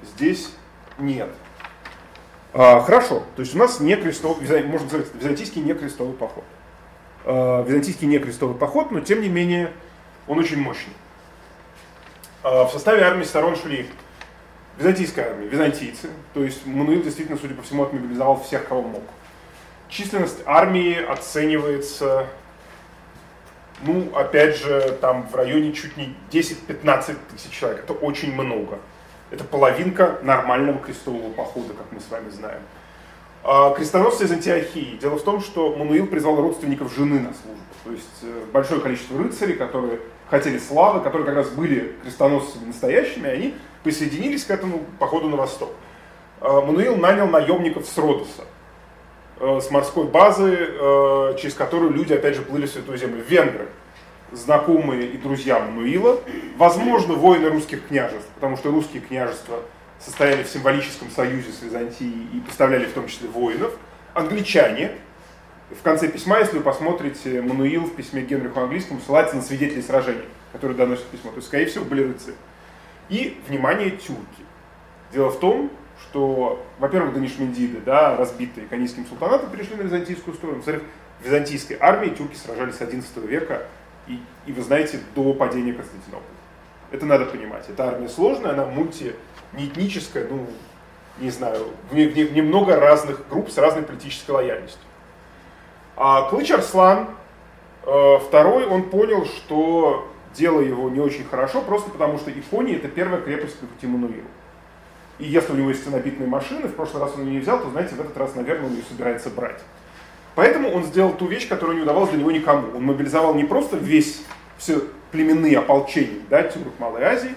здесь 0.04 0.52
нет. 1.00 1.30
А, 2.54 2.82
хорошо, 2.82 3.24
то 3.36 3.42
есть 3.42 3.56
у 3.56 3.58
нас 3.58 3.80
не 3.80 3.96
крестовый, 3.96 4.64
можно 4.64 4.88
сказать, 4.88 5.08
византийский 5.14 5.62
не 5.62 5.74
крестовый 5.74 6.14
поход. 6.14 6.44
А, 7.24 7.64
византийский 7.64 8.08
не 8.08 8.20
крестовый 8.20 8.56
поход, 8.56 8.92
но 8.92 9.00
тем 9.00 9.22
не 9.22 9.30
менее 9.30 9.72
он 10.28 10.38
очень 10.40 10.62
мощный. 10.62 10.94
А, 12.46 12.66
в 12.66 12.72
составе 12.72 13.02
армии 13.02 13.24
сторон 13.24 13.56
шли 13.56 13.88
византийская 14.78 15.32
армия, 15.32 15.48
византийцы, 15.48 16.12
то 16.36 16.44
есть 16.44 16.64
Мануил 16.68 17.02
действительно, 17.02 17.40
судя 17.40 17.56
по 17.56 17.64
всему, 17.64 17.82
отмобилизовал 17.82 18.40
всех, 18.40 18.68
кого 18.68 18.84
мог. 18.84 19.02
Численность 19.90 20.44
армии 20.46 21.04
оценивается, 21.04 22.28
ну, 23.82 24.16
опять 24.16 24.58
же, 24.58 24.96
там 25.02 25.28
в 25.28 25.34
районе 25.34 25.74
чуть 25.74 25.98
не 25.98 26.16
10-15 26.30 27.18
тысяч 27.34 27.50
человек. 27.50 27.80
Это 27.80 27.94
очень 27.94 28.32
много. 28.40 28.78
Это 29.32 29.44
половинка 29.44 30.20
нормального 30.22 30.78
крестового 30.78 31.34
похода, 31.34 31.74
как 31.74 31.92
мы 31.92 32.00
с 32.00 32.12
вами 32.12 32.30
знаем. 32.30 32.62
А 33.44 33.74
крестоносцы 33.74 34.26
из 34.26 34.32
Антиохии. 34.32 35.00
Дело 35.02 35.18
в 35.18 35.24
том, 35.24 35.42
что 35.42 35.76
Мануил 35.76 36.06
призвал 36.06 36.36
родственников 36.36 36.94
жены 36.94 37.22
на 37.22 37.34
службу. 37.34 37.64
То 37.84 37.92
есть 37.92 38.20
э, 38.22 38.46
большое 38.54 38.82
количество 38.82 39.18
рыцарей, 39.18 39.56
которые 39.56 40.00
хотели 40.30 40.58
славы, 40.58 41.02
которые 41.02 41.26
как 41.26 41.36
раз 41.36 41.50
были 41.50 41.96
крестоносцами 42.04 42.66
настоящими, 42.66 43.30
они 43.30 43.56
присоединились 43.84 44.44
к 44.44 44.52
этому 44.52 44.82
походу 45.00 45.30
на 45.30 45.38
восток. 45.38 45.72
А, 46.42 46.62
Мануил 46.62 46.96
нанял 46.98 47.28
наемников 47.28 47.86
с 47.86 47.98
Родоса, 47.98 48.44
э, 49.40 49.60
с 49.62 49.70
морской 49.70 50.06
базы, 50.06 50.56
э, 50.58 51.36
через 51.40 51.54
которую 51.54 51.92
люди, 51.92 52.14
опять 52.14 52.36
же, 52.36 52.42
плыли 52.42 52.66
в 52.66 52.70
Святую 52.70 52.98
Землю. 52.98 53.24
Венгры, 53.28 53.68
знакомые 54.32 55.08
и 55.08 55.18
друзья 55.18 55.60
Мануила, 55.60 56.20
возможно, 56.58 57.14
воины 57.14 57.50
русских 57.50 57.88
княжеств, 57.88 58.28
потому 58.36 58.58
что 58.58 58.72
русские 58.72 59.02
княжества 59.02 59.60
состояли 60.00 60.44
в 60.44 60.48
символическом 60.48 61.10
союзе 61.10 61.52
с 61.52 61.62
Византией 61.62 62.28
и 62.34 62.40
поставляли 62.42 62.86
в 62.86 62.94
том 62.94 63.08
числе 63.08 63.30
воинов, 63.30 63.74
англичане, 64.14 64.92
в 65.72 65.82
конце 65.82 66.08
письма, 66.08 66.40
если 66.40 66.58
вы 66.58 66.64
посмотрите, 66.64 67.42
Мануил 67.42 67.86
в 67.86 67.96
письме 67.96 68.22
Генриху 68.22 68.60
Английскому 68.60 69.00
ссылается 69.00 69.36
на 69.36 69.42
свидетелей 69.42 69.82
сражений, 69.82 70.26
которые 70.52 70.78
доносят 70.78 71.06
письмо. 71.06 71.32
То 71.32 71.38
есть, 71.38 71.48
скорее 71.48 71.66
всего, 71.66 71.86
были 71.86 72.04
рыцари. 72.04 72.36
И, 73.10 73.40
внимание, 73.48 73.92
тюрки. 73.92 74.44
Дело 75.12 75.30
в 75.30 75.40
том, 75.40 75.72
что, 76.02 76.64
во-первых, 76.80 77.14
Данишмендиды, 77.14 77.80
да, 77.82 78.16
разбитые 78.16 78.68
канийским 78.68 79.06
султанатом, 79.08 79.50
перешли 79.50 79.76
на 79.76 79.84
византийскую 79.84 80.36
сторону. 80.36 80.58
Во-вторых, 80.58 80.84
в 81.20 81.26
византийской 81.26 81.78
армии 81.80 82.10
тюрки 82.10 82.36
сражались 82.36 82.76
с 82.76 82.82
XI 82.82 83.26
века, 83.26 83.64
и, 84.08 84.20
и 84.46 84.52
вы 84.52 84.62
знаете, 84.62 85.00
до 85.16 85.34
падения 85.34 85.74
Константинополя. 85.74 86.30
Это 86.92 87.06
надо 87.06 87.26
понимать. 87.26 87.68
Эта 87.70 87.88
армия 87.88 88.10
сложная, 88.10 88.52
она 88.52 88.66
мульти, 88.66 89.16
не 89.54 89.66
этническая, 89.66 90.28
ну, 90.30 90.48
не 91.20 91.32
знаю, 91.32 91.70
в, 91.90 91.96
в, 91.96 91.96
в 91.96 92.34
немного 92.34 92.80
разных 92.80 93.28
групп 93.30 93.50
с 93.50 93.58
разной 93.58 93.84
политической 93.84 94.32
лояльностью. 94.32 94.82
А 95.98 96.30
Клыч 96.30 96.52
Арслан, 96.52 97.08
э, 97.86 98.20
второй, 98.28 98.66
он 98.66 98.84
понял, 98.90 99.26
что 99.26 100.08
дело 100.34 100.60
его 100.60 100.90
не 100.90 101.00
очень 101.00 101.24
хорошо, 101.24 101.62
просто 101.62 101.90
потому 101.90 102.18
что 102.18 102.32
Икония 102.32 102.76
это 102.76 102.90
первая 102.90 103.22
крепость 103.22 103.58
по 103.60 103.66
пути 103.66 103.88
Мануилу. 103.88 104.28
И 105.18 105.26
если 105.26 105.54
у 105.54 105.56
него 105.56 105.70
есть 105.70 105.82
стенобитные 105.82 106.28
машины, 106.28 106.68
в 106.68 106.76
прошлый 106.76 107.02
раз 107.02 107.14
он 107.16 107.26
ее 107.26 107.32
не 107.32 107.40
взял, 107.40 107.60
то, 107.60 107.70
знаете, 107.70 107.96
в 107.96 108.02
этот 108.02 108.18
раз, 108.18 108.36
наверное, 108.36 108.68
он 108.68 108.74
ее 108.74 108.84
собирается 108.90 109.30
брать. 109.30 109.62
Поэтому 110.36 110.70
он 110.70 110.84
сделал 110.84 111.14
ту 111.14 111.28
вещь, 111.28 111.48
которая 111.48 111.78
не 111.78 111.84
удавалась 111.84 112.10
для 112.10 112.20
него 112.20 112.32
никому. 112.32 112.76
Он 112.76 112.84
мобилизовал 112.84 113.34
не 113.34 113.46
просто 113.46 113.78
весь, 113.78 114.22
все 114.58 114.82
племенные 115.12 115.58
ополчения 115.58 116.22
да, 116.30 116.44
тюрок 116.44 116.74
Малой 116.80 117.04
Азии, 117.04 117.36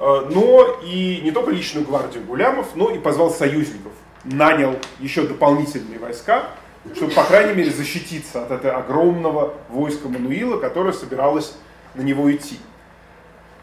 э, 0.00 0.28
но 0.30 0.80
и 0.82 1.20
не 1.22 1.30
только 1.30 1.50
личную 1.50 1.86
гвардию 1.86 2.24
гулямов, 2.24 2.68
но 2.74 2.90
и 2.90 2.98
позвал 2.98 3.30
союзников. 3.30 3.92
Нанял 4.24 4.76
еще 5.00 5.26
дополнительные 5.26 5.98
войска, 5.98 6.48
чтобы, 6.94 7.12
по 7.12 7.24
крайней 7.24 7.54
мере, 7.54 7.70
защититься 7.70 8.42
от 8.42 8.50
этого 8.50 8.76
огромного 8.76 9.54
войска 9.68 10.08
Мануила, 10.08 10.58
которое 10.58 10.92
собиралось 10.92 11.56
на 11.94 12.02
него 12.02 12.30
идти. 12.30 12.58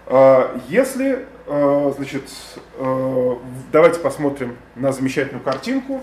Э, 0.08 0.58
если, 0.68 1.26
э, 1.48 1.94
значит, 1.96 2.24
давайте 3.72 4.00
посмотрим 4.00 4.58
на 4.76 4.92
замечательную 4.92 5.44
картинку 5.44 6.02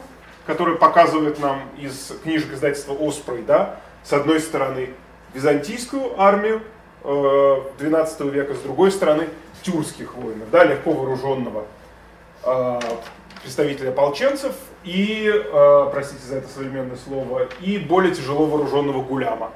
который 0.48 0.76
показывает 0.76 1.38
нам 1.40 1.60
из 1.76 2.10
книжек 2.22 2.54
издательства 2.54 2.94
Оспрей, 2.98 3.42
да, 3.42 3.76
с 4.02 4.14
одной 4.14 4.40
стороны 4.40 4.88
византийскую 5.34 6.18
армию 6.18 6.62
э, 7.04 7.56
12 7.78 8.20
века, 8.32 8.54
с 8.54 8.60
другой 8.60 8.90
стороны 8.90 9.28
тюркских 9.60 10.14
воинов, 10.14 10.48
да, 10.50 10.64
легко 10.64 10.92
вооруженного 10.92 11.66
представителя 13.42 13.90
ополченцев 13.90 14.54
и, 14.84 15.30
э, 15.30 15.88
простите 15.92 16.24
за 16.26 16.36
это 16.36 16.48
современное 16.48 16.96
слово, 16.96 17.48
и 17.60 17.78
более 17.78 18.14
тяжело 18.14 18.46
вооруженного 18.46 19.02
гуляма. 19.02 19.52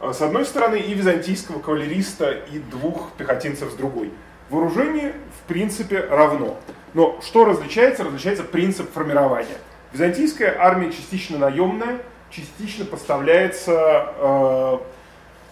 Э, 0.00 0.12
с 0.12 0.20
одной 0.20 0.44
стороны 0.44 0.76
и 0.76 0.94
византийского 0.94 1.60
кавалериста, 1.60 2.30
и 2.30 2.58
двух 2.58 3.12
пехотинцев 3.18 3.70
с 3.70 3.74
другой. 3.74 4.10
Вооружение 4.48 5.14
в 5.38 5.48
принципе 5.48 6.00
равно. 6.00 6.56
Но 6.94 7.20
что 7.22 7.44
различается? 7.44 8.04
Различается 8.04 8.42
принцип 8.42 8.92
формирования. 8.92 9.58
Византийская 9.92 10.56
армия 10.58 10.90
частично 10.90 11.38
наемная, 11.38 11.98
частично 12.30 12.84
поставляется 12.84 14.12
э, 14.16 14.78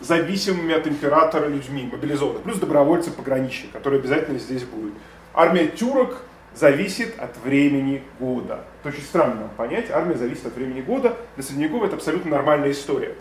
зависимыми 0.01 0.75
от 0.75 0.87
императора 0.87 1.47
людьми, 1.47 1.89
мобилизованными, 1.91 2.43
плюс 2.43 2.59
добровольцы 2.59 3.11
пограничные, 3.11 3.71
которые 3.73 4.01
обязательно 4.01 4.39
здесь 4.39 4.65
будут. 4.65 4.95
Армия 5.35 5.67
тюрок 5.69 6.23
зависит 6.59 7.19
от 7.19 7.37
времени 7.39 8.03
года. 8.19 8.65
Это 8.81 8.89
очень 8.95 9.05
странно 9.05 9.49
понять, 9.57 9.91
армия 9.91 10.17
зависит 10.17 10.47
от 10.47 10.55
времени 10.55 10.81
года, 10.81 11.17
для 11.37 11.45
средневековья 11.45 11.87
это 11.87 11.97
абсолютно 11.97 12.33
нормальная 12.33 12.73
история. 12.73 13.15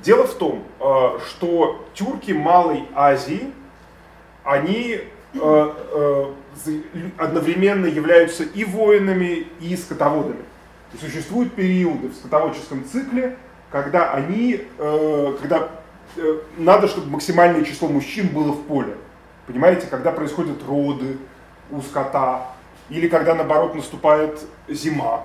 Дело 0.00 0.26
в 0.26 0.34
том, 0.34 0.64
э, 0.80 1.18
что 1.28 1.86
тюрки 1.92 2.32
Малой 2.32 2.84
Азии, 2.94 3.52
они 4.44 5.00
э, 5.00 5.04
э, 5.34 6.24
одновременно 7.18 7.86
являются 7.86 8.44
и 8.44 8.64
воинами, 8.64 9.46
и 9.60 9.76
скотоводами. 9.76 10.44
И 10.94 10.96
существуют 10.96 11.54
периоды 11.54 12.08
в 12.08 12.14
скотоводческом 12.14 12.84
цикле, 12.86 13.36
когда 13.70 14.12
они, 14.12 14.64
когда 14.78 15.68
надо, 16.56 16.88
чтобы 16.88 17.10
максимальное 17.10 17.62
число 17.64 17.88
мужчин 17.88 18.28
было 18.28 18.52
в 18.52 18.62
поле. 18.62 18.94
Понимаете, 19.46 19.86
когда 19.86 20.10
происходят 20.10 20.56
роды 20.66 21.18
у 21.70 21.82
скота, 21.82 22.54
или 22.88 23.08
когда, 23.08 23.34
наоборот, 23.34 23.74
наступает 23.74 24.40
зима. 24.68 25.24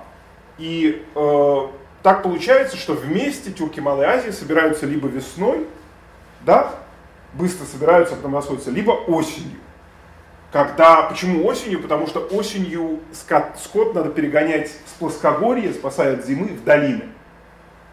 И 0.58 1.04
э, 1.14 1.66
так 2.02 2.22
получается, 2.22 2.76
что 2.76 2.92
вместе 2.92 3.50
тюрки 3.50 3.80
Малой 3.80 4.06
Азии 4.06 4.30
собираются 4.30 4.86
либо 4.86 5.08
весной, 5.08 5.66
да, 6.44 6.74
быстро 7.32 7.64
собираются, 7.64 8.14
а 8.14 8.16
потом 8.16 8.34
расходятся, 8.34 8.70
либо 8.70 8.92
осенью. 8.92 9.58
Когда, 10.52 11.02
почему 11.02 11.44
осенью? 11.46 11.80
Потому 11.80 12.06
что 12.06 12.20
осенью 12.20 13.00
скот, 13.12 13.44
скот 13.58 13.94
надо 13.94 14.10
перегонять 14.10 14.68
с 14.68 14.92
плоскогорья, 14.98 15.72
спасая 15.72 16.14
от 16.14 16.24
зимы, 16.24 16.48
в 16.48 16.62
долины. 16.62 17.06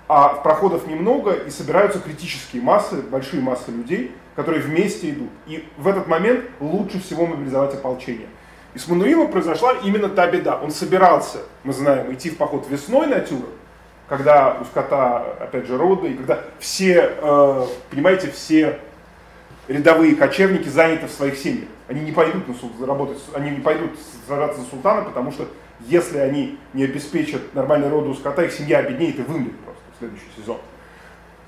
А 0.07 0.27
проходов 0.29 0.85
немного, 0.87 1.31
и 1.31 1.49
собираются 1.49 1.99
критические 1.99 2.61
массы, 2.61 2.97
большие 3.01 3.41
массы 3.41 3.71
людей, 3.71 4.11
которые 4.35 4.61
вместе 4.61 5.09
идут. 5.09 5.29
И 5.47 5.67
в 5.77 5.87
этот 5.87 6.07
момент 6.07 6.45
лучше 6.59 7.01
всего 7.01 7.25
мобилизовать 7.25 7.73
ополчение. 7.73 8.27
И 8.73 8.79
с 8.79 8.87
Мануилом 8.87 9.31
произошла 9.31 9.73
именно 9.83 10.09
та 10.09 10.27
беда. 10.27 10.57
Он 10.61 10.71
собирался, 10.71 11.39
мы 11.63 11.73
знаем, 11.73 12.13
идти 12.13 12.29
в 12.29 12.37
поход 12.37 12.67
весной 12.69 13.07
на 13.07 13.19
Тюрок, 13.19 13.49
когда 14.07 14.57
у 14.61 14.65
скота, 14.65 15.25
опять 15.39 15.67
же, 15.67 15.77
роды, 15.77 16.11
и 16.11 16.13
когда 16.15 16.39
все, 16.59 17.13
э, 17.21 17.65
понимаете, 17.89 18.31
все 18.31 18.79
рядовые 19.67 20.15
кочевники 20.15 20.69
заняты 20.69 21.07
в 21.07 21.11
своих 21.11 21.37
семьях. 21.37 21.69
Они 21.87 22.01
не 22.01 22.11
пойдут 22.11 22.43
на 22.47 22.87
работать, 22.87 23.17
они 23.33 23.51
не 23.51 23.59
пойдут 23.59 23.91
сражаться 24.25 24.61
за 24.61 24.67
султана, 24.67 25.01
потому 25.01 25.31
что 25.31 25.47
если 25.81 26.19
они 26.19 26.57
не 26.73 26.83
обеспечат 26.85 27.53
нормальный 27.53 27.89
роду 27.89 28.11
у 28.11 28.13
скота, 28.13 28.43
их 28.43 28.53
семья 28.53 28.79
обеднеет 28.79 29.19
и 29.19 29.23
вымрет 29.23 29.57
просто 29.59 29.81
в 29.95 29.99
следующий 29.99 30.29
сезон. 30.37 30.57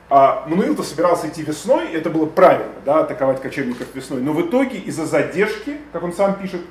А 0.09 0.45
Мануил-то 0.47 0.83
собирался 0.83 1.29
идти 1.29 1.43
весной, 1.43 1.91
это 1.91 2.09
было 2.09 2.25
правильно, 2.25 2.73
да, 2.85 2.99
атаковать 2.99 3.41
кочевников 3.41 3.87
весной. 3.93 4.21
Но 4.21 4.33
в 4.33 4.41
итоге 4.41 4.77
из-за 4.79 5.05
задержки, 5.05 5.77
как 5.91 6.03
он 6.03 6.13
сам 6.13 6.35
пишет, 6.35 6.61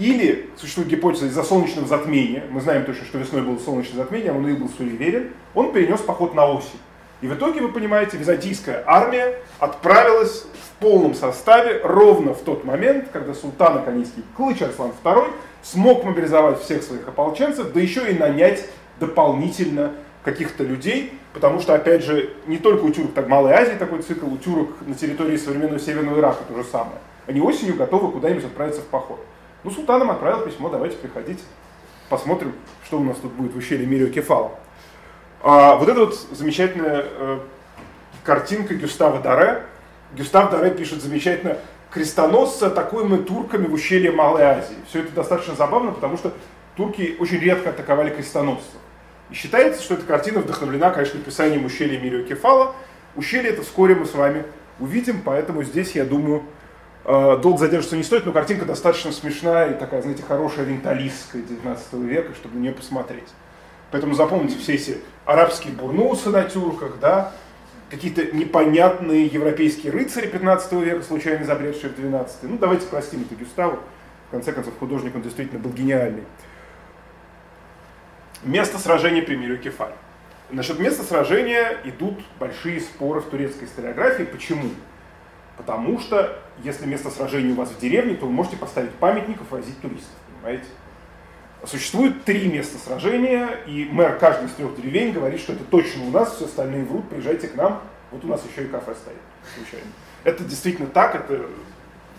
или 0.00 0.48
существует 0.56 0.88
гипотеза 0.88 1.26
из-за 1.26 1.44
солнечного 1.44 1.86
затмения, 1.86 2.44
мы 2.50 2.62
знаем 2.62 2.86
точно, 2.86 3.04
что 3.04 3.18
весной 3.18 3.42
было 3.42 3.58
солнечное 3.58 4.02
затмение, 4.02 4.30
а 4.30 4.34
Мануил 4.34 4.56
был 4.56 4.70
суеверен, 4.70 5.30
он 5.54 5.72
перенес 5.72 6.00
поход 6.00 6.34
на 6.34 6.46
осень. 6.46 6.80
И 7.20 7.26
в 7.26 7.34
итоге, 7.34 7.60
вы 7.60 7.70
понимаете, 7.70 8.16
византийская 8.16 8.82
армия 8.86 9.34
отправилась 9.58 10.46
в 10.54 10.80
полном 10.80 11.14
составе 11.14 11.82
ровно 11.84 12.32
в 12.32 12.40
тот 12.40 12.64
момент, 12.64 13.08
когда 13.12 13.34
султан 13.34 13.76
Аканийский 13.76 14.24
Клыч 14.38 14.62
Арслан 14.62 14.92
II 15.04 15.32
смог 15.62 16.02
мобилизовать 16.04 16.62
всех 16.62 16.82
своих 16.82 17.06
ополченцев, 17.06 17.70
да 17.74 17.80
еще 17.80 18.10
и 18.10 18.18
нанять 18.18 18.66
дополнительно 18.98 19.92
каких-то 20.24 20.64
людей, 20.64 21.12
потому 21.34 21.60
что, 21.60 21.74
опять 21.74 22.02
же, 22.04 22.30
не 22.46 22.56
только 22.56 22.84
у 22.84 22.90
тюрок, 22.90 23.12
так 23.12 23.28
Малой 23.28 23.52
Азии 23.52 23.74
такой 23.78 24.00
цикл, 24.00 24.26
у 24.26 24.38
тюрок 24.38 24.70
на 24.86 24.94
территории 24.94 25.36
современного 25.36 25.78
Северного 25.78 26.18
Ирака 26.18 26.42
то 26.48 26.54
же 26.56 26.64
самое. 26.64 26.98
Они 27.26 27.42
осенью 27.42 27.76
готовы 27.76 28.10
куда-нибудь 28.12 28.44
отправиться 28.44 28.80
в 28.80 28.86
поход. 28.86 29.20
Ну, 29.62 29.70
султан 29.70 30.00
им 30.02 30.10
отправил 30.10 30.40
письмо, 30.40 30.70
давайте 30.70 30.96
приходите, 30.96 31.42
посмотрим, 32.08 32.54
что 32.84 32.98
у 32.98 33.04
нас 33.04 33.18
тут 33.18 33.32
будет 33.32 33.52
в 33.52 33.58
ущелье 33.58 33.86
Мирио 33.86 34.08
Кефала. 34.08 34.52
А, 35.42 35.76
вот 35.76 35.88
эта 35.88 36.00
вот 36.00 36.14
замечательная 36.32 37.04
э, 37.06 37.38
картинка 38.24 38.74
Гюстава 38.74 39.20
Даре. 39.20 39.64
Гюстав 40.16 40.50
Даре 40.50 40.70
пишет 40.70 41.02
замечательно 41.02 41.58
крестоносцы, 41.90 42.64
атакуемые 42.64 43.22
турками 43.22 43.66
в 43.66 43.74
ущелье 43.74 44.12
Малой 44.12 44.42
Азии. 44.42 44.76
Все 44.88 45.00
это 45.00 45.12
достаточно 45.12 45.54
забавно, 45.54 45.92
потому 45.92 46.16
что 46.16 46.32
турки 46.76 47.16
очень 47.18 47.38
редко 47.38 47.70
атаковали 47.70 48.10
крестоносцев. 48.10 48.80
И 49.30 49.34
считается, 49.34 49.82
что 49.82 49.94
эта 49.94 50.04
картина 50.04 50.40
вдохновлена, 50.40 50.90
конечно, 50.90 51.18
написанием 51.18 51.64
ущелья 51.64 52.00
Мирио 52.00 52.24
Кефала. 52.24 52.74
Ущелье 53.14 53.50
это 53.50 53.62
вскоре 53.62 53.94
мы 53.94 54.06
с 54.06 54.14
вами 54.14 54.44
увидим, 54.78 55.20
поэтому 55.22 55.62
здесь, 55.64 55.92
я 55.92 56.04
думаю, 56.04 56.44
долго 57.10 57.58
задерживаться 57.58 57.96
не 57.96 58.02
стоит, 58.02 58.26
но 58.26 58.32
картинка 58.32 58.64
достаточно 58.64 59.10
смешная 59.12 59.72
и 59.72 59.78
такая, 59.78 60.02
знаете, 60.02 60.22
хорошая 60.22 60.64
ориенталистская 60.66 61.42
19 61.42 61.92
века, 61.94 62.34
чтобы 62.34 62.56
на 62.56 62.60
нее 62.60 62.72
посмотреть. 62.72 63.28
Поэтому 63.90 64.14
запомните 64.14 64.58
все 64.58 64.74
эти 64.74 64.98
арабские 65.24 65.72
бурнусы 65.74 66.30
на 66.30 66.44
тюрках, 66.44 66.98
да, 67.00 67.32
какие-то 67.90 68.36
непонятные 68.36 69.26
европейские 69.26 69.92
рыцари 69.92 70.28
15 70.28 70.72
века, 70.72 71.02
случайно 71.02 71.44
забредшие 71.44 71.90
в 71.90 71.96
12 71.96 72.44
Ну, 72.44 72.58
давайте 72.58 72.86
простим 72.86 73.22
это 73.22 73.34
Гюставу. 73.34 73.80
В 74.28 74.30
конце 74.30 74.52
концов, 74.52 74.78
художник, 74.78 75.16
он 75.16 75.22
действительно 75.22 75.58
был 75.58 75.72
гениальный. 75.72 76.22
Место 78.44 78.78
сражения 78.78 79.22
при 79.22 79.34
мире 79.34 79.56
Кефаль. 79.56 79.92
Насчет 80.50 80.78
места 80.78 81.02
сражения 81.02 81.76
идут 81.84 82.20
большие 82.38 82.80
споры 82.80 83.20
в 83.20 83.24
турецкой 83.24 83.64
историографии. 83.64 84.22
Почему? 84.22 84.70
Потому 85.56 85.98
что, 85.98 86.38
если 86.64 86.86
место 86.86 87.10
сражения 87.10 87.52
у 87.52 87.56
вас 87.56 87.70
в 87.70 87.78
деревне, 87.78 88.14
то 88.14 88.26
вы 88.26 88.32
можете 88.32 88.56
поставить 88.56 88.92
памятник 88.92 89.38
и 89.40 89.44
возить 89.50 89.80
туристов, 89.80 90.12
понимаете? 90.42 90.66
Существует 91.64 92.24
три 92.24 92.48
места 92.48 92.78
сражения, 92.78 93.48
и 93.66 93.86
мэр 93.90 94.18
каждой 94.18 94.46
из 94.46 94.52
трех 94.52 94.74
деревень 94.76 95.12
говорит, 95.12 95.40
что 95.40 95.52
это 95.52 95.64
точно 95.64 96.04
у 96.04 96.10
нас, 96.10 96.34
все 96.34 96.46
остальные 96.46 96.84
врут, 96.84 97.08
приезжайте 97.08 97.48
к 97.48 97.54
нам, 97.54 97.82
вот 98.10 98.24
у 98.24 98.28
нас 98.28 98.42
еще 98.50 98.64
и 98.64 98.68
кафе 98.68 98.94
стоит, 98.94 99.18
случайно. 99.54 99.90
Это 100.24 100.42
действительно 100.44 100.88
так, 100.88 101.14
это 101.14 101.46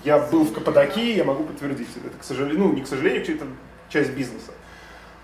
я 0.04 0.18
был 0.20 0.46
в 0.46 0.54
Каппадокии, 0.54 1.16
я 1.16 1.24
могу 1.24 1.44
подтвердить. 1.44 1.90
Это, 1.96 2.18
к 2.18 2.24
сожалению, 2.24 2.60
ну, 2.60 2.74
не 2.74 2.82
к 2.82 2.88
сожалению, 2.88 3.22
это 3.22 3.46
часть 3.90 4.12
бизнеса. 4.12 4.52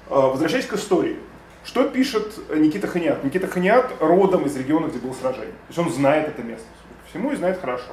А, 0.10 0.28
возвращаясь 0.28 0.66
к 0.66 0.74
истории. 0.74 1.18
Что 1.64 1.90
пишет 1.90 2.34
Никита 2.56 2.88
Ханиат? 2.88 3.24
Никита 3.24 3.48
Ханиат 3.48 3.92
родом 4.00 4.46
из 4.46 4.56
региона, 4.56 4.88
где 4.88 5.00
было 5.00 5.14
сражение. 5.14 5.52
То 5.52 5.68
есть 5.70 5.80
он 5.80 5.92
знает 5.92 6.28
это 6.30 6.42
место, 6.42 6.66
судя 6.82 7.02
по 7.02 7.10
всему, 7.10 7.32
и 7.32 7.36
знает 7.36 7.60
хорошо. 7.60 7.92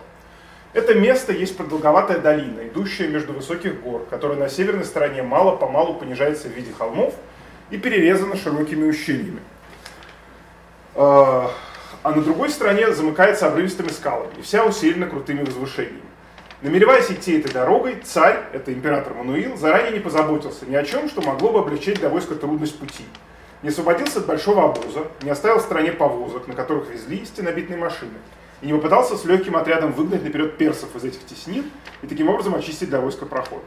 Это 0.75 0.93
место 0.95 1.33
есть 1.33 1.57
продолговатая 1.57 2.19
долина, 2.19 2.67
идущая 2.67 3.07
между 3.07 3.33
высоких 3.33 3.81
гор, 3.81 4.05
которая 4.11 4.37
на 4.37 4.49
северной 4.49 4.85
стороне 4.85 5.23
мало-помалу 5.23 5.95
понижается 5.95 6.49
в 6.49 6.51
виде 6.51 6.73
холмов 6.77 7.15
и 7.71 7.79
перерезана 7.79 8.37
широкими 8.37 8.85
ущельями. 8.85 9.39
А, 10.97 11.53
а 12.03 12.11
на 12.11 12.23
другой 12.23 12.51
стороне 12.51 12.93
замыкается 12.93 13.47
обрывистыми 13.47 13.89
скалами, 13.89 14.33
и 14.37 14.43
вся 14.43 14.65
усилена 14.65 15.07
крутыми 15.07 15.45
возвышениями. 15.45 16.03
Намереваясь 16.61 17.09
идти 17.09 17.39
этой 17.39 17.53
дорогой, 17.53 18.01
царь, 18.05 18.43
это 18.53 18.73
император 18.73 19.15
Мануил, 19.15 19.57
заранее 19.57 19.93
не 19.93 20.01
позаботился 20.01 20.67
ни 20.67 20.75
о 20.75 20.83
чем, 20.83 21.09
что 21.09 21.23
могло 21.23 21.53
бы 21.53 21.61
облегчить 21.61 22.01
для 22.01 22.09
войска 22.09 22.35
трудность 22.35 22.77
пути. 22.81 23.05
Не 23.63 23.69
освободился 23.69 24.19
от 24.19 24.27
большого 24.27 24.71
обоза, 24.71 25.07
не 25.23 25.31
оставил 25.31 25.59
в 25.59 25.63
стране 25.63 25.93
повозок, 25.93 26.49
на 26.49 26.55
которых 26.55 26.91
везли 26.91 27.25
стенобитные 27.25 27.79
машины, 27.79 28.15
и 28.63 28.67
не 28.67 28.73
попытался 28.73 29.17
с 29.17 29.25
легким 29.25 29.57
отрядом 29.57 29.93
выгнать 29.93 30.25
наперед 30.25 30.57
персов 30.57 30.95
из 30.97 31.05
этих 31.05 31.25
теснин 31.27 31.71
и 32.03 32.07
таким 32.07 32.29
образом 32.29 32.55
очистить 32.55 32.89
для 32.89 33.01
войска 33.01 33.27
проход. 33.27 33.65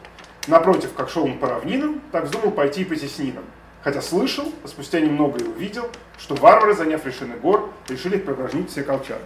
Напротив, 0.48 0.92
как 0.96 1.10
шел 1.10 1.26
он 1.26 1.38
по 1.40 1.48
равнинам, 1.48 2.02
так 2.12 2.26
вздумал 2.26 2.52
пойти 2.52 2.82
и 2.82 2.86
по 2.86 2.96
теснинам, 2.96 3.44
хотя 3.84 4.02
слышал, 4.02 4.52
а 4.64 4.68
спустя 4.68 5.00
немного 5.00 5.40
и 5.40 5.48
увидел, 5.48 5.90
что 6.18 6.36
варвары, 6.36 6.74
заняв 6.74 7.06
решины 7.06 7.36
гор, 7.36 7.70
решили 7.90 8.18
припражнить 8.18 8.70
все 8.70 8.84
колчаны. 8.84 9.26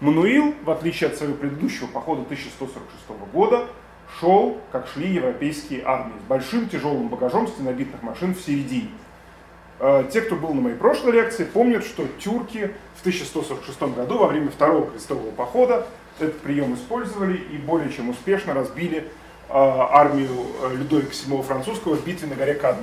Мануил, 0.00 0.54
в 0.64 0.70
отличие 0.70 1.10
от 1.10 1.16
своего 1.16 1.34
предыдущего 1.34 1.86
похода 1.86 2.22
1146 2.22 3.32
года, 3.32 3.66
шел, 4.20 4.58
как 4.70 4.86
шли 4.88 5.08
европейские 5.08 5.82
армии, 5.84 6.14
с 6.24 6.28
большим 6.28 6.68
тяжелым 6.68 7.08
багажом 7.08 7.48
стенобитных 7.48 8.02
машин 8.02 8.34
в 8.34 8.40
середине. 8.40 8.90
Э, 9.80 10.04
те, 10.12 10.20
кто 10.20 10.36
был 10.36 10.54
на 10.54 10.60
моей 10.60 10.76
прошлой 10.76 11.12
лекции, 11.12 11.44
помнят, 11.44 11.84
что 11.84 12.06
тюрки 12.18 12.72
в 12.96 13.00
1146 13.00 13.94
году 13.94 14.18
во 14.18 14.28
время 14.28 14.50
второго 14.50 14.90
крестового 14.90 15.30
похода 15.30 15.86
этот 16.20 16.40
прием 16.40 16.74
использовали 16.74 17.36
и 17.36 17.56
более 17.58 17.92
чем 17.92 18.10
успешно 18.10 18.54
разбили 18.54 18.98
э, 18.98 19.02
армию 19.48 20.30
э, 20.62 20.76
Людовика 20.76 21.12
VII 21.12 21.42
французского 21.42 21.96
в 21.96 22.04
битве 22.04 22.28
на 22.28 22.36
горе 22.36 22.54
Кадм. 22.54 22.82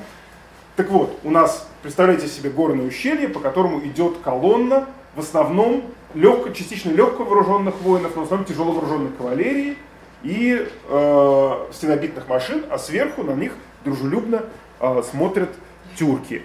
Так 0.76 0.90
вот, 0.90 1.18
у 1.24 1.32
нас, 1.32 1.68
представляете 1.82 2.28
себе, 2.28 2.50
горное 2.50 2.86
ущелье, 2.86 3.30
по 3.30 3.40
которому 3.40 3.80
идет 3.82 4.18
колонна, 4.24 4.88
в 5.16 5.20
основном 5.20 5.84
легко, 6.14 6.50
частично 6.50 6.92
легко 6.92 7.24
вооруженных 7.24 7.82
воинов, 7.82 8.14
но 8.16 8.22
в 8.22 8.26
основном 8.26 8.46
тяжело 8.46 8.72
вооруженной 8.72 9.12
кавалерии 9.12 9.78
и 10.24 10.68
э, 10.90 11.66
стенобитных 11.74 12.28
машин, 12.28 12.64
а 12.70 12.78
сверху 12.78 13.24
на 13.24 13.32
них 13.32 13.54
дружелюбно 13.84 14.44
э, 14.80 15.04
смотрят 15.10 15.50
тюрки. 15.98 16.44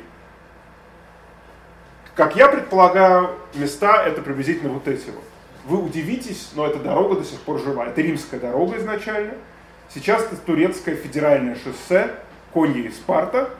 Как 2.16 2.34
я 2.34 2.48
предполагаю, 2.48 3.28
места 3.52 4.02
это 4.02 4.22
приблизительно 4.22 4.72
вот 4.72 4.88
эти 4.88 5.10
вот. 5.10 5.22
Вы 5.66 5.84
удивитесь, 5.84 6.48
но 6.54 6.66
эта 6.66 6.78
дорога 6.78 7.16
до 7.16 7.24
сих 7.24 7.38
пор 7.40 7.60
жива. 7.60 7.84
Это 7.84 8.00
римская 8.00 8.40
дорога 8.40 8.78
изначально. 8.78 9.34
Сейчас 9.92 10.22
это 10.22 10.36
турецкое 10.36 10.96
федеральное 10.96 11.56
шоссе 11.56 12.12
Конья 12.54 12.88
и 12.88 12.90
Спарта. 12.90 13.50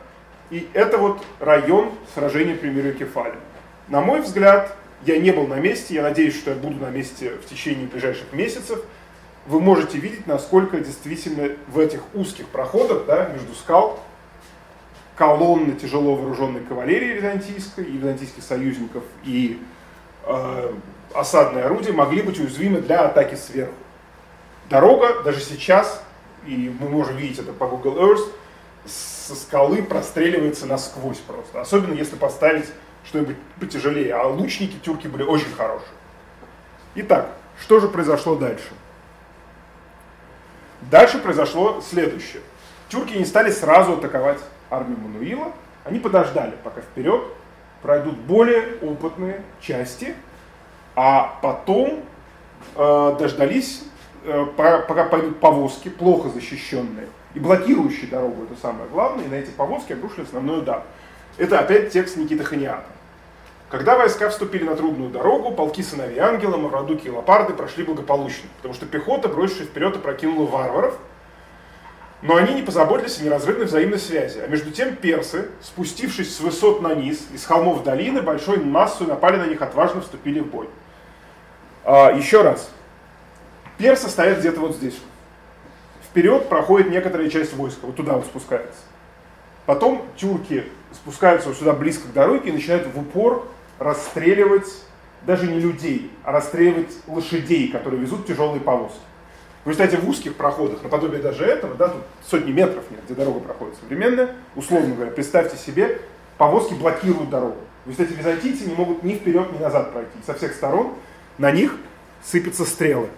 И 0.49 0.67
это 0.73 0.97
вот 0.97 1.23
район 1.39 1.91
сражения 2.15 2.55
при 2.55 2.69
Мирокефале. 2.69 3.35
На 3.89 4.01
мой 4.01 4.21
взгляд, 4.21 4.75
я 5.05 5.19
не 5.19 5.29
был 5.29 5.45
на 5.45 5.59
месте, 5.59 5.93
я 5.93 6.01
надеюсь, 6.01 6.35
что 6.35 6.49
я 6.49 6.55
буду 6.55 6.83
на 6.83 6.89
месте 6.89 7.33
в 7.33 7.45
течение 7.47 7.85
ближайших 7.85 8.33
месяцев. 8.33 8.81
Вы 9.45 9.59
можете 9.59 9.99
видеть, 9.99 10.25
насколько 10.25 10.79
действительно 10.79 11.51
в 11.67 11.77
этих 11.77 12.01
узких 12.15 12.47
проходах 12.47 13.05
да, 13.05 13.29
между 13.29 13.53
скал 13.53 13.99
колонны 15.17 15.73
тяжело 15.73 16.15
вооруженной 16.15 16.61
кавалерии 16.61 17.13
византийской 17.13 17.85
и 17.85 17.97
византийских 17.97 18.43
союзников 18.43 19.03
и 19.23 19.59
э, 20.25 20.73
осадные 21.13 21.65
орудия 21.65 21.91
могли 21.91 22.21
быть 22.21 22.39
уязвимы 22.39 22.81
для 22.81 23.05
атаки 23.05 23.35
сверху. 23.35 23.73
Дорога 24.69 25.23
даже 25.23 25.39
сейчас, 25.39 26.03
и 26.45 26.73
мы 26.79 26.89
можем 26.89 27.17
видеть 27.17 27.39
это 27.39 27.51
по 27.51 27.67
Google 27.67 27.97
Earth, 27.97 28.29
со 28.85 29.35
скалы 29.35 29.81
простреливается 29.81 30.67
насквозь 30.67 31.17
просто. 31.17 31.61
Особенно 31.61 31.93
если 31.93 32.15
поставить 32.15 32.67
что-нибудь 33.03 33.35
потяжелее. 33.59 34.13
А 34.13 34.27
лучники 34.27 34.77
тюрки 34.77 35.07
были 35.07 35.23
очень 35.23 35.51
хорошие. 35.51 35.89
Итак, 36.95 37.29
что 37.59 37.79
же 37.79 37.87
произошло 37.87 38.35
дальше? 38.35 38.69
Дальше 40.91 41.17
произошло 41.17 41.81
следующее. 41.81 42.41
Тюрки 42.89 43.17
не 43.17 43.25
стали 43.25 43.51
сразу 43.51 43.93
атаковать 43.93 44.39
армию 44.69 44.97
Мануила, 44.99 45.51
они 45.83 45.99
подождали, 45.99 46.53
пока 46.63 46.81
вперед 46.81 47.21
пройдут 47.81 48.17
более 48.17 48.75
опытные 48.81 49.41
части, 49.61 50.13
а 50.95 51.37
потом 51.41 52.03
э, 52.75 53.15
дождались, 53.19 53.83
э, 54.25 54.45
пока 54.55 55.05
пойдут 55.05 55.39
повозки, 55.39 55.89
плохо 55.89 56.29
защищенные, 56.29 57.07
и 57.33 57.39
блокирующие 57.39 58.09
дорогу, 58.09 58.43
это 58.43 58.59
самое 58.59 58.89
главное, 58.89 59.25
и 59.25 59.27
на 59.27 59.35
эти 59.35 59.51
повозки 59.51 59.93
обрушили 59.93 60.23
основной 60.23 60.59
удар. 60.59 60.83
Это 61.37 61.59
опять 61.59 61.91
текст 61.91 62.17
Никиты 62.17 62.43
Ханиата. 62.43 62.85
Когда 63.69 63.97
войска 63.97 64.29
вступили 64.29 64.63
на 64.63 64.75
трудную 64.75 65.11
дорогу, 65.11 65.51
полки 65.51 65.83
сыновей 65.83 66.19
ангела, 66.19 66.55
Маврадуки 66.55 67.07
и 67.07 67.09
Лопарды 67.09 67.53
прошли 67.53 67.83
благополучно, 67.83 68.49
потому 68.57 68.73
что 68.73 68.85
пехота, 68.85 69.27
бросившись 69.27 69.67
вперед, 69.67 69.97
опрокинула 69.97 70.47
варваров, 70.47 70.97
но 72.21 72.35
они 72.35 72.55
не 72.55 72.63
позаботились 72.63 73.19
о 73.19 73.23
неразрывной 73.23 73.65
взаимной 73.65 73.99
связи. 73.99 74.39
А 74.39 74.47
между 74.47 74.71
тем 74.71 74.95
персы, 74.95 75.49
спустившись 75.61 76.35
с 76.35 76.39
высот 76.39 76.81
на 76.81 76.95
низ, 76.95 77.27
из 77.33 77.45
холмов 77.45 77.83
долины, 77.83 78.21
большой 78.21 78.57
массой 78.57 79.07
напали 79.07 79.37
на 79.37 79.45
них, 79.45 79.61
отважно 79.61 80.01
вступили 80.01 80.39
в 80.39 80.47
бой. 80.47 80.67
А, 81.83 82.11
еще 82.11 82.41
раз. 82.41 82.71
Персы 83.77 84.09
стоят 84.09 84.39
где-то 84.39 84.59
вот 84.59 84.75
здесь. 84.75 84.99
Вперед 86.03 86.49
проходит 86.49 86.89
некоторая 86.89 87.29
часть 87.29 87.53
войска, 87.53 87.85
вот 87.85 87.95
туда 87.95 88.13
вот 88.13 88.25
спускается. 88.25 88.79
Потом 89.67 90.03
тюрки 90.15 90.65
спускаются 90.93 91.49
вот 91.49 91.57
сюда 91.57 91.73
близко 91.73 92.07
к 92.07 92.13
дороге 92.13 92.49
и 92.49 92.51
начинают 92.51 92.87
в 92.87 92.99
упор 92.99 93.47
расстреливать 93.77 94.67
даже 95.25 95.45
не 95.45 95.59
людей, 95.59 96.11
а 96.23 96.31
расстреливать 96.31 96.91
лошадей, 97.05 97.67
которые 97.67 98.01
везут 98.01 98.25
тяжелые 98.25 98.61
повозки. 98.61 98.99
Вы 99.67 99.73
знаете, 99.73 99.97
в 99.97 100.07
узких 100.07 100.35
проходах, 100.35 100.81
наподобие 100.81 101.21
даже 101.21 101.43
этого, 101.43 101.75
да, 101.75 101.89
тут 101.89 102.01
сотни 102.25 102.53
метров 102.53 102.85
нет, 102.89 103.01
где 103.03 103.15
дорога 103.15 103.41
проходит 103.41 103.75
современная, 103.81 104.33
условно 104.55 104.95
говоря, 104.95 105.11
представьте 105.11 105.57
себе, 105.57 105.99
повозки 106.37 106.73
блокируют 106.73 107.29
дорогу. 107.29 107.57
Вы 107.85 107.91
знаете, 107.91 108.15
византийцы 108.15 108.63
не 108.63 108.73
могут 108.73 109.03
ни 109.03 109.15
вперед, 109.15 109.51
ни 109.51 109.61
назад 109.61 109.91
пройти. 109.91 110.17
Со 110.25 110.35
всех 110.35 110.53
сторон 110.53 110.93
на 111.37 111.51
них 111.51 111.75
сыпятся 112.23 112.63
стрелы. 112.63 113.09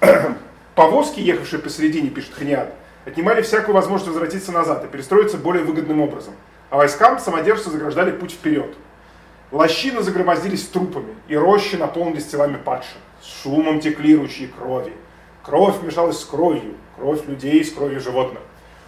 Повозки, 0.74 1.20
ехавшие 1.20 1.60
посередине, 1.60 2.08
пишет 2.08 2.32
Ханиад, 2.32 2.72
отнимали 3.04 3.42
всякую 3.42 3.74
возможность 3.74 4.08
возвратиться 4.08 4.50
назад 4.50 4.82
и 4.86 4.88
перестроиться 4.88 5.36
более 5.36 5.62
выгодным 5.62 6.00
образом. 6.00 6.32
А 6.70 6.78
войскам 6.78 7.18
самодержцы 7.18 7.68
заграждали 7.68 8.12
путь 8.12 8.32
вперед. 8.32 8.74
Лощины 9.50 10.00
загромоздились 10.00 10.66
трупами, 10.68 11.14
и 11.28 11.36
рощи 11.36 11.76
наполнились 11.76 12.28
телами 12.28 12.56
падших. 12.56 12.96
С 13.20 13.42
шумом 13.42 13.80
текли 13.80 14.16
ручьи 14.16 14.46
крови. 14.46 14.94
Кровь 15.44 15.82
мешалась 15.82 16.20
с 16.20 16.24
кровью, 16.24 16.74
кровь 16.96 17.26
людей 17.26 17.64
с 17.64 17.72
кровью 17.72 18.00
животных. 18.00 18.40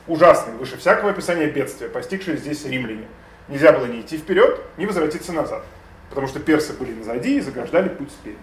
Ужасный, 0.07 0.55
выше 0.55 0.77
всякого 0.77 1.11
описания 1.11 1.47
бедствия, 1.47 1.89
постигшие 1.89 2.37
здесь 2.37 2.65
римляне. 2.65 3.07
Нельзя 3.49 3.73
было 3.73 3.87
ни 3.87 4.01
идти 4.01 4.17
вперед, 4.17 4.61
ни 4.77 4.87
возвратиться 4.87 5.33
назад, 5.33 5.65
потому 6.11 6.29
что 6.29 6.39
персы 6.41 6.73
были 6.75 6.95
назади 6.95 7.39
и 7.39 7.41
заграждали 7.41 7.89
путь 7.89 8.11
спереди. 8.11 8.39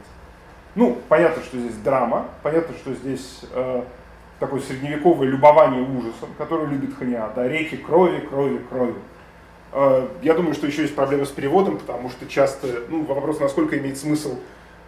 Ну, 0.76 0.98
понятно, 1.08 1.42
что 1.44 1.58
здесь 1.58 1.76
драма, 1.76 2.28
понятно, 2.44 2.76
что 2.76 2.94
здесь 2.94 3.42
э, 3.54 3.84
такое 4.40 4.60
средневековое 4.60 5.28
любование 5.28 5.82
ужасом, 5.82 6.30
которое 6.38 6.68
любит 6.68 6.96
Ханиат, 6.98 7.34
да, 7.36 7.48
реки 7.48 7.78
крови, 7.78 8.20
крови, 8.20 8.60
крови. 8.70 8.96
Э, 9.72 10.08
я 10.22 10.34
думаю, 10.34 10.54
что 10.54 10.68
еще 10.68 10.82
есть 10.82 10.96
проблемы 10.96 11.26
с 11.26 11.30
переводом, 11.30 11.78
потому 11.78 12.10
что 12.10 12.28
часто, 12.28 12.68
ну, 12.90 13.04
вопрос, 13.04 13.40
насколько 13.40 13.78
имеет 13.78 13.98
смысл 13.98 14.38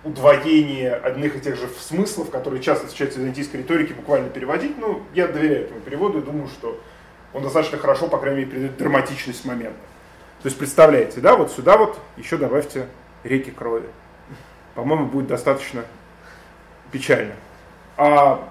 удвоение 0.03 0.93
одних 0.93 1.35
и 1.37 1.39
тех 1.39 1.55
же 1.55 1.67
смыслов, 1.79 2.29
которые 2.29 2.61
часто 2.61 2.87
встречаются 2.87 3.19
в 3.19 3.21
византийской 3.21 3.61
риторике, 3.61 3.93
буквально 3.93 4.29
переводить. 4.29 4.77
Ну, 4.77 5.03
я 5.13 5.27
доверяю 5.27 5.65
этому 5.65 5.79
переводу 5.79 6.19
и 6.19 6.21
думаю, 6.21 6.47
что 6.49 6.79
он 7.33 7.43
достаточно 7.43 7.77
хорошо, 7.77 8.07
по 8.07 8.17
крайней 8.17 8.39
мере, 8.39 8.51
передает 8.51 8.77
драматичность 8.77 9.45
момента. 9.45 9.79
То 10.41 10.47
есть, 10.47 10.57
представляете, 10.57 11.21
да, 11.21 11.35
вот 11.35 11.51
сюда 11.51 11.77
вот 11.77 11.97
еще 12.17 12.37
добавьте 12.37 12.87
реки 13.23 13.49
крови. 13.49 13.87
По-моему, 14.75 15.07
будет 15.07 15.27
достаточно 15.27 15.85
печально. 16.91 17.33
А 17.95 18.49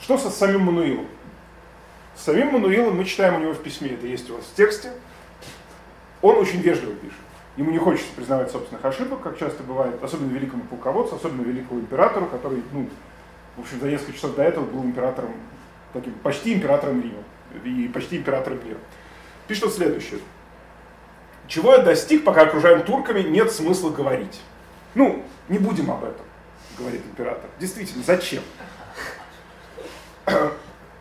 что 0.00 0.16
со 0.16 0.30
самим 0.30 0.62
Мануилом? 0.62 1.06
С 2.16 2.22
самим 2.22 2.52
Мануилом 2.52 2.96
мы 2.96 3.04
читаем 3.04 3.36
у 3.36 3.38
него 3.38 3.52
в 3.52 3.62
письме, 3.62 3.90
это 3.90 4.06
есть 4.06 4.30
у 4.30 4.36
вас 4.36 4.44
в 4.46 4.54
тексте. 4.54 4.92
Он 6.22 6.36
очень 6.36 6.60
вежливо 6.60 6.94
пишет. 6.94 7.18
Ему 7.60 7.72
не 7.72 7.78
хочется 7.78 8.10
признавать 8.16 8.50
собственных 8.50 8.82
ошибок, 8.86 9.20
как 9.20 9.38
часто 9.38 9.62
бывает, 9.62 10.02
особенно 10.02 10.32
великому 10.32 10.62
полководцу, 10.62 11.16
особенно 11.16 11.42
великому 11.42 11.80
императору, 11.80 12.24
который, 12.24 12.62
ну, 12.72 12.88
в 13.54 13.60
общем, 13.60 13.78
за 13.78 13.88
несколько 13.88 14.14
часов 14.14 14.34
до 14.34 14.44
этого 14.44 14.64
был 14.64 14.82
императором, 14.82 15.34
таким 15.92 16.14
почти 16.14 16.54
императором 16.54 17.02
Рима 17.02 17.22
и 17.62 17.86
почти 17.88 18.16
императором 18.16 18.66
мира. 18.66 18.78
Пишет 19.46 19.74
следующее. 19.74 20.20
Чего 21.48 21.74
я 21.74 21.82
достиг, 21.82 22.24
пока 22.24 22.44
окружаем 22.44 22.82
турками, 22.82 23.20
нет 23.20 23.52
смысла 23.52 23.90
говорить. 23.90 24.40
Ну, 24.94 25.22
не 25.50 25.58
будем 25.58 25.90
об 25.90 26.02
этом, 26.02 26.24
говорит 26.78 27.02
император. 27.04 27.50
Действительно, 27.58 28.02
зачем? 28.02 28.42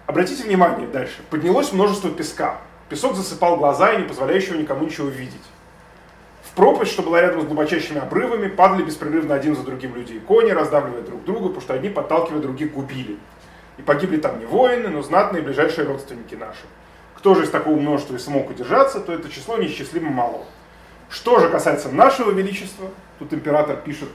Обратите 0.07 0.43
внимание 0.43 0.89
дальше. 0.89 1.23
Поднялось 1.29 1.71
множество 1.71 2.11
песка. 2.11 2.57
Песок 2.89 3.15
засыпал 3.15 3.55
глаза 3.55 3.93
и 3.93 4.01
не 4.01 4.03
позволяющего 4.03 4.57
никому 4.57 4.83
ничего 4.83 5.07
видеть. 5.07 5.45
Пропасть, 6.59 6.91
что 6.91 7.03
была 7.03 7.21
рядом 7.21 7.39
с 7.39 7.45
глубочайшими 7.45 8.01
обрывами, 8.01 8.49
падали 8.49 8.83
беспрерывно 8.83 9.33
один 9.33 9.55
за 9.55 9.63
другим 9.63 9.95
люди 9.95 10.15
и 10.15 10.19
кони, 10.19 10.51
раздавливая 10.51 11.03
друг 11.03 11.23
друга, 11.23 11.43
потому 11.43 11.61
что 11.61 11.73
одни, 11.73 11.87
подталкивая 11.87 12.41
других, 12.41 12.73
губили. 12.73 13.17
И 13.77 13.81
погибли 13.81 14.17
там 14.17 14.39
не 14.39 14.45
воины, 14.45 14.89
но 14.89 15.01
знатные 15.01 15.41
ближайшие 15.41 15.87
родственники 15.87 16.35
наши. 16.35 16.65
Кто 17.15 17.33
же 17.33 17.45
из 17.45 17.49
такого 17.49 17.77
множества 17.77 18.15
и 18.15 18.19
смог 18.19 18.49
удержаться, 18.49 18.99
то 18.99 19.13
это 19.13 19.29
число 19.29 19.55
неисчислимо 19.55 20.09
мало. 20.09 20.43
Что 21.09 21.39
же 21.39 21.47
касается 21.47 21.93
нашего 21.93 22.31
величества, 22.31 22.89
тут 23.19 23.33
император 23.33 23.77
пишет, 23.77 24.09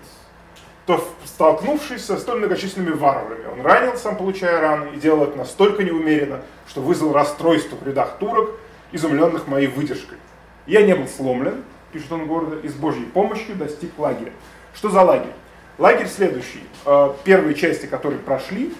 то 0.84 1.02
столкнувшись 1.24 2.04
со 2.04 2.18
столь 2.18 2.40
многочисленными 2.40 2.92
варварами, 2.92 3.46
он 3.46 3.62
ранил, 3.62 3.96
сам 3.96 4.18
получая 4.18 4.60
раны, 4.60 4.90
и 4.94 4.96
делал 4.98 5.24
это 5.24 5.38
настолько 5.38 5.82
неумеренно, 5.82 6.42
что 6.68 6.82
вызвал 6.82 7.14
расстройство 7.14 7.76
в 7.76 7.88
рядах 7.88 8.18
турок, 8.18 8.50
изумленных 8.92 9.46
моей 9.46 9.68
выдержкой. 9.68 10.18
Я 10.66 10.82
не 10.82 10.94
был 10.94 11.08
сломлен, 11.08 11.64
пишет 11.94 12.10
он 12.12 12.26
гордо, 12.26 12.58
и 12.58 12.68
с 12.68 12.74
Божьей 12.74 13.06
помощью 13.06 13.54
достиг 13.54 13.92
лагеря. 13.98 14.32
Что 14.74 14.90
за 14.90 15.02
лагерь? 15.02 15.32
Лагерь 15.78 16.08
следующий. 16.08 16.64
Э, 16.84 17.12
первые 17.22 17.54
части, 17.54 17.86
которые 17.86 18.18
прошли, 18.18 18.74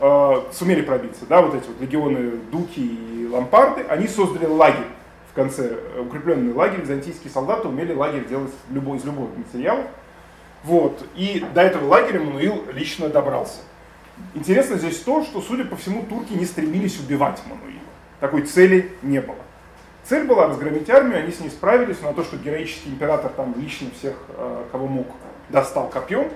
э, 0.00 0.42
сумели 0.52 0.82
пробиться, 0.82 1.24
да, 1.26 1.40
вот 1.40 1.54
эти 1.54 1.66
вот 1.66 1.80
легионы 1.80 2.32
Дуки 2.52 2.80
и 2.84 3.28
Лампарды, 3.28 3.82
они 3.88 4.06
создали 4.06 4.44
лагерь 4.44 4.86
в 5.32 5.34
конце, 5.34 5.78
э, 5.96 6.00
укрепленный 6.00 6.52
лагерь, 6.52 6.82
византийские 6.82 7.32
солдаты 7.32 7.68
умели 7.68 7.94
лагерь 7.94 8.26
делать 8.28 8.52
любой, 8.70 8.98
из 8.98 9.04
любого 9.04 9.30
материала. 9.34 9.84
Вот, 10.62 11.04
и 11.16 11.44
до 11.54 11.62
этого 11.62 11.88
лагеря 11.88 12.20
Мануил 12.20 12.64
лично 12.72 13.08
добрался. 13.08 13.60
Интересно 14.34 14.76
здесь 14.76 15.00
то, 15.00 15.24
что, 15.24 15.40
судя 15.40 15.64
по 15.64 15.76
всему, 15.76 16.02
турки 16.02 16.34
не 16.34 16.44
стремились 16.44 17.00
убивать 17.00 17.40
Мануила. 17.46 17.80
Такой 18.20 18.42
цели 18.42 18.92
не 19.02 19.20
было. 19.20 19.38
Цель 20.04 20.24
была 20.26 20.48
разгромить 20.48 20.90
армию, 20.90 21.18
они 21.18 21.30
с 21.30 21.38
ней 21.38 21.50
справились, 21.50 21.98
но 22.02 22.12
то, 22.12 22.24
что 22.24 22.36
героический 22.36 22.90
император 22.90 23.30
там 23.32 23.54
лично 23.56 23.88
всех, 23.96 24.14
э, 24.36 24.64
кого 24.72 24.88
мог, 24.88 25.06
достал 25.48 25.88
копьем, 25.88 26.28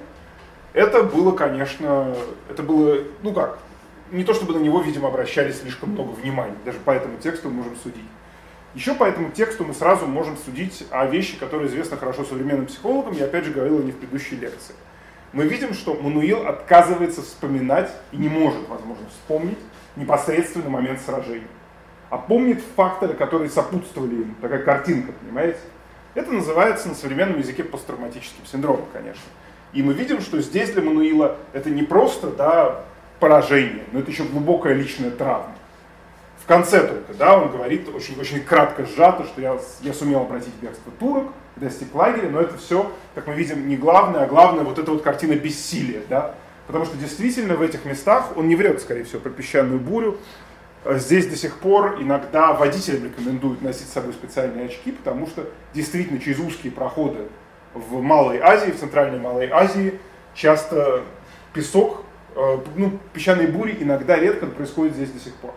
это 0.72 1.02
было, 1.02 1.32
конечно, 1.32 2.14
это 2.48 2.62
было, 2.62 2.98
ну 3.22 3.32
как, 3.32 3.58
не 4.12 4.22
то 4.22 4.34
чтобы 4.34 4.52
на 4.52 4.58
него, 4.58 4.80
видимо, 4.82 5.08
обращали 5.08 5.50
слишком 5.50 5.90
много 5.90 6.10
внимания, 6.10 6.54
даже 6.64 6.78
по 6.78 6.92
этому 6.92 7.18
тексту 7.18 7.48
мы 7.48 7.56
можем 7.56 7.76
судить. 7.76 8.04
Еще 8.74 8.94
по 8.94 9.04
этому 9.04 9.30
тексту 9.30 9.64
мы 9.64 9.74
сразу 9.74 10.06
можем 10.06 10.36
судить 10.36 10.86
о 10.90 11.06
вещи, 11.06 11.36
которые 11.36 11.68
известны 11.68 11.96
хорошо 11.96 12.24
современным 12.24 12.66
психологам, 12.66 13.14
я 13.14 13.24
опять 13.24 13.46
же 13.46 13.52
говорил 13.52 13.80
о 13.80 13.82
них 13.82 13.96
в 13.96 13.98
предыдущей 13.98 14.36
лекции. 14.36 14.74
Мы 15.32 15.44
видим, 15.44 15.74
что 15.74 15.94
Мануил 15.94 16.46
отказывается 16.46 17.20
вспоминать 17.22 17.90
и 18.12 18.16
не 18.16 18.28
может, 18.28 18.68
возможно, 18.68 19.06
вспомнить 19.08 19.58
непосредственно 19.96 20.70
момент 20.70 21.00
сражения 21.00 21.48
а 22.10 22.18
помнит 22.18 22.62
факторы, 22.76 23.14
которые 23.14 23.50
сопутствовали 23.50 24.14
им. 24.14 24.36
Такая 24.40 24.62
картинка, 24.62 25.12
понимаете? 25.12 25.58
Это 26.14 26.32
называется 26.32 26.88
на 26.88 26.94
современном 26.94 27.38
языке 27.38 27.62
посттравматическим 27.64 28.46
синдромом, 28.46 28.86
конечно. 28.92 29.24
И 29.72 29.82
мы 29.82 29.92
видим, 29.92 30.20
что 30.20 30.40
здесь 30.40 30.70
для 30.70 30.82
Мануила 30.82 31.36
это 31.52 31.68
не 31.68 31.82
просто 31.82 32.28
да, 32.28 32.84
поражение, 33.20 33.84
но 33.92 34.00
это 34.00 34.10
еще 34.10 34.24
глубокая 34.24 34.72
личная 34.72 35.10
травма. 35.10 35.52
В 36.42 36.46
конце 36.46 36.86
только, 36.86 37.12
да, 37.14 37.36
он 37.36 37.50
говорит 37.50 37.88
очень, 37.94 38.18
очень 38.20 38.40
кратко 38.40 38.86
сжато, 38.86 39.24
что 39.24 39.40
я, 39.40 39.58
я 39.82 39.92
сумел 39.92 40.20
обратить 40.20 40.54
бегство 40.60 40.92
турок, 40.98 41.24
достиг 41.56 41.94
лагеря, 41.94 42.30
но 42.30 42.40
это 42.40 42.56
все, 42.56 42.90
как 43.14 43.26
мы 43.26 43.34
видим, 43.34 43.68
не 43.68 43.76
главное, 43.76 44.22
а 44.24 44.26
главное 44.26 44.62
вот 44.62 44.78
эта 44.78 44.90
вот 44.90 45.02
картина 45.02 45.34
бессилия, 45.34 46.02
да, 46.08 46.34
потому 46.66 46.84
что 46.84 46.96
действительно 46.96 47.56
в 47.56 47.62
этих 47.62 47.84
местах 47.84 48.36
он 48.36 48.48
не 48.48 48.54
врет, 48.54 48.80
скорее 48.80 49.04
всего, 49.04 49.20
про 49.20 49.30
песчаную 49.30 49.80
бурю, 49.80 50.18
Здесь 50.88 51.26
до 51.26 51.36
сих 51.36 51.58
пор 51.58 52.00
иногда 52.00 52.52
водителям 52.52 53.04
рекомендуют 53.04 53.60
носить 53.60 53.88
с 53.88 53.92
собой 53.92 54.12
специальные 54.12 54.66
очки, 54.66 54.92
потому 54.92 55.26
что 55.26 55.48
действительно 55.74 56.20
через 56.20 56.38
узкие 56.38 56.72
проходы 56.72 57.26
в 57.74 58.00
Малой 58.00 58.38
Азии, 58.38 58.70
в 58.70 58.78
Центральной 58.78 59.18
Малой 59.18 59.48
Азии 59.50 59.98
часто 60.34 61.02
песок, 61.52 62.04
э, 62.36 62.58
ну, 62.76 62.98
песчаные 63.12 63.48
бури 63.48 63.76
иногда 63.80 64.16
редко 64.16 64.46
происходят 64.46 64.94
здесь 64.94 65.10
до 65.10 65.18
сих 65.18 65.34
пор. 65.34 65.54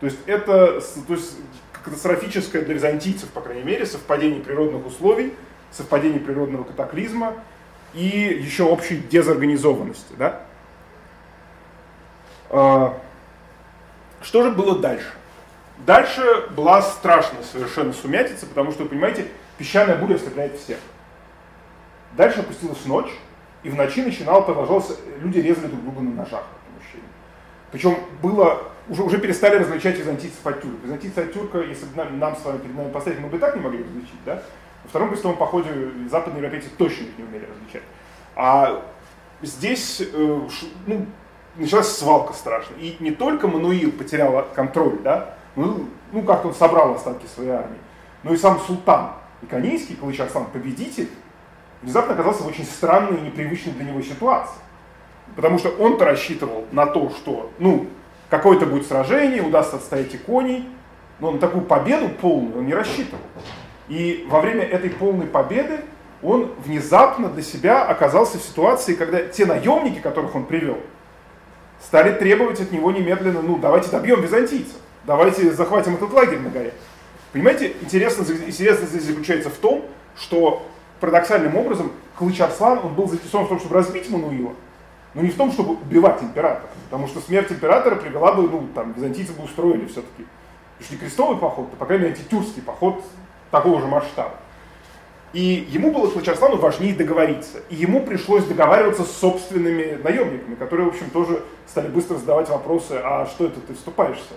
То 0.00 0.06
есть 0.06 0.18
это 0.26 0.80
то 0.80 1.14
есть, 1.14 1.36
катастрофическое 1.84 2.62
для 2.62 2.74
византийцев, 2.74 3.28
по 3.30 3.40
крайней 3.40 3.62
мере, 3.62 3.86
совпадение 3.86 4.40
природных 4.40 4.84
условий, 4.84 5.34
совпадение 5.70 6.18
природного 6.18 6.64
катаклизма 6.64 7.34
и 7.92 8.08
еще 8.08 8.64
общей 8.64 8.96
дезорганизованности. 8.96 10.14
Да? 10.18 10.42
Что 14.24 14.42
же 14.42 14.50
было 14.50 14.78
дальше? 14.78 15.12
Дальше 15.86 16.48
была 16.56 16.80
страшная 16.80 17.42
совершенно 17.42 17.92
сумятица, 17.92 18.46
потому 18.46 18.72
что, 18.72 18.84
вы 18.84 18.88
понимаете, 18.88 19.26
песчаная 19.58 19.96
буря 19.96 20.14
ослепляет 20.14 20.58
всех. 20.58 20.78
Дальше 22.16 22.40
опустилась 22.40 22.84
ночь, 22.86 23.10
и 23.62 23.68
в 23.68 23.74
ночи 23.74 24.02
начинало 24.02 24.40
продолжалось, 24.40 24.96
люди 25.20 25.40
резали 25.40 25.66
друг 25.66 25.82
друга 25.82 26.00
на 26.00 26.10
ножах. 26.22 26.44
Причем 27.70 27.98
было, 28.22 28.62
уже, 28.88 29.02
уже 29.02 29.18
перестали 29.18 29.56
различать 29.56 29.98
византийцев 29.98 30.46
от 30.46 30.62
тюрок. 30.62 30.78
Византийцы 30.84 31.18
от 31.18 31.32
тюрка, 31.32 31.58
если 31.60 31.86
бы 31.86 31.96
нам, 31.96 32.18
нам 32.18 32.36
с 32.36 32.44
вами 32.44 32.58
перед 32.58 32.76
нами 32.76 32.92
поставить, 32.92 33.18
мы 33.18 33.28
бы 33.28 33.36
и 33.36 33.40
так 33.40 33.56
не 33.56 33.60
могли 33.60 33.82
различить, 33.82 34.24
да? 34.24 34.42
Во 34.84 34.88
втором 34.88 35.10
крестовом 35.10 35.36
походе 35.36 35.68
западные 36.08 36.38
европейцы 36.38 36.68
точно 36.78 37.02
их 37.02 37.18
не 37.18 37.24
умели 37.24 37.46
различать. 37.46 37.82
А 38.36 38.84
здесь, 39.42 40.00
э, 40.00 40.40
ну, 40.86 41.06
началась 41.56 41.88
свалка 41.88 42.32
страшная. 42.32 42.78
И 42.78 42.96
не 43.00 43.10
только 43.10 43.48
Мануил 43.48 43.92
потерял 43.92 44.46
контроль, 44.54 44.98
да, 45.02 45.34
ну, 45.56 45.88
ну 46.12 46.22
как-то 46.22 46.48
он 46.48 46.54
собрал 46.54 46.94
остатки 46.94 47.26
своей 47.26 47.50
армии, 47.50 47.78
но 48.22 48.32
и 48.32 48.36
сам 48.36 48.60
султан 48.60 49.12
Иконийский, 49.42 49.96
Калыч 49.96 50.20
Арслан, 50.20 50.46
победитель, 50.46 51.08
внезапно 51.82 52.14
оказался 52.14 52.42
в 52.42 52.46
очень 52.46 52.64
странной 52.64 53.18
и 53.18 53.20
непривычной 53.20 53.72
для 53.72 53.84
него 53.84 54.00
ситуации. 54.02 54.56
Потому 55.36 55.58
что 55.58 55.70
он-то 55.70 56.04
рассчитывал 56.04 56.64
на 56.72 56.86
то, 56.86 57.10
что, 57.10 57.50
ну, 57.58 57.86
какое-то 58.30 58.66
будет 58.66 58.86
сражение, 58.86 59.42
удастся 59.42 59.76
отстоять 59.76 60.14
иконий, 60.14 60.68
но 61.20 61.30
на 61.30 61.38
такую 61.38 61.64
победу 61.64 62.08
полную 62.08 62.58
он 62.58 62.66
не 62.66 62.74
рассчитывал. 62.74 63.22
И 63.88 64.26
во 64.28 64.40
время 64.40 64.64
этой 64.64 64.90
полной 64.90 65.26
победы 65.26 65.80
он 66.22 66.52
внезапно 66.64 67.28
для 67.28 67.42
себя 67.42 67.84
оказался 67.84 68.38
в 68.38 68.42
ситуации, 68.42 68.94
когда 68.94 69.22
те 69.22 69.44
наемники, 69.44 69.98
которых 69.98 70.34
он 70.34 70.46
привел, 70.46 70.78
стали 71.86 72.12
требовать 72.12 72.60
от 72.60 72.72
него 72.72 72.90
немедленно, 72.90 73.42
ну, 73.42 73.58
давайте 73.58 73.90
добьем 73.90 74.22
византийцев, 74.22 74.76
давайте 75.04 75.52
захватим 75.52 75.94
этот 75.94 76.12
лагерь 76.12 76.40
на 76.40 76.50
горе. 76.50 76.72
Понимаете, 77.32 77.74
интересно, 77.80 78.24
интересно 78.46 78.86
здесь 78.86 79.04
заключается 79.04 79.50
в 79.50 79.56
том, 79.56 79.84
что 80.16 80.66
парадоксальным 81.00 81.56
образом 81.56 81.92
Клыч 82.16 82.40
Арслан, 82.40 82.78
он 82.84 82.94
был 82.94 83.08
заинтересован 83.08 83.46
в 83.46 83.48
том, 83.48 83.58
чтобы 83.58 83.74
разбить 83.74 84.08
Мануила, 84.08 84.52
но 85.14 85.22
не 85.22 85.30
в 85.30 85.36
том, 85.36 85.52
чтобы 85.52 85.74
убивать 85.74 86.22
императора. 86.22 86.70
Потому 86.84 87.08
что 87.08 87.20
смерть 87.20 87.50
императора 87.50 87.96
привела 87.96 88.32
бы, 88.32 88.48
ну, 88.48 88.68
там, 88.74 88.92
византийцы 88.92 89.32
бы 89.32 89.44
устроили 89.44 89.86
все-таки, 89.86 90.26
если 90.78 90.94
не 90.94 91.00
крестовый 91.00 91.36
поход, 91.36 91.70
то, 91.70 91.76
по 91.76 91.86
крайней 91.86 92.04
мере, 92.04 92.16
антитюркский 92.16 92.62
поход 92.62 93.04
такого 93.50 93.80
же 93.80 93.88
масштаба. 93.88 94.34
И 95.34 95.66
ему 95.68 95.90
было 95.90 96.08
Клычарслану 96.08 96.56
важнее 96.56 96.94
договориться. 96.94 97.58
И 97.68 97.74
ему 97.74 98.06
пришлось 98.06 98.44
договариваться 98.44 99.02
с 99.02 99.10
собственными 99.16 99.98
наемниками, 100.02 100.54
которые, 100.54 100.86
в 100.86 100.90
общем, 100.90 101.10
тоже 101.10 101.42
стали 101.66 101.88
быстро 101.88 102.16
задавать 102.16 102.48
вопросы, 102.48 103.00
а 103.02 103.26
что 103.26 103.46
это 103.46 103.60
ты 103.60 103.74
вступаешься 103.74 104.34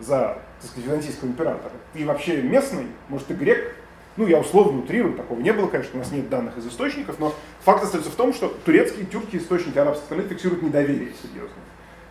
за, 0.00 0.38
так 0.60 0.70
сказать, 0.70 0.86
византийского 0.86 1.28
императора? 1.28 1.72
Ты 1.92 2.04
вообще 2.04 2.42
местный? 2.42 2.88
Может, 3.08 3.28
ты 3.28 3.34
грек? 3.34 3.76
Ну, 4.16 4.26
я 4.26 4.40
условно 4.40 4.80
утрирую, 4.80 5.14
такого 5.14 5.38
не 5.38 5.52
было, 5.52 5.68
конечно, 5.68 5.92
у 5.94 5.98
нас 5.98 6.10
нет 6.10 6.28
данных 6.28 6.58
из 6.58 6.66
источников, 6.66 7.20
но 7.20 7.32
факт 7.60 7.84
остается 7.84 8.10
в 8.10 8.14
том, 8.14 8.32
что 8.34 8.48
турецкие, 8.48 9.06
тюрки, 9.06 9.36
источники 9.36 9.78
арабских 9.78 10.04
страны 10.06 10.24
фиксируют 10.24 10.62
недоверие 10.62 11.12
серьезно 11.22 11.56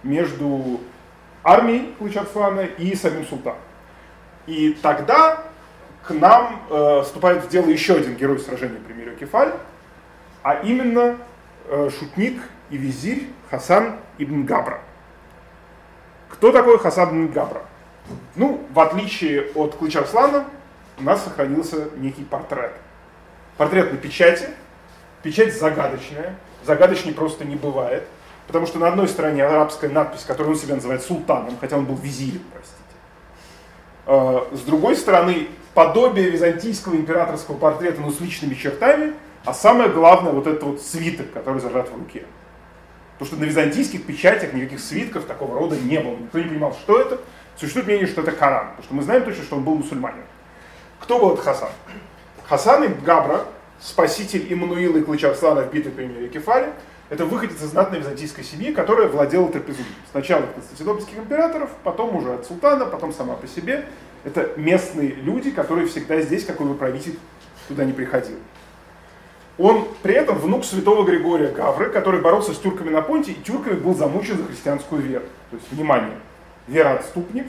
между 0.04 0.80
армией 1.44 1.94
Клычарслана 2.00 2.62
и 2.62 2.96
самим 2.96 3.26
султаном. 3.26 3.60
И 4.48 4.78
тогда 4.82 5.44
к 6.04 6.12
нам 6.12 6.62
э, 6.70 7.02
вступает 7.04 7.46
в 7.46 7.50
дело 7.50 7.68
еще 7.68 7.96
один 7.96 8.16
герой 8.16 8.40
сражения 8.40 8.80
при 8.80 8.94
мире 8.94 9.16
Кефаль, 9.16 9.54
а 10.42 10.56
именно 10.56 11.18
э, 11.68 11.90
шутник 11.98 12.42
и 12.70 12.78
визирь 12.78 13.30
Хасан 13.50 13.98
ибн 14.18 14.44
Габра. 14.44 14.82
Кто 16.30 16.52
такой 16.52 16.78
Хасан 16.78 17.10
ибн 17.10 17.32
Габра? 17.32 17.62
Ну, 18.36 18.66
в 18.74 18.80
отличие 18.80 19.52
от 19.56 19.76
Клычарслана, 19.76 20.46
у 21.00 21.04
нас 21.04 21.24
сохранился 21.24 21.90
некий 21.96 22.24
портрет. 22.24 22.74
Портрет 23.58 23.94
на 23.94 23.98
печати, 23.98 24.50
печать 25.22 25.58
загадочная, 25.58 26.36
загадочней 26.66 27.14
просто 27.14 27.46
не 27.46 27.56
бывает, 27.56 28.04
потому 28.48 28.66
что 28.66 28.78
на 28.78 28.90
одной 28.90 29.08
стороне 29.08 29.46
арабская 29.46 29.90
надпись, 29.90 30.24
которую 30.26 30.56
он 30.56 30.60
себя 30.60 30.76
называет 30.76 31.02
султаном, 31.02 31.58
хотя 31.62 31.78
он 31.78 31.86
был 31.86 31.96
визирем, 31.96 32.44
простите. 32.52 32.84
Э, 34.06 34.42
с 34.52 34.62
другой 34.62 34.98
стороны, 34.98 35.48
подобие 35.74 36.30
византийского 36.30 36.96
императорского 36.96 37.58
портрета, 37.58 38.02
но 38.02 38.12
с 38.12 38.20
личными 38.20 38.54
чертами, 38.54 39.14
а 39.46 39.54
самое 39.54 39.90
главное, 39.90 40.32
вот 40.32 40.48
этот 40.48 40.64
вот 40.64 40.82
свиток, 40.82 41.32
который 41.34 41.60
зажат 41.60 41.90
в 41.90 41.96
руке. 41.96 42.26
Потому 43.14 43.28
что 43.28 43.46
на 43.46 43.46
византийских 43.46 44.06
печатях 44.06 44.54
никаких 44.54 44.80
свитков 44.80 45.26
такого 45.26 45.58
рода 45.58 45.76
не 45.76 46.00
было. 46.00 46.16
Никто 46.16 46.40
не 46.40 46.46
понимал, 46.46 46.74
что 46.74 47.00
это. 47.00 47.20
Существует 47.58 47.88
мнение, 47.88 48.08
что 48.08 48.22
это 48.22 48.32
Коран. 48.32 48.70
Потому 48.70 48.84
что 48.84 48.94
мы 48.96 49.04
знаем 49.04 49.24
точно, 49.24 49.44
что 49.44 49.56
он 49.56 49.64
был 49.64 49.76
мусульманин. 49.76 50.24
Кто 51.00 51.20
был 51.20 51.34
этот 51.34 51.46
Хасан? 51.46 51.70
Хасан 52.48 52.86
ибн 52.86 53.04
Габра, 53.04 53.46
спаситель 53.80 54.52
Иммануила 54.52 54.98
и 54.98 55.02
Клычарслана 55.02 55.62
в 55.62 55.72
битве 55.72 55.92
при 55.92 56.06
мире 56.06 56.30
Кефале, 56.30 56.74
это 57.10 57.26
выходец 57.26 57.62
из 57.62 57.70
знатной 57.70 58.00
византийской 58.00 58.44
семьи, 58.44 58.74
которая 58.74 59.08
владела 59.08 59.48
трапезундом. 59.52 59.94
Сначала 60.12 60.44
от 60.46 60.54
константинопольских 60.54 61.18
императоров, 61.18 61.70
потом 61.84 62.16
уже 62.16 62.34
от 62.34 62.46
султана, 62.46 62.86
потом 62.86 63.14
сама 63.14 63.36
по 63.36 63.48
себе. 63.48 63.86
Это 64.24 64.52
местные 64.56 65.10
люди, 65.10 65.52
которые 65.52 65.88
всегда 65.88 66.22
здесь, 66.22 66.46
какой 66.46 66.68
бы 66.68 66.76
правитель 66.76 67.18
туда 67.68 67.84
не 67.84 67.94
приходил. 67.94 68.38
Он 69.58 69.88
при 70.02 70.16
этом 70.16 70.38
внук 70.38 70.66
святого 70.66 71.06
Григория 71.06 71.50
Гавры, 71.50 71.90
который 71.90 72.22
боролся 72.22 72.54
с 72.54 72.60
тюрками 72.60 72.90
на 72.90 73.02
Понте, 73.02 73.34
и 73.34 73.36
тюрками 73.36 73.76
был 73.76 73.94
замучен 73.94 74.38
за 74.38 74.46
христианскую 74.46 75.02
веру. 75.02 75.26
То 75.52 75.58
есть, 75.58 75.72
внимание, 75.72 76.18
вероотступник, 76.68 77.46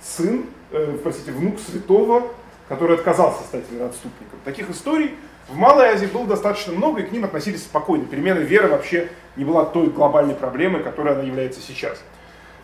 сын, 0.00 0.46
э, 0.70 0.98
простите, 1.02 1.32
внук 1.32 1.58
святого, 1.60 2.28
который 2.68 2.96
отказался 2.96 3.42
стать 3.42 3.64
вероотступником. 3.70 4.38
Таких 4.44 4.70
историй 4.70 5.14
в 5.48 5.56
Малой 5.56 5.88
Азии 5.88 6.06
было 6.06 6.26
достаточно 6.26 6.72
много, 6.72 7.00
и 7.00 7.04
к 7.04 7.12
ним 7.12 7.24
относились 7.24 7.62
спокойно. 7.62 8.06
Перемена 8.06 8.38
веры 8.38 8.68
вообще 8.68 9.10
не 9.36 9.44
была 9.44 9.64
той 9.64 9.88
глобальной 9.88 10.34
проблемой, 10.34 10.82
которой 10.82 11.14
она 11.14 11.22
является 11.22 11.60
сейчас. 11.60 12.00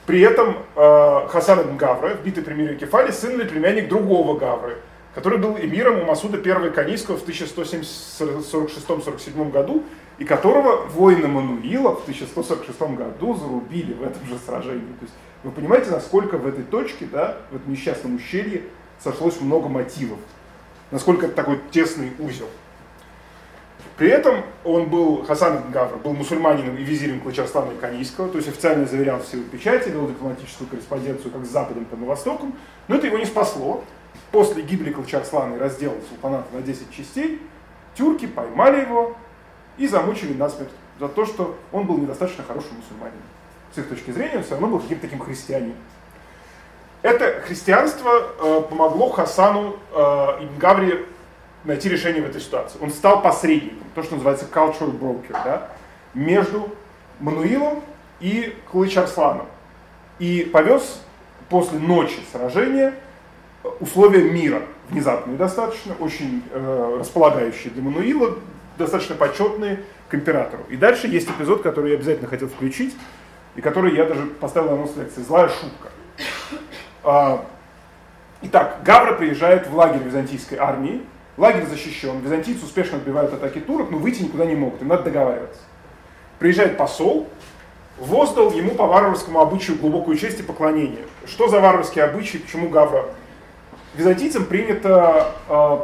При 0.06 0.20
этом 0.20 0.58
э, 0.76 1.26
Хасан 1.28 1.62
ибн 1.62 1.76
Гавра, 1.76 2.14
в 2.14 2.22
битве 2.22 2.44
при 2.44 2.54
мире 2.54 2.76
Кефали, 2.76 3.10
сын 3.10 3.40
или 3.40 3.48
племянник 3.48 3.88
другого 3.88 4.38
Гавры, 4.38 4.76
который 5.16 5.38
был 5.38 5.58
эмиром 5.58 5.98
у 5.98 6.04
Масуда 6.04 6.38
I 6.38 6.70
Канийского 6.70 7.16
в 7.16 7.28
1146-47 7.28 9.50
году, 9.50 9.82
и 10.18 10.24
которого 10.24 10.86
воины 10.86 11.26
Мануила 11.26 11.96
в 11.96 12.02
1146 12.02 12.80
году 12.96 13.34
зарубили 13.34 13.94
в 13.94 14.04
этом 14.04 14.24
же 14.26 14.38
сражении. 14.38 14.94
То 15.00 15.02
есть 15.02 15.14
вы 15.42 15.50
понимаете, 15.50 15.90
насколько 15.90 16.38
в 16.38 16.46
этой 16.46 16.62
точке, 16.62 17.08
да, 17.10 17.38
в 17.50 17.56
этом 17.56 17.72
несчастном 17.72 18.14
ущелье 18.14 18.62
сошлось 19.02 19.40
много 19.40 19.68
мотивов, 19.68 20.20
насколько 20.92 21.26
это 21.26 21.34
такой 21.34 21.58
тесный 21.72 22.12
узел. 22.20 22.46
При 23.96 24.08
этом 24.08 24.42
он 24.62 24.90
был, 24.90 25.24
Хасан 25.24 25.70
Гавр, 25.70 25.96
был 25.96 26.12
мусульманином 26.12 26.76
и 26.76 26.82
визирем 26.82 27.20
Клычарслана 27.20 27.74
Канийского, 27.80 28.28
то 28.28 28.36
есть 28.36 28.48
официально 28.48 28.86
заверял 28.86 29.22
все 29.22 29.42
печати, 29.42 29.88
вел 29.88 30.06
дипломатическую 30.06 30.68
корреспонденцию 30.68 31.30
как 31.30 31.46
с 31.46 31.48
Западом, 31.48 31.86
так 31.86 31.98
и 31.98 32.02
Востоком, 32.02 32.54
но 32.88 32.96
это 32.96 33.06
его 33.06 33.16
не 33.16 33.24
спасло. 33.24 33.82
После 34.32 34.62
гибели 34.62 34.92
Клычарслана 34.92 35.54
и 35.54 35.58
раздела 35.58 35.94
султаната 36.10 36.46
на 36.52 36.60
10 36.60 36.90
частей, 36.90 37.40
тюрки 37.94 38.26
поймали 38.26 38.82
его 38.82 39.16
и 39.78 39.88
замучили 39.88 40.34
насмерть 40.34 40.70
за 41.00 41.08
то, 41.08 41.24
что 41.24 41.56
он 41.72 41.86
был 41.86 41.96
недостаточно 41.96 42.44
хорошим 42.44 42.76
мусульманином. 42.76 43.22
С 43.74 43.78
их 43.78 43.88
точки 43.88 44.10
зрения 44.10 44.38
он 44.38 44.42
все 44.42 44.52
равно 44.52 44.68
был 44.68 44.80
каким-то 44.80 45.02
таким 45.02 45.20
христианином. 45.20 45.76
Это 47.02 47.40
христианство 47.46 48.10
э, 48.10 48.62
помогло 48.68 49.10
Хасану 49.10 49.76
э, 49.92 49.96
Ибн 50.44 50.58
Гаври 50.58 51.06
найти 51.66 51.88
решение 51.88 52.22
в 52.22 52.26
этой 52.26 52.40
ситуации. 52.40 52.78
Он 52.80 52.90
стал 52.90 53.22
посредником, 53.22 53.86
то, 53.94 54.02
что 54.02 54.14
называется 54.14 54.46
cultural 54.52 54.98
broker, 54.98 55.32
да, 55.44 55.68
между 56.14 56.70
Мануилом 57.20 57.82
и 58.20 58.56
Клыч 58.70 58.96
Арсланом. 58.96 59.46
И 60.18 60.48
повез 60.52 61.02
после 61.48 61.78
ночи 61.78 62.18
сражения 62.32 62.94
условия 63.80 64.22
мира, 64.22 64.62
внезапные 64.88 65.36
достаточно, 65.36 65.94
очень 65.98 66.42
э, 66.50 66.96
располагающие 67.00 67.72
для 67.72 67.82
Мануила, 67.82 68.38
достаточно 68.78 69.16
почетные 69.16 69.80
к 70.08 70.14
императору. 70.14 70.62
И 70.68 70.76
дальше 70.76 71.08
есть 71.08 71.28
эпизод, 71.28 71.62
который 71.62 71.90
я 71.90 71.96
обязательно 71.96 72.28
хотел 72.28 72.48
включить, 72.48 72.94
и 73.56 73.60
который 73.60 73.94
я 73.96 74.04
даже 74.04 74.26
поставил 74.26 74.68
на 74.68 74.74
анонс 74.74 74.96
лекции. 74.96 75.22
Злая 75.22 75.48
шутка. 75.48 75.88
А, 77.02 77.44
итак, 78.42 78.80
Гавра 78.84 79.14
приезжает 79.14 79.66
в 79.66 79.74
лагерь 79.74 80.02
византийской 80.02 80.58
армии, 80.58 81.02
Лагерь 81.36 81.66
защищен, 81.66 82.20
византийцы 82.20 82.64
успешно 82.64 82.96
отбивают 82.96 83.32
атаки 83.32 83.60
турок, 83.60 83.90
но 83.90 83.98
выйти 83.98 84.22
никуда 84.22 84.46
не 84.46 84.54
могут, 84.54 84.80
им 84.80 84.88
надо 84.88 85.04
договариваться. 85.04 85.60
Приезжает 86.38 86.78
посол, 86.78 87.28
воздал 87.98 88.50
ему 88.52 88.70
по 88.74 88.86
варварскому 88.86 89.40
обычаю 89.40 89.78
глубокую 89.78 90.16
честь 90.16 90.40
и 90.40 90.42
поклонение. 90.42 91.04
Что 91.26 91.48
за 91.48 91.60
варварские 91.60 92.04
обычаи, 92.04 92.38
почему 92.38 92.70
Гавра? 92.70 93.06
Византийцам 93.94 94.44
принято 94.46 95.32
э, 95.48 95.78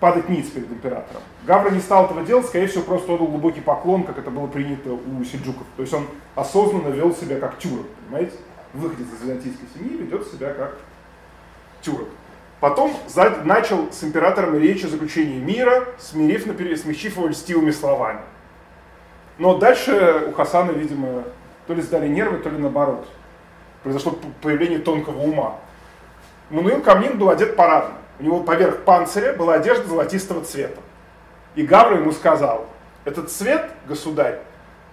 падать 0.00 0.28
ниц 0.28 0.46
перед 0.48 0.70
императором. 0.70 1.22
Гавра 1.46 1.70
не 1.70 1.80
стал 1.80 2.06
этого 2.06 2.22
делать, 2.22 2.46
скорее 2.46 2.66
всего, 2.66 2.82
просто 2.82 3.12
отдал 3.12 3.26
глубокий 3.26 3.60
поклон, 3.60 4.04
как 4.04 4.18
это 4.18 4.30
было 4.30 4.46
принято 4.46 4.92
у 4.92 5.24
сельджуков. 5.24 5.66
То 5.76 5.82
есть 5.82 5.94
он 5.94 6.06
осознанно 6.34 6.88
вел 6.88 7.14
себя 7.14 7.38
как 7.38 7.58
тюрок, 7.58 7.86
понимаете? 8.04 8.36
Выходец 8.74 9.06
из 9.06 9.22
византийской 9.22 9.68
семьи 9.74 9.96
ведет 9.96 10.26
себя 10.26 10.52
как 10.52 10.78
тюрок. 11.80 12.08
Потом 12.60 12.92
начал 13.44 13.92
с 13.92 14.02
императором 14.02 14.58
речь 14.58 14.84
о 14.84 14.88
заключении 14.88 15.38
мира, 15.38 15.86
смирив, 15.98 16.42
смягчив 16.42 17.16
его 17.16 17.28
льстивыми 17.28 17.70
словами. 17.70 18.20
Но 19.38 19.58
дальше 19.58 20.24
у 20.28 20.32
Хасана, 20.32 20.72
видимо, 20.72 21.22
то 21.68 21.74
ли 21.74 21.82
сдали 21.82 22.08
нервы, 22.08 22.38
то 22.38 22.50
ли 22.50 22.58
наоборот. 22.58 23.06
Произошло 23.84 24.18
появление 24.42 24.80
тонкого 24.80 25.20
ума. 25.20 25.58
Мануил 26.50 26.82
Камнин 26.82 27.16
был 27.16 27.30
одет 27.30 27.54
парадно. 27.54 27.94
У 28.18 28.24
него 28.24 28.40
поверх 28.40 28.78
панциря 28.78 29.32
была 29.34 29.54
одежда 29.54 29.86
золотистого 29.86 30.44
цвета. 30.44 30.80
И 31.54 31.62
Гавра 31.62 31.98
ему 31.98 32.10
сказал, 32.10 32.66
этот 33.04 33.30
цвет, 33.30 33.70
государь, 33.86 34.40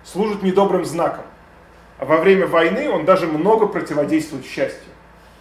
служит 0.03 0.43
недобрым 0.43 0.85
знаком. 0.85 1.25
А 1.97 2.05
во 2.05 2.17
время 2.17 2.45
войны 2.45 2.89
он 2.91 3.05
даже 3.05 3.25
много 3.25 3.65
противодействует 3.65 4.45
счастью. 4.45 4.91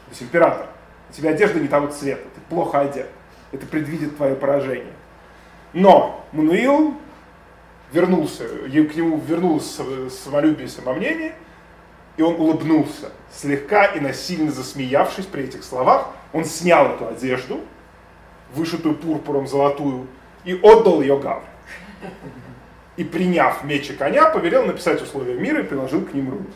То 0.07 0.11
есть 0.11 0.23
император 0.23 0.67
тебя 1.15 1.31
одежда 1.31 1.61
не 1.61 1.69
того 1.69 1.89
цвета, 1.89 2.23
ты 2.35 2.41
плохо 2.49 2.81
одет. 2.81 3.09
Это 3.53 3.67
предвидит 3.67 4.17
твое 4.17 4.35
поражение. 4.35 4.93
Но 5.73 6.25
Мануил 6.33 6.95
вернулся, 7.93 8.45
к 8.47 8.95
нему 8.97 9.19
вернулось 9.19 9.81
самолюбие 10.25 10.67
и 10.67 10.71
самомнение, 10.71 11.35
и 12.17 12.23
он 12.23 12.35
улыбнулся, 12.35 13.11
слегка 13.33 13.87
и 13.87 14.01
насильно 14.01 14.51
засмеявшись 14.51 15.27
при 15.27 15.45
этих 15.45 15.65
словах, 15.65 16.09
он 16.33 16.45
снял 16.45 16.93
эту 16.93 17.09
одежду, 17.09 17.61
вышитую 18.55 18.95
пурпуром 18.95 19.47
золотую, 19.47 20.07
и 20.45 20.55
отдал 20.55 21.01
ее 21.01 21.19
Гавре. 21.19 21.47
И 22.97 23.03
приняв 23.03 23.65
меч 23.65 23.91
и 23.91 23.95
коня, 23.95 24.31
повелел 24.31 24.65
написать 24.65 25.03
условия 25.03 25.35
мира 25.35 25.61
и 25.61 25.65
приложил 25.65 26.05
к 26.05 26.13
ним 26.15 26.31
руку. 26.31 26.51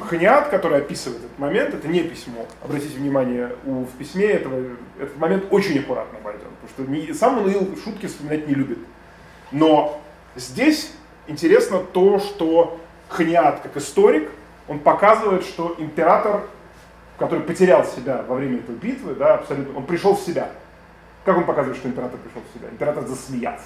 Ханиат, 0.00 0.48
который 0.48 0.78
описывает 0.78 1.24
этот 1.24 1.38
момент, 1.38 1.74
это 1.74 1.86
не 1.88 2.00
письмо. 2.00 2.46
Обратите 2.62 2.96
внимание, 2.96 3.54
у, 3.64 3.84
в 3.84 3.90
письме 3.98 4.26
этого, 4.26 4.76
этот 4.98 5.16
момент 5.18 5.44
очень 5.50 5.78
аккуратно 5.78 6.18
обойден, 6.18 6.46
потому 6.60 6.68
что 6.68 6.90
не, 6.90 7.12
сам 7.12 7.36
Мануил 7.36 7.76
шутки 7.82 8.06
вспоминать 8.06 8.46
не 8.46 8.54
любит. 8.54 8.78
Но 9.52 10.00
здесь 10.36 10.92
интересно 11.26 11.80
то, 11.80 12.18
что 12.18 12.80
Ханиат, 13.08 13.60
как 13.60 13.76
историк, 13.76 14.30
он 14.68 14.78
показывает, 14.78 15.44
что 15.44 15.74
император, 15.78 16.42
который 17.18 17.42
потерял 17.42 17.84
себя 17.84 18.24
во 18.26 18.36
время 18.36 18.58
этой 18.58 18.74
битвы, 18.76 19.14
да, 19.14 19.34
абсолютно, 19.34 19.76
он 19.76 19.84
пришел 19.84 20.14
в 20.14 20.20
себя. 20.20 20.50
Как 21.24 21.36
он 21.36 21.44
показывает, 21.44 21.78
что 21.78 21.88
император 21.88 22.18
пришел 22.20 22.40
в 22.48 22.56
себя? 22.56 22.70
Император 22.70 23.06
засмеялся. 23.06 23.64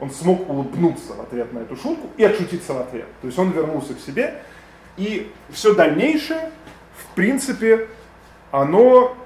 Он 0.00 0.10
смог 0.10 0.48
улыбнуться 0.50 1.14
в 1.14 1.20
ответ 1.20 1.52
на 1.52 1.60
эту 1.60 1.76
шутку 1.76 2.08
и 2.16 2.24
отшутиться 2.24 2.74
в 2.74 2.80
ответ. 2.80 3.06
То 3.20 3.28
есть 3.28 3.38
он 3.38 3.52
вернулся 3.52 3.94
к 3.94 4.00
себе, 4.00 4.42
и 4.96 5.32
все 5.50 5.74
дальнейшее, 5.74 6.50
в 6.96 7.14
принципе, 7.14 7.88
оно 8.50 9.16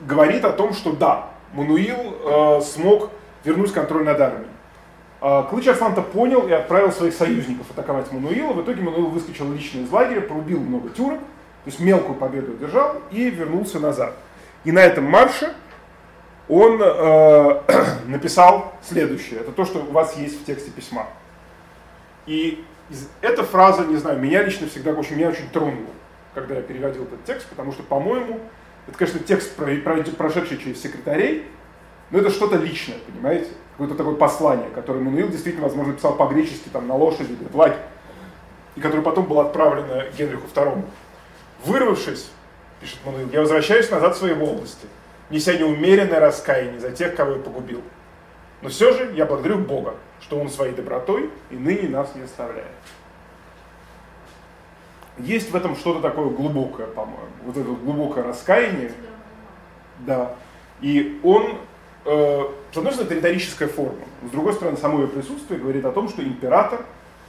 говорит 0.00 0.44
о 0.44 0.52
том, 0.52 0.72
что 0.74 0.92
да, 0.92 1.30
Мануил 1.52 2.16
э, 2.24 2.60
смог 2.62 3.10
вернуть 3.44 3.72
контроль 3.72 4.04
над 4.04 4.20
армией. 4.20 4.50
Э, 5.20 5.44
Клыч 5.48 5.68
Арслан-то 5.68 6.02
понял 6.02 6.46
и 6.48 6.52
отправил 6.52 6.92
своих 6.92 7.14
союзников 7.14 7.70
атаковать 7.70 8.10
Мануила. 8.12 8.52
В 8.52 8.62
итоге 8.62 8.82
Мануил 8.82 9.08
выскочил 9.08 9.52
лично 9.52 9.80
из 9.80 9.90
лагеря, 9.90 10.22
порубил 10.22 10.60
много 10.60 10.90
тюрок, 10.90 11.18
то 11.18 11.66
есть 11.66 11.80
мелкую 11.80 12.16
победу 12.18 12.52
одержал 12.52 12.96
и 13.10 13.30
вернулся 13.30 13.78
назад. 13.78 14.14
И 14.64 14.72
на 14.72 14.80
этом 14.80 15.04
марше 15.04 15.54
он 16.48 16.80
э, 16.82 17.60
написал 18.06 18.74
следующее. 18.82 19.40
Это 19.40 19.52
то, 19.52 19.64
что 19.64 19.80
у 19.80 19.92
вас 19.92 20.16
есть 20.16 20.42
в 20.42 20.44
тексте 20.44 20.70
письма. 20.70 21.06
И 22.26 22.64
эта 23.20 23.44
фраза, 23.44 23.84
не 23.84 23.96
знаю, 23.96 24.18
меня 24.18 24.42
лично 24.42 24.66
всегда 24.66 24.92
очень, 24.92 25.16
меня 25.16 25.28
очень 25.28 25.48
тронула, 25.50 25.90
когда 26.34 26.56
я 26.56 26.62
переводил 26.62 27.04
этот 27.04 27.24
текст, 27.24 27.48
потому 27.48 27.72
что, 27.72 27.82
по-моему, 27.82 28.40
это, 28.86 28.98
конечно, 28.98 29.20
текст, 29.20 29.54
прошедший 29.54 30.58
через 30.58 30.82
секретарей, 30.82 31.46
но 32.10 32.18
это 32.18 32.30
что-то 32.30 32.56
личное, 32.56 32.96
понимаете? 33.06 33.50
Какое-то 33.72 33.94
такое 33.94 34.16
послание, 34.16 34.68
которое 34.70 35.00
Мануил 35.00 35.28
действительно, 35.28 35.66
возможно, 35.66 35.92
писал 35.92 36.16
по-гречески, 36.16 36.68
там, 36.68 36.88
на 36.88 36.96
лошади 36.96 37.32
или 37.32 37.48
в 37.48 37.56
лаге, 37.56 37.76
и 38.76 38.80
которое 38.80 39.02
потом 39.02 39.26
было 39.26 39.46
отправлено 39.46 40.06
Генриху 40.18 40.48
II. 40.52 40.84
Вырвавшись, 41.64 42.30
пишет 42.80 42.98
Мануил, 43.06 43.28
я 43.32 43.40
возвращаюсь 43.40 43.90
назад 43.90 44.16
в 44.16 44.18
свои 44.18 44.32
области, 44.32 44.86
неся 45.30 45.54
неумеренное 45.54 46.18
раскаяние 46.18 46.80
за 46.80 46.90
тех, 46.90 47.14
кого 47.14 47.32
я 47.32 47.38
погубил. 47.38 47.82
Но 48.62 48.68
все 48.68 48.92
же 48.92 49.12
я 49.14 49.24
благодарю 49.24 49.58
Бога, 49.58 49.94
что 50.20 50.38
он 50.38 50.48
своей 50.48 50.74
добротой 50.74 51.30
и 51.50 51.56
ныне 51.56 51.88
нас 51.88 52.14
не 52.14 52.22
оставляет. 52.22 52.66
Есть 55.18 55.50
в 55.50 55.56
этом 55.56 55.76
что-то 55.76 56.00
такое 56.00 56.30
глубокое, 56.30 56.86
по-моему, 56.86 57.28
вот 57.44 57.56
это 57.56 57.68
глубокое 57.68 58.24
раскаяние. 58.24 58.92
Да. 60.00 60.34
И 60.80 61.20
он, 61.22 61.58
э, 62.06 62.44
с 62.72 62.76
одной 62.76 62.92
стороны, 62.92 63.10
это 63.10 63.14
риторическая 63.16 63.68
форма, 63.68 64.00
с 64.26 64.30
другой 64.30 64.54
стороны, 64.54 64.76
само 64.78 65.00
ее 65.00 65.08
присутствие 65.08 65.60
говорит 65.60 65.84
о 65.84 65.92
том, 65.92 66.08
что 66.08 66.22
император 66.22 66.84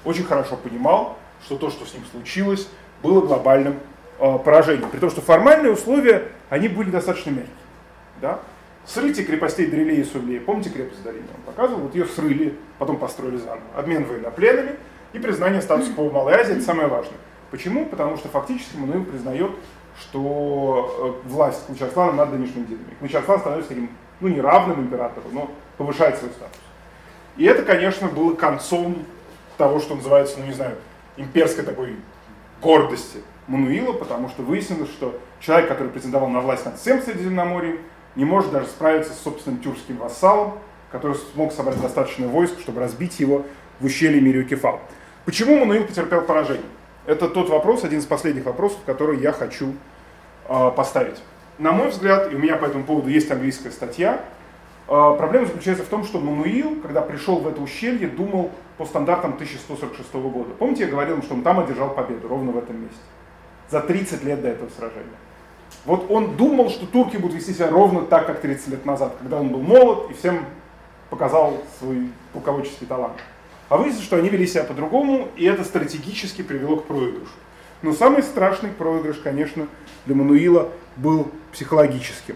очень 0.06 0.24
хорошо 0.24 0.56
понимал, 0.56 1.18
что 1.44 1.58
то, 1.58 1.70
что 1.70 1.86
с 1.86 1.94
ним 1.94 2.04
случилось, 2.12 2.70
было 3.04 3.22
глобальным 3.26 3.80
э, 4.20 4.38
поражением. 4.40 4.90
При 4.90 5.00
том, 5.00 5.10
что 5.10 5.22
формальные 5.22 5.74
условия, 5.74 6.30
они 6.50 6.68
были 6.68 6.92
достаточно 6.92 7.32
мягкие. 7.32 7.56
Да? 8.22 8.40
Срытие 8.86 9.26
крепостей 9.26 9.68
Дрелей 9.68 10.02
и 10.02 10.04
Сулей, 10.04 10.40
помните 10.40 10.70
крепость 10.70 11.04
Дарини, 11.04 11.28
он 11.36 11.42
показывал, 11.54 11.82
вот 11.82 11.94
ее 11.94 12.06
срыли, 12.06 12.58
потом 12.80 12.98
построили 12.98 13.38
заново. 13.38 13.62
Обмен 13.76 14.06
военнопленными 14.06 14.76
и 15.14 15.20
признание 15.20 15.62
Малой 16.12 16.34
Азии, 16.34 16.54
это 16.54 16.64
самое 16.64 16.88
важное. 16.88 17.18
Почему? 17.52 17.86
Потому 17.86 18.18
что 18.18 18.30
фактически 18.30 18.78
Мануил 18.78 19.04
признает, 19.04 19.52
что 20.00 21.22
э, 21.26 21.30
власть 21.30 21.66
Кучарслана 21.68 22.14
над 22.14 22.32
нынешним 22.32 22.66
делами. 22.66 22.96
Кучарслан 23.00 23.40
становится 23.40 23.70
таким, 23.70 23.90
ну, 24.20 24.30
не 24.30 24.42
равным 24.42 24.82
императору, 24.82 25.26
но 25.32 25.52
повышает 25.78 26.18
свой 26.18 26.32
статус. 26.32 26.58
И 27.38 27.46
это, 27.46 27.64
конечно, 27.64 28.08
было 28.08 28.34
концом 28.34 29.06
того, 29.58 29.80
что 29.80 29.96
называется, 29.96 30.40
ну, 30.40 30.46
не 30.46 30.54
знаю, 30.54 30.78
имперской 31.18 31.64
такой 31.64 31.98
гордости 32.62 33.20
Мануила, 33.48 33.94
потому 33.94 34.30
что 34.30 34.44
выяснилось, 34.44 34.90
что 34.90 35.20
человек, 35.40 35.68
который 35.68 35.90
претендовал 35.90 36.30
на 36.30 36.40
власть 36.40 36.66
над 36.66 36.80
всем 36.80 37.02
Средиземноморьем, 37.02 37.80
не 38.16 38.26
может 38.26 38.52
даже 38.52 38.68
справиться 38.68 39.14
с 39.14 39.20
собственным 39.20 39.62
тюркским 39.62 39.98
вассалом, 39.98 40.60
который 40.92 41.16
смог 41.34 41.54
собрать 41.54 41.82
достаточно 41.82 42.28
войск, 42.28 42.60
чтобы 42.60 42.82
разбить 42.82 43.20
его 43.20 43.46
в 43.80 43.86
ущелье 43.86 44.22
Мириокефал. 44.22 44.82
Почему 45.26 45.58
Мануил 45.58 45.86
потерпел 45.86 46.22
поражение? 46.22 46.66
Это 47.06 47.30
тот 47.30 47.50
вопрос, 47.50 47.84
один 47.84 48.00
из 48.00 48.06
последних 48.06 48.46
вопросов, 48.46 48.80
который 48.86 49.20
я 49.20 49.32
хочу 49.32 49.74
э, 50.48 50.72
поставить. 50.76 51.22
На 51.58 51.72
мой 51.72 51.90
взгляд, 51.90 52.32
и 52.32 52.36
у 52.36 52.40
меня 52.40 52.58
по 52.58 52.66
этому 52.66 52.84
поводу 52.84 53.10
есть 53.10 53.32
английская 53.32 53.72
статья, 53.72 54.22
э, 54.88 55.16
проблема 55.18 55.46
заключается 55.46 55.84
в 55.84 55.88
том, 55.88 56.04
что 56.04 56.20
Мануил, 56.20 56.80
когда 56.82 57.02
пришел 57.02 57.40
в 57.40 57.48
это 57.48 57.62
ущелье, 57.62 58.08
думал 58.08 58.52
по 58.78 58.86
стандартам 58.86 59.34
1146 59.34 60.14
года. 60.14 60.52
Помните, 60.58 60.84
я 60.84 60.90
говорил, 60.90 61.22
что 61.24 61.34
он 61.34 61.44
там 61.44 61.60
одержал 61.60 61.94
победу, 61.94 62.28
ровно 62.28 62.52
в 62.52 62.58
этом 62.58 62.82
месте, 62.82 63.00
за 63.70 63.82
30 63.82 64.24
лет 64.24 64.42
до 64.42 64.50
этого 64.50 64.70
сражения. 64.70 65.18
Вот 65.86 66.10
он 66.10 66.38
думал, 66.38 66.70
что 66.70 66.86
турки 66.86 67.18
будут 67.18 67.38
вести 67.38 67.54
себя 67.54 67.70
ровно 67.70 68.02
так, 68.02 68.28
как 68.28 68.42
30 68.42 68.68
лет 68.70 68.86
назад, 68.86 69.16
когда 69.20 69.40
он 69.40 69.50
был 69.50 69.62
молод 69.62 70.12
и 70.12 70.14
всем 70.14 70.46
показал 71.10 71.58
свой 71.80 72.10
полководческий 72.34 72.86
талант. 72.86 73.18
А 73.70 73.78
выяснилось, 73.78 74.06
что 74.06 74.18
они 74.18 74.30
вели 74.30 74.46
себя 74.46 74.64
по-другому, 74.64 75.30
и 75.38 75.46
это 75.46 75.64
стратегически 75.64 76.42
привело 76.42 76.78
к 76.78 76.86
проигрышу. 76.86 77.32
Но 77.82 77.94
самый 77.94 78.22
страшный 78.22 78.70
проигрыш, 78.70 79.18
конечно, 79.18 79.68
для 80.06 80.16
Мануила 80.16 80.70
был 80.98 81.32
психологическим. 81.52 82.36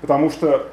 Потому 0.00 0.28
что 0.30 0.70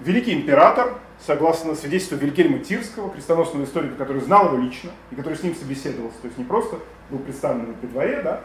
великий 0.00 0.34
император, 0.34 0.98
согласно 1.24 1.74
свидетельству 1.74 2.18
Вильгельма 2.18 2.58
Тирского, 2.58 3.10
крестоносного 3.10 3.64
историка, 3.64 3.94
который 3.94 4.20
знал 4.20 4.46
его 4.46 4.58
лично, 4.58 4.90
и 5.10 5.14
который 5.14 5.38
с 5.38 5.42
ним 5.42 5.54
собеседовался, 5.54 6.18
то 6.20 6.26
есть 6.26 6.38
не 6.38 6.44
просто 6.44 6.78
был 7.10 7.18
представлен 7.20 7.74
при 7.80 7.86
дворе, 7.86 8.20
да, 8.22 8.40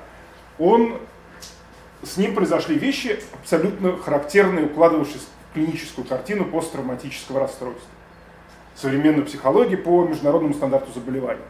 он, 0.57 0.97
с 2.03 2.17
ним 2.17 2.35
произошли 2.35 2.77
вещи, 2.77 3.19
абсолютно 3.41 3.97
характерные, 3.97 4.65
укладывавшись 4.65 5.27
в 5.49 5.53
клиническую 5.53 6.05
картину 6.05 6.45
посттравматического 6.45 7.41
расстройства 7.41 7.89
современную 8.75 9.25
психологию 9.25 9.81
по 9.81 10.05
международному 10.05 10.53
стандарту 10.53 10.91
заболеваний. 10.91 11.41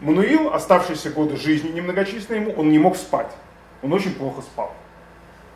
Мануил, 0.00 0.52
оставшиеся 0.52 1.10
годы 1.10 1.36
жизни 1.36 1.70
немногочисленные 1.70 2.42
ему, 2.42 2.52
он 2.52 2.70
не 2.70 2.78
мог 2.78 2.96
спать. 2.96 3.30
Он 3.82 3.92
очень 3.92 4.14
плохо 4.14 4.42
спал. 4.42 4.74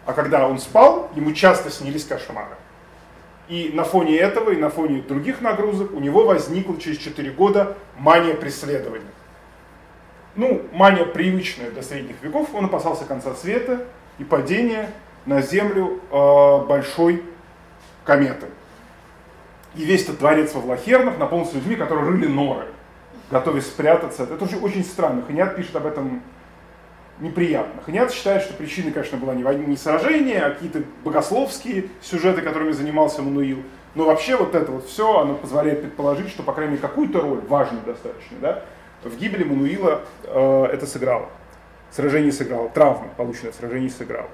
А 0.04 0.12
когда 0.12 0.46
он 0.46 0.58
спал, 0.58 1.10
ему 1.14 1.32
часто 1.32 1.70
снились 1.70 2.04
кошмары. 2.04 2.56
И 3.48 3.70
на 3.74 3.84
фоне 3.84 4.16
этого, 4.16 4.50
и 4.50 4.56
на 4.56 4.70
фоне 4.70 5.02
других 5.02 5.40
нагрузок 5.40 5.92
у 5.92 6.00
него 6.00 6.24
возникла 6.24 6.80
через 6.80 6.98
4 6.98 7.30
года 7.32 7.76
мания 7.98 8.34
преследования. 8.34 9.04
Ну, 10.34 10.62
мания 10.72 11.04
привычная 11.04 11.70
до 11.70 11.82
средних 11.82 12.22
веков, 12.22 12.54
он 12.54 12.66
опасался 12.66 13.04
конца 13.04 13.34
света 13.34 13.86
и 14.18 14.24
падения 14.24 14.90
на 15.26 15.42
Землю 15.42 16.00
э, 16.10 16.66
большой 16.66 17.22
кометы. 18.04 18.46
И 19.74 19.84
весь 19.84 20.04
этот 20.04 20.18
дворец 20.18 20.54
во 20.54 20.60
Влахернах 20.60 21.18
наполнился 21.18 21.56
людьми, 21.56 21.76
которые 21.76 22.08
рыли 22.08 22.26
норы, 22.26 22.66
готовясь 23.30 23.66
спрятаться. 23.66 24.22
Это 24.22 24.42
очень, 24.42 24.58
очень 24.60 24.84
странно. 24.84 25.22
Ханиат 25.26 25.56
пишет 25.56 25.76
об 25.76 25.86
этом 25.86 26.22
неприятно. 27.20 27.82
Ханиат 27.82 28.12
считает, 28.12 28.42
что 28.42 28.54
причиной, 28.54 28.92
конечно, 28.92 29.18
была 29.18 29.34
не, 29.34 29.42
не 29.66 29.76
сражение, 29.76 30.42
а 30.42 30.50
какие-то 30.50 30.82
богословские 31.04 31.88
сюжеты, 32.00 32.40
которыми 32.40 32.72
занимался 32.72 33.22
Мануил. 33.22 33.62
Но 33.94 34.04
вообще 34.04 34.36
вот 34.36 34.54
это 34.54 34.70
вот 34.72 34.86
все, 34.86 35.18
оно 35.18 35.34
позволяет 35.34 35.82
предположить, 35.82 36.28
что, 36.28 36.42
по 36.42 36.52
крайней 36.52 36.72
мере, 36.72 36.82
какую-то 36.82 37.20
роль, 37.20 37.40
важную 37.48 37.82
достаточно, 37.84 38.36
да, 38.40 38.62
в 39.02 39.16
гибели 39.16 39.44
Мануила 39.44 40.02
э, 40.24 40.64
это 40.72 40.86
сыграло. 40.86 41.28
Сражение 41.90 42.32
сыграло, 42.32 42.68
травма, 42.68 43.08
полученная 43.16 43.52
в 43.52 43.56
сражении 43.56 43.88
сыграла. 43.88 44.28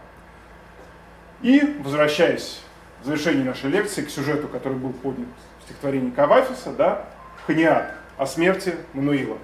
И, 1.42 1.76
возвращаясь 1.82 2.62
в 3.03 3.07
завершении 3.07 3.42
нашей 3.42 3.70
лекции 3.70 4.03
к 4.03 4.11
сюжету, 4.11 4.48
который 4.48 4.78
был 4.78 4.92
поднят 4.92 5.28
в 5.61 5.64
стихотворении 5.64 6.11
Кавафиса, 6.11 6.72
да, 6.72 7.05
Ханиат 7.46 7.92
о 8.16 8.26
смерти 8.26 8.74
Мануила. 8.92 9.38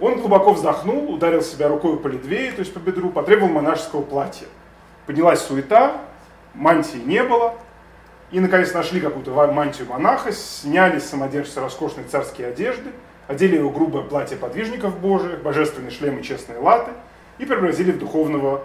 Он 0.00 0.18
глубоко 0.18 0.52
вздохнул, 0.52 1.12
ударил 1.12 1.42
себя 1.42 1.68
рукой 1.68 1.98
по 1.98 2.08
ледвее, 2.08 2.50
то 2.52 2.60
есть 2.60 2.74
по 2.74 2.80
бедру, 2.80 3.10
потребовал 3.10 3.52
монашеского 3.52 4.02
платья. 4.02 4.46
Поднялась 5.06 5.40
суета, 5.40 6.00
мантии 6.54 6.98
не 6.98 7.22
было, 7.22 7.54
и 8.32 8.40
наконец 8.40 8.72
нашли 8.74 9.00
какую-то 9.00 9.30
мантию 9.52 9.88
монаха, 9.88 10.32
сняли 10.32 10.98
с 10.98 11.08
самодержца 11.08 11.60
роскошные 11.60 12.06
царские 12.08 12.48
одежды, 12.48 12.90
одели 13.26 13.56
его 13.56 13.70
грубое 13.70 14.02
платье 14.02 14.36
подвижников 14.36 14.98
божьих, 14.98 15.42
божественный 15.42 15.90
шлем 15.90 16.18
и 16.18 16.22
честные 16.22 16.58
латы, 16.58 16.92
и 17.38 17.44
преобразили 17.44 17.92
в 17.92 17.98
духовного 17.98 18.64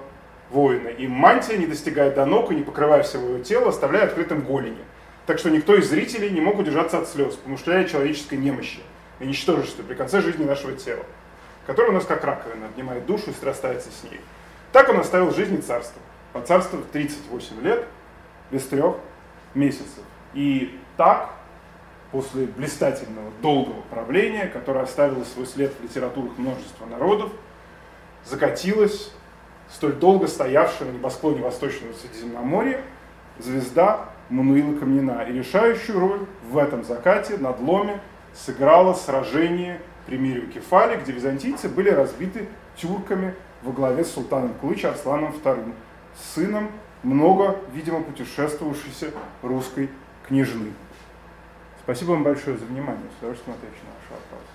воина. 0.49 0.87
И 0.89 1.07
мантия, 1.07 1.57
не 1.57 1.67
достигая 1.67 2.11
до 2.11 2.25
ног 2.25 2.51
и 2.51 2.55
не 2.55 2.63
покрывая 2.63 3.03
всего 3.03 3.29
его 3.29 3.43
тела, 3.43 3.69
оставляя 3.69 4.05
открытым 4.05 4.41
голени. 4.41 4.83
Так 5.25 5.39
что 5.39 5.49
никто 5.49 5.75
из 5.75 5.89
зрителей 5.89 6.29
не 6.31 6.41
мог 6.41 6.57
удержаться 6.57 6.99
от 6.99 7.07
слез, 7.07 7.35
помышляя 7.35 7.85
человеческой 7.85 8.35
немощи 8.35 8.79
и 9.19 9.25
ничтожестве 9.25 9.83
при 9.83 9.93
конце 9.93 10.21
жизни 10.21 10.43
нашего 10.43 10.73
тела, 10.73 11.03
которое 11.67 11.89
у 11.89 11.93
нас 11.93 12.05
как 12.05 12.23
раковина 12.23 12.65
обнимает 12.65 13.05
душу 13.05 13.29
и 13.29 13.33
страстается 13.33 13.89
с 13.91 14.03
ней. 14.03 14.19
Так 14.71 14.89
он 14.89 14.99
оставил 14.99 15.31
жизнь 15.31 15.55
и 15.55 15.61
царство. 15.61 16.01
По 16.33 16.41
царству 16.41 16.79
38 16.91 17.61
лет, 17.61 17.85
без 18.51 18.65
трех 18.65 18.95
месяцев. 19.53 20.03
И 20.33 20.79
так, 20.97 21.31
после 22.11 22.45
блистательного, 22.45 23.31
долгого 23.41 23.81
правления, 23.89 24.47
которое 24.47 24.83
оставило 24.83 25.23
свой 25.23 25.45
след 25.45 25.73
в 25.79 25.83
литературах 25.83 26.37
множества 26.37 26.85
народов, 26.85 27.31
закатилась 28.25 29.11
столь 29.69 29.93
долго 29.93 30.27
стоявшая 30.27 30.89
на 30.89 30.93
небосклоне 30.93 31.41
Восточного 31.41 31.93
Средиземноморья 31.93 32.81
звезда 33.39 34.09
Мануила 34.29 34.77
Камнина. 34.77 35.21
И 35.27 35.33
решающую 35.33 35.99
роль 35.99 36.25
в 36.49 36.57
этом 36.57 36.83
закате, 36.83 37.37
надломе, 37.37 37.99
сыграло 38.33 38.93
сражение 38.93 39.79
при 40.05 40.17
мире 40.17 40.41
Кефали, 40.47 40.99
где 41.01 41.11
византийцы 41.11 41.69
были 41.69 41.89
разбиты 41.89 42.47
тюрками 42.75 43.33
во 43.63 43.71
главе 43.71 44.03
с 44.03 44.11
султаном 44.11 44.53
Кулыч 44.55 44.85
Арсланом 44.85 45.33
II, 45.43 45.73
сыном 46.33 46.69
много, 47.03 47.57
видимо, 47.73 48.01
путешествовавшейся 48.01 49.11
русской 49.41 49.89
княжны. 50.27 50.73
Спасибо 51.89 52.11
вам 52.11 52.23
большое 52.23 52.55
за 52.55 52.65
внимание. 52.65 53.01
С 53.09 53.17
удовольствием 53.17 53.57
отвечу 53.57 53.81
на 53.83 53.93
ваши 53.95 54.13
вопросы. 54.13 54.45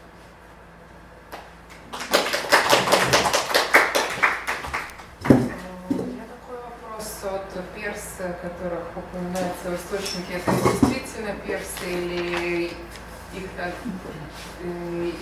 от 7.25 7.65
персы, 7.75 8.37
которых 8.41 8.85
упоминается 8.95 9.71
в 9.71 9.75
источнике, 9.75 10.35
это 10.35 10.53
действительно 10.53 11.35
персы 11.45 11.87
или 11.87 12.67
их 12.67 13.49
э, 13.59 13.73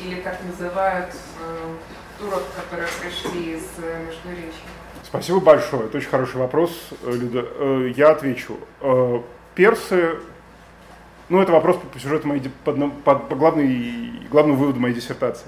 или 0.04 0.20
как 0.20 0.38
называют 0.42 1.14
э, 1.14 1.74
турок, 2.18 2.42
которые 2.56 2.88
пришли 3.00 3.54
из 3.54 3.64
э, 3.78 4.04
Междуречья? 4.04 4.68
Спасибо 5.02 5.40
большое. 5.40 5.86
Это 5.86 5.96
очень 5.96 6.10
хороший 6.10 6.36
вопрос, 6.36 6.90
Люда. 7.04 7.46
Я 7.96 8.10
отвечу. 8.10 8.58
Персы, 9.54 10.18
ну 11.32 11.40
это 11.40 11.50
вопрос 11.50 11.78
по 11.90 11.98
сюжету 11.98 12.28
моей, 12.28 12.42
по, 12.62 12.72
по, 12.72 13.14
по 13.14 13.34
главной, 13.34 14.12
главному 14.30 14.58
выводу 14.58 14.78
моей 14.78 14.94
диссертации. 14.94 15.46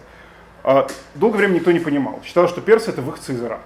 А, 0.62 0.87
долгое 1.14 1.39
время 1.39 1.57
никто 1.57 1.72
не 1.72 1.78
понимал. 1.78 2.22
Считал, 2.24 2.49
что 2.49 2.62
персы 2.62 2.89
это 2.89 3.03
выходцы 3.03 3.35
из 3.35 3.43
Ирака. 3.43 3.61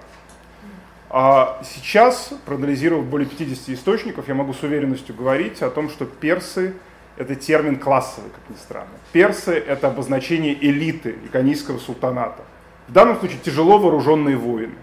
А 1.09 1.61
сейчас, 1.63 2.33
проанализировав 2.45 3.05
более 3.05 3.25
50 3.25 3.69
источников, 3.69 4.27
я 4.27 4.35
могу 4.35 4.53
с 4.53 4.61
уверенностью 4.61 5.15
говорить 5.15 5.61
о 5.61 5.69
том, 5.69 5.89
что 5.89 6.05
персы– 6.05 6.73
это 7.17 7.35
термин 7.35 7.79
классовый, 7.79 8.29
как 8.31 8.53
ни 8.53 8.59
странно. 8.61 8.91
Персы– 9.13 9.53
это 9.67 9.87
обозначение 9.87 10.53
элиты 10.53 11.15
иконийского 11.23 11.79
султаната. 11.79 12.43
В 12.89 12.91
данном 12.91 13.17
случае 13.17 13.39
тяжело 13.39 13.79
вооруженные 13.79 14.35
воины, 14.35 14.75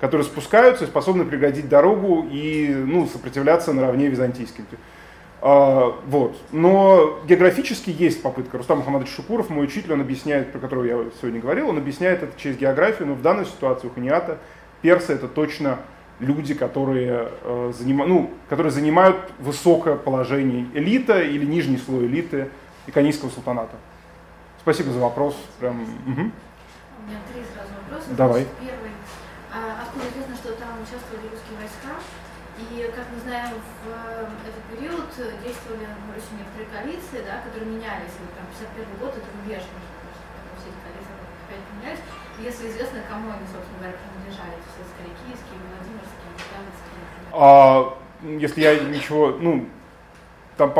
которые 0.00 0.26
спускаются 0.26 0.84
и 0.84 0.86
способны 0.86 1.24
преградить 1.24 1.66
дорогу 1.66 2.28
и 2.30 2.68
ну, 2.68 3.06
сопротивляться 3.06 3.72
наравне 3.72 4.08
византийским. 4.08 4.66
А, 5.46 5.94
вот. 6.06 6.38
Но 6.52 7.20
географически 7.26 7.90
есть 7.90 8.22
попытка. 8.22 8.56
Рустам 8.56 8.78
Мухаммадович 8.78 9.12
Шукуров, 9.12 9.50
мой 9.50 9.66
учитель, 9.66 9.92
он 9.92 10.00
объясняет, 10.00 10.50
про 10.50 10.58
которого 10.58 10.84
я 10.84 11.04
сегодня 11.20 11.38
говорил, 11.38 11.68
он 11.68 11.76
объясняет 11.76 12.22
это 12.22 12.32
через 12.40 12.56
географию, 12.56 13.08
но 13.08 13.14
в 13.14 13.20
данной 13.20 13.44
ситуации 13.44 13.86
у 13.86 13.90
Ханиата 13.90 14.38
персы 14.80 15.12
это 15.12 15.28
точно 15.28 15.80
люди, 16.18 16.54
которые, 16.54 17.28
э, 17.42 17.72
занима, 17.76 18.06
ну, 18.06 18.30
которые 18.48 18.72
занимают 18.72 19.18
высокое 19.38 19.96
положение 19.96 20.66
элита 20.72 21.20
или 21.20 21.44
нижний 21.44 21.76
слой 21.76 22.06
элиты 22.06 22.48
иконийского 22.86 23.28
султаната. 23.28 23.76
Спасибо 24.62 24.92
за 24.92 25.00
вопрос. 25.00 25.36
Прям, 25.60 25.82
угу. 25.82 25.90
У 26.06 26.16
меня 26.16 27.18
три 27.30 27.42
сразу 27.52 27.68
вопроса. 27.82 28.16
Давай. 28.16 28.46
Первый. 28.60 28.92
А, 29.52 29.82
откуда 29.82 30.06
известно, 30.08 30.36
что 30.36 30.52
там 30.54 30.80
участвовали 30.80 31.28
русские 31.30 31.58
войска? 31.58 32.00
И, 32.54 32.90
как 32.94 33.06
мы 33.10 33.18
знаем, 33.18 33.50
в 33.50 33.90
э, 33.90 34.30
этот 34.46 34.62
период 34.70 35.10
действовали 35.42 35.90
Руси 36.14 36.38
некоторые 36.38 36.70
коалиции, 36.70 37.26
да, 37.26 37.42
которые 37.42 37.66
менялись. 37.66 38.14
Вот, 38.22 38.30
там, 38.38 38.46
51 38.46 38.94
год 39.02 39.10
это 39.10 39.26
рубеж, 39.34 39.66
между 39.74 39.90
все 40.62 40.70
эти 40.70 40.78
коалиции 40.86 41.14
опять 41.50 41.66
менялись. 41.74 42.02
Если 42.38 42.70
известно, 42.70 43.02
кому 43.10 43.34
они, 43.34 43.42
собственно 43.50 43.78
говоря, 43.82 43.98
принадлежали, 43.98 44.54
есть 44.54 44.90
скорее 44.94 45.14
киевские, 45.18 45.58
владимирские, 45.66 46.30
галицкие. 46.54 47.02
А, 47.34 47.98
если 48.22 48.60
я 48.62 48.72
ничего, 48.86 49.34
ну, 49.34 49.66
там 50.56 50.70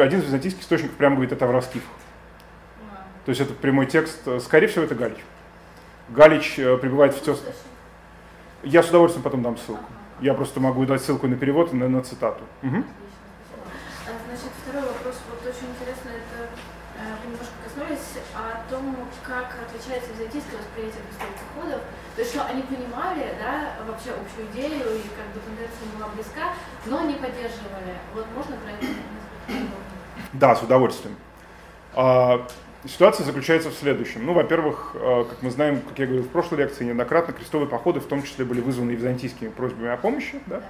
один 0.00 0.20
из 0.20 0.24
византийских 0.24 0.62
источников 0.62 0.96
прямо 0.96 1.16
говорит, 1.16 1.32
это 1.32 1.44
Авраскиф. 1.44 1.84
А. 2.88 3.04
То 3.24 3.30
есть 3.30 3.40
это 3.40 3.52
прямой 3.52 3.84
текст, 3.84 4.24
скорее 4.40 4.68
всего, 4.68 4.84
это 4.84 4.94
Галич. 4.94 5.18
Галич 6.08 6.58
э, 6.58 6.76
пребывает 6.78 7.14
в 7.14 7.22
тес... 7.22 7.42
Я 8.62 8.82
с 8.82 8.88
удовольствием 8.88 9.22
потом 9.22 9.42
дам 9.42 9.58
ссылку. 9.58 9.84
Я 10.20 10.34
просто 10.34 10.60
могу 10.60 10.86
дать 10.86 11.02
ссылку 11.02 11.28
на 11.28 11.36
перевод 11.36 11.72
и 11.72 11.76
на, 11.76 11.88
на 11.88 12.02
цитату. 12.02 12.42
Угу. 12.62 12.84
Значит, 14.26 14.50
второй 14.62 14.88
вопрос, 14.88 15.16
вот 15.28 15.40
очень 15.42 15.68
интересно, 15.74 16.10
это 16.10 16.48
э, 16.96 17.14
вы 17.22 17.32
немножко 17.32 17.54
коснулись 17.64 18.22
о 18.34 18.70
том, 18.70 18.96
как 19.22 19.56
отличается 19.66 20.12
византийское 20.12 20.58
восприятие 20.58 21.02
крестовых 21.08 21.36
походов. 21.36 21.80
То 22.14 22.20
есть, 22.22 22.32
что 22.32 22.44
они 22.46 22.62
понимали, 22.62 23.34
да, 23.38 23.74
вообще 23.86 24.10
общую 24.12 24.46
идею, 24.52 24.96
и 24.96 25.02
как 25.12 25.28
бы 25.34 25.40
тенденция 25.44 25.86
была 25.98 26.08
близка, 26.14 26.54
но 26.86 27.02
не 27.02 27.14
поддерживали. 27.14 27.98
Вот 28.14 28.26
можно 28.34 28.56
про 28.56 28.72
это 28.72 28.86
Да, 30.32 30.56
с 30.56 30.62
удовольствием. 30.62 31.16
Ситуация 32.88 33.24
заключается 33.24 33.70
в 33.70 33.74
следующем. 33.74 34.24
Ну, 34.24 34.32
во-первых, 34.32 34.92
э, 34.94 35.24
как 35.28 35.42
мы 35.42 35.50
знаем, 35.50 35.80
как 35.80 35.98
я 35.98 36.06
говорил 36.06 36.24
в 36.24 36.28
прошлой 36.28 36.58
лекции, 36.58 36.84
неоднократно 36.84 37.32
крестовые 37.32 37.68
походы 37.68 37.98
в 37.98 38.06
том 38.06 38.22
числе 38.22 38.44
были 38.44 38.60
вызваны 38.60 38.92
византийскими 38.92 39.48
просьбами 39.48 39.88
о 39.88 39.96
помощи. 39.96 40.40
Да? 40.46 40.62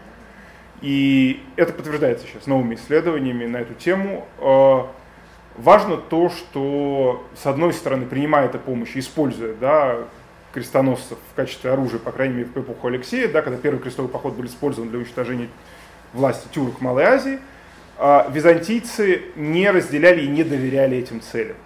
И 0.80 1.42
это 1.56 1.74
подтверждается 1.74 2.26
сейчас 2.26 2.46
новыми 2.46 2.76
исследованиями 2.76 3.44
на 3.46 3.58
эту 3.58 3.74
тему. 3.74 4.26
Э, 4.38 4.84
важно 5.56 5.98
то, 5.98 6.30
что, 6.30 7.26
с 7.34 7.44
одной 7.44 7.74
стороны, 7.74 8.06
принимая 8.06 8.46
эту 8.46 8.60
помощь, 8.60 8.96
используя 8.96 9.54
да, 9.54 9.98
крестоносцев 10.54 11.18
в 11.32 11.34
качестве 11.34 11.70
оружия, 11.70 11.98
по 11.98 12.12
крайней 12.12 12.34
мере, 12.36 12.48
в 12.54 12.56
эпоху 12.56 12.86
Алексея, 12.86 13.28
да, 13.28 13.42
когда 13.42 13.58
первый 13.58 13.78
крестовый 13.78 14.10
поход 14.10 14.34
был 14.34 14.46
использован 14.46 14.88
для 14.88 15.00
уничтожения 15.00 15.48
власти 16.14 16.48
тюрок 16.50 16.80
Малой 16.80 17.04
Азии, 17.04 17.40
э, 17.98 18.20
византийцы 18.30 19.22
не 19.36 19.70
разделяли 19.70 20.22
и 20.22 20.28
не 20.28 20.44
доверяли 20.44 20.96
этим 20.96 21.20
целям. 21.20 21.56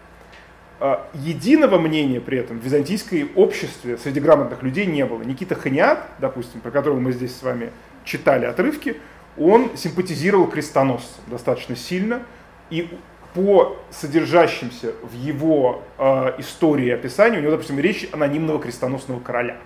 А, 0.83 1.07
единого 1.13 1.79
мнения 1.79 2.23
при 2.23 2.39
этом 2.39 2.59
в 2.59 2.65
византийской 2.65 3.31
обществе 3.37 3.99
среди 3.99 4.19
грамотных 4.19 4.63
людей 4.63 4.87
не 4.87 5.05
было. 5.05 5.23
Никита 5.23 5.55
Ханиат, 5.55 6.07
допустим, 6.19 6.63
про 6.63 6.71
которого 6.71 6.99
мы 6.99 7.13
здесь 7.13 7.37
с 7.37 7.43
вами 7.43 7.71
читали 8.05 8.47
отрывки, 8.47 8.97
он 9.37 9.77
симпатизировал 9.77 10.47
крестоносцам 10.47 11.23
достаточно 11.27 11.77
сильно, 11.77 12.23
и 12.71 12.89
по 13.35 13.77
содержащимся 13.91 14.95
в 15.03 15.15
его 15.15 15.83
э, 15.99 16.33
истории 16.39 16.87
и 16.87 16.91
описании, 16.91 17.39
у 17.39 17.43
него, 17.43 17.53
допустим, 17.53 17.79
речь 17.79 18.09
анонимного 18.11 18.59
крестоносного 18.59 19.21
короля, 19.21 19.59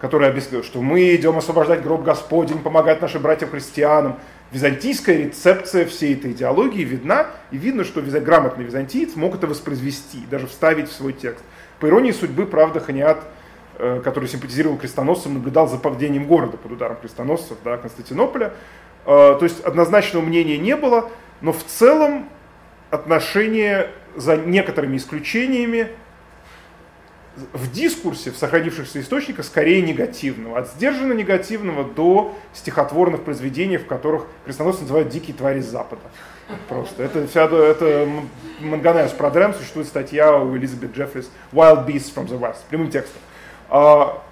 который 0.00 0.28
объяснял, 0.28 0.62
что 0.62 0.80
мы 0.80 1.14
идем 1.14 1.36
освобождать 1.36 1.82
гроб 1.82 2.02
Господень, 2.02 2.60
помогать 2.60 3.02
нашим 3.02 3.20
братьям-христианам, 3.20 4.18
византийская 4.52 5.18
рецепция 5.18 5.86
всей 5.86 6.14
этой 6.14 6.32
идеологии 6.32 6.82
видна, 6.82 7.28
и 7.50 7.56
видно, 7.56 7.84
что 7.84 8.00
грамотный 8.00 8.64
византиец 8.64 9.16
мог 9.16 9.34
это 9.34 9.46
воспроизвести, 9.46 10.20
даже 10.30 10.46
вставить 10.46 10.88
в 10.88 10.92
свой 10.92 11.12
текст. 11.12 11.44
По 11.80 11.86
иронии 11.86 12.12
судьбы, 12.12 12.46
правда, 12.46 12.80
Ханиат, 12.80 13.22
э, 13.78 14.00
который 14.02 14.28
симпатизировал 14.28 14.78
крестоносцам, 14.78 15.34
наблюдал 15.34 15.68
за 15.68 15.76
падением 15.76 16.26
города 16.26 16.56
под 16.56 16.72
ударом 16.72 16.96
крестоносцев 16.96 17.58
да, 17.64 17.76
Константинополя. 17.76 18.52
Э, 19.04 19.36
то 19.38 19.42
есть 19.42 19.60
однозначного 19.60 20.24
мнения 20.24 20.58
не 20.58 20.76
было, 20.76 21.10
но 21.40 21.52
в 21.52 21.62
целом 21.64 22.28
отношения 22.90 23.90
за 24.14 24.36
некоторыми 24.36 24.96
исключениями 24.96 25.88
в 27.52 27.70
дискурсе, 27.70 28.30
в 28.30 28.36
сохранившихся 28.36 29.00
источниках, 29.00 29.44
скорее 29.44 29.82
негативного. 29.82 30.58
От 30.58 30.68
сдержанно 30.68 31.12
негативного 31.12 31.84
до 31.84 32.34
стихотворных 32.54 33.24
произведений, 33.24 33.76
в 33.76 33.86
которых 33.86 34.26
крестоносцы 34.44 34.82
называют 34.82 35.08
«дикие 35.08 35.36
твари 35.36 35.60
с 35.60 35.66
Запада». 35.66 36.02
Просто. 36.68 37.02
Это, 37.02 37.26
вся, 37.26 37.44
это 37.46 38.08
Манганеус 38.60 39.12
про 39.12 39.30
Дрем, 39.30 39.52
существует 39.52 39.88
статья 39.88 40.36
у 40.36 40.56
Элизабет 40.56 40.96
Джеффрис 40.96 41.28
«Wild 41.52 41.86
Beasts 41.86 42.14
from 42.14 42.26
the 42.26 42.38
West», 42.38 42.58
прямым 42.70 42.90
текстом. 42.90 43.20
А, 43.68 44.22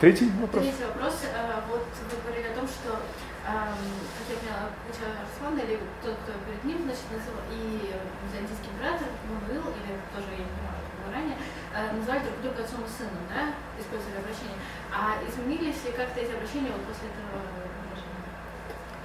третий 0.00 0.28
вопрос. 0.40 0.64
Третий 0.64 0.84
вопрос. 0.84 1.14
А, 1.32 1.62
вот 1.70 1.86
вы 2.10 2.16
говорили 2.26 2.52
о 2.52 2.58
том, 2.58 2.66
что, 2.66 2.98
как 3.44 4.26
я 4.28 4.34
поняла, 4.42 5.22
Руслан 5.22 5.58
или 5.58 5.78
тот, 6.02 6.16
кто 6.24 6.32
перед 6.46 6.64
ним, 6.64 6.82
значит, 6.82 7.06
называл 7.10 7.46
и 7.50 7.94
византийский 8.26 8.70
император 8.74 9.06
Мануил, 9.30 9.62
или 9.70 9.94
тоже, 10.10 10.34
я 10.34 10.42
не 10.42 10.50
понимаю, 10.50 10.82
ранее, 11.14 11.36
э, 11.74 11.92
называли 11.94 12.22
друг 12.26 12.42
друга 12.42 12.62
отцом 12.62 12.82
и 12.82 12.90
сыном, 12.90 13.22
да, 13.30 13.54
использовали 13.78 14.18
обращение. 14.18 14.58
А 15.02 15.16
изменились 15.28 15.84
ли 15.84 15.90
как-то 15.96 16.20
эти 16.20 16.30
обращения 16.30 16.70
вот 16.70 16.82
после 16.82 17.08
этого 17.08 17.42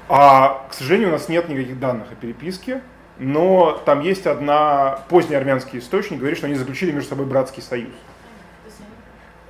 А, 0.10 0.68
к 0.70 0.74
сожалению, 0.74 1.10
у 1.10 1.12
нас 1.14 1.28
нет 1.28 1.50
никаких 1.50 1.80
данных 1.80 2.12
о 2.12 2.16
переписке, 2.16 2.82
но 3.18 3.82
там 3.84 4.02
есть 4.02 4.28
одна 4.28 5.00
поздний 5.10 5.36
армянский 5.36 5.80
источник, 5.80 6.20
говорит, 6.20 6.38
что 6.38 6.46
они 6.46 6.56
заключили 6.56 6.92
между 6.92 7.10
собой 7.10 7.26
братский 7.26 7.64
союз. 7.64 7.94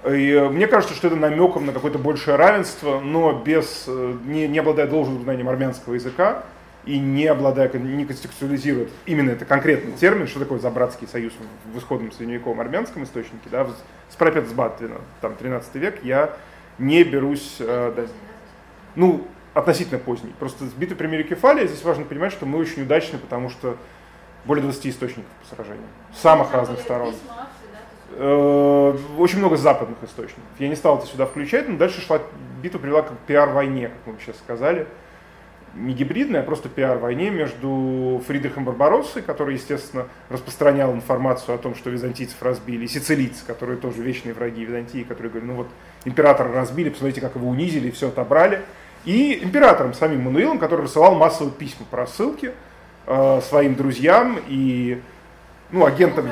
И 0.05 0.31
э, 0.31 0.47
мне 0.47 0.67
кажется, 0.67 0.95
что 0.95 1.07
это 1.07 1.17
намеком 1.17 1.65
на 1.65 1.73
какое-то 1.73 1.99
большее 1.99 2.37
равенство, 2.37 3.01
но 3.01 3.33
без, 3.33 3.83
э, 3.87 4.15
не, 4.23 4.47
не 4.47 4.59
обладая 4.59 4.87
должным 4.87 5.21
знанием 5.23 5.49
армянского 5.49 5.95
языка, 5.95 6.43
и 6.87 6.99
не 6.99 7.27
обладая, 7.27 7.69
не 7.73 8.05
контекстуализирует 8.05 8.89
именно 9.05 9.31
это 9.31 9.43
конкретный 9.43 9.91
термин, 9.91 10.25
что 10.25 10.39
такое 10.39 10.59
за 10.59 10.71
братский 10.71 11.05
союз 11.05 11.33
в 11.65 11.77
исходном 11.77 12.13
средневековом 12.13 12.61
армянском 12.61 13.03
источнике, 13.03 13.49
да, 13.51 13.67
с 14.09 14.15
Пропецбат, 14.15 14.81
там 15.19 15.35
13 15.35 15.75
век, 15.75 15.99
я 16.03 16.33
не 16.79 17.03
берусь, 17.03 17.57
э, 17.59 17.93
да, 17.93 18.03
ну, 18.95 19.27
относительно 19.53 19.99
поздний. 19.99 20.33
Просто 20.39 20.65
с 20.65 20.71
битвой 20.71 20.95
при 20.95 21.23
Кефалия 21.23 21.67
здесь 21.67 21.83
важно 21.83 22.05
понимать, 22.05 22.31
что 22.31 22.45
мы 22.45 22.57
очень 22.57 22.83
удачны, 22.83 23.19
потому 23.19 23.49
что 23.49 23.75
более 24.45 24.63
20 24.63 24.87
источников 24.87 25.29
по 25.41 25.55
сражению. 25.55 25.87
С 26.15 26.21
самых 26.21 26.53
разных 26.53 26.79
сторон. 26.79 27.13
Э, 28.11 28.97
очень 29.17 29.39
много 29.39 29.57
западных 29.57 29.97
источников. 30.03 30.43
Я 30.57 30.69
не 30.69 30.75
стал 30.75 30.99
это 30.99 31.07
сюда 31.07 31.25
включать, 31.25 31.67
но 31.67 31.77
дальше 31.77 31.99
шла 31.99 32.21
битва 32.63 32.79
привела 32.79 33.01
к 33.01 33.11
пиар-войне, 33.27 33.89
как 33.89 34.13
мы 34.13 34.19
сейчас 34.21 34.37
сказали 34.37 34.87
не 35.77 35.93
гибридная, 35.93 36.41
а 36.41 36.43
просто 36.43 36.69
пиар-войне 36.69 37.29
между 37.29 38.21
Фридрихом 38.27 38.65
Барбароссой, 38.65 39.21
который, 39.21 39.55
естественно, 39.55 40.07
распространял 40.29 40.93
информацию 40.93 41.55
о 41.55 41.57
том, 41.57 41.75
что 41.75 41.89
византийцев 41.89 42.41
разбили, 42.41 42.85
и 42.85 42.87
сицилийцы, 42.87 43.45
которые 43.45 43.77
тоже 43.77 44.01
вечные 44.01 44.33
враги 44.33 44.65
Византии, 44.65 45.03
которые 45.03 45.29
говорили, 45.29 45.51
ну 45.51 45.57
вот 45.57 45.67
императора 46.05 46.51
разбили, 46.51 46.89
посмотрите, 46.89 47.21
как 47.21 47.35
его 47.35 47.47
унизили, 47.47 47.91
все 47.91 48.09
отобрали. 48.09 48.61
И 49.05 49.39
императором 49.41 49.93
самим 49.93 50.23
Мануилом, 50.23 50.59
который 50.59 50.81
рассылал 50.83 51.15
массовые 51.15 51.53
письма 51.53 51.85
по 51.89 51.97
рассылке 51.97 52.53
э, 53.05 53.41
своим 53.41 53.75
друзьям 53.75 54.39
и 54.47 55.01
ну, 55.71 55.85
агентам. 55.85 56.29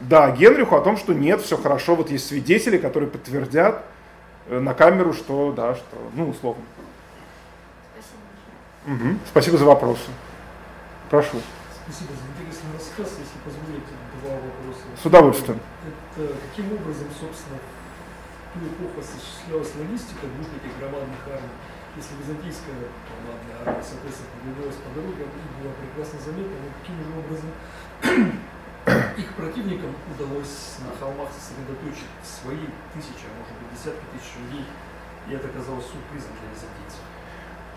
Да, 0.00 0.30
Генриху 0.30 0.76
о 0.76 0.80
том, 0.80 0.96
что 0.96 1.14
нет, 1.14 1.40
все 1.40 1.56
хорошо, 1.56 1.94
вот 1.94 2.10
есть 2.10 2.26
свидетели, 2.26 2.76
которые 2.76 3.08
подтвердят 3.08 3.84
э, 4.48 4.58
на 4.58 4.74
камеру, 4.74 5.12
что 5.12 5.52
да, 5.52 5.74
что, 5.74 5.96
ну, 6.14 6.28
условно. 6.28 6.62
Угу. 8.86 9.08
Спасибо 9.26 9.58
за 9.58 9.64
вопросы. 9.64 10.10
Прошу. 11.10 11.40
Спасибо 11.84 12.12
за 12.14 12.24
интересный 12.32 12.72
рассказ. 12.74 13.18
Если 13.18 13.38
позволите, 13.44 13.92
два 14.22 14.34
вопроса. 14.34 14.84
С 15.00 15.06
удовольствием. 15.06 15.60
Это 16.16 16.34
каким 16.50 16.72
образом, 16.72 17.08
собственно, 17.18 17.58
в 17.58 18.58
ту 18.58 18.58
эпоху 18.66 19.00
осуществлялась 19.00 19.72
логистика 19.78 20.26
двух 20.26 20.48
этих 20.56 20.72
громадных 20.78 21.20
армий? 21.26 21.56
если 21.96 22.16
византийская 22.16 22.88
ладно, 23.28 23.52
армия, 23.60 23.84
соответственно, 23.84 24.32
продвигалась 24.32 24.80
по 24.80 24.90
дорогам 24.96 25.28
и 25.28 25.48
была 25.60 25.72
прекрасно 25.76 26.18
заметна, 26.24 26.56
но 26.56 26.68
каким 26.80 26.96
же 27.04 27.10
образом 27.12 27.50
их 29.20 29.28
противникам 29.36 29.92
удалось 30.08 30.80
на 30.80 30.90
холмах 30.96 31.28
сосредоточить 31.36 32.08
свои 32.24 32.64
тысячи, 32.96 33.28
а 33.28 33.32
может 33.36 33.52
быть 33.60 33.76
десятки 33.76 34.04
тысяч 34.16 34.32
людей, 34.40 34.64
и 35.28 35.36
это 35.36 35.52
оказалось 35.52 35.84
сюрпризом 35.84 36.32
для 36.40 36.48
византийцев. 36.48 37.04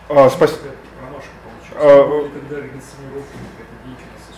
А, 0.07 0.29
спасибо. 0.29 0.59
А, 1.77 2.25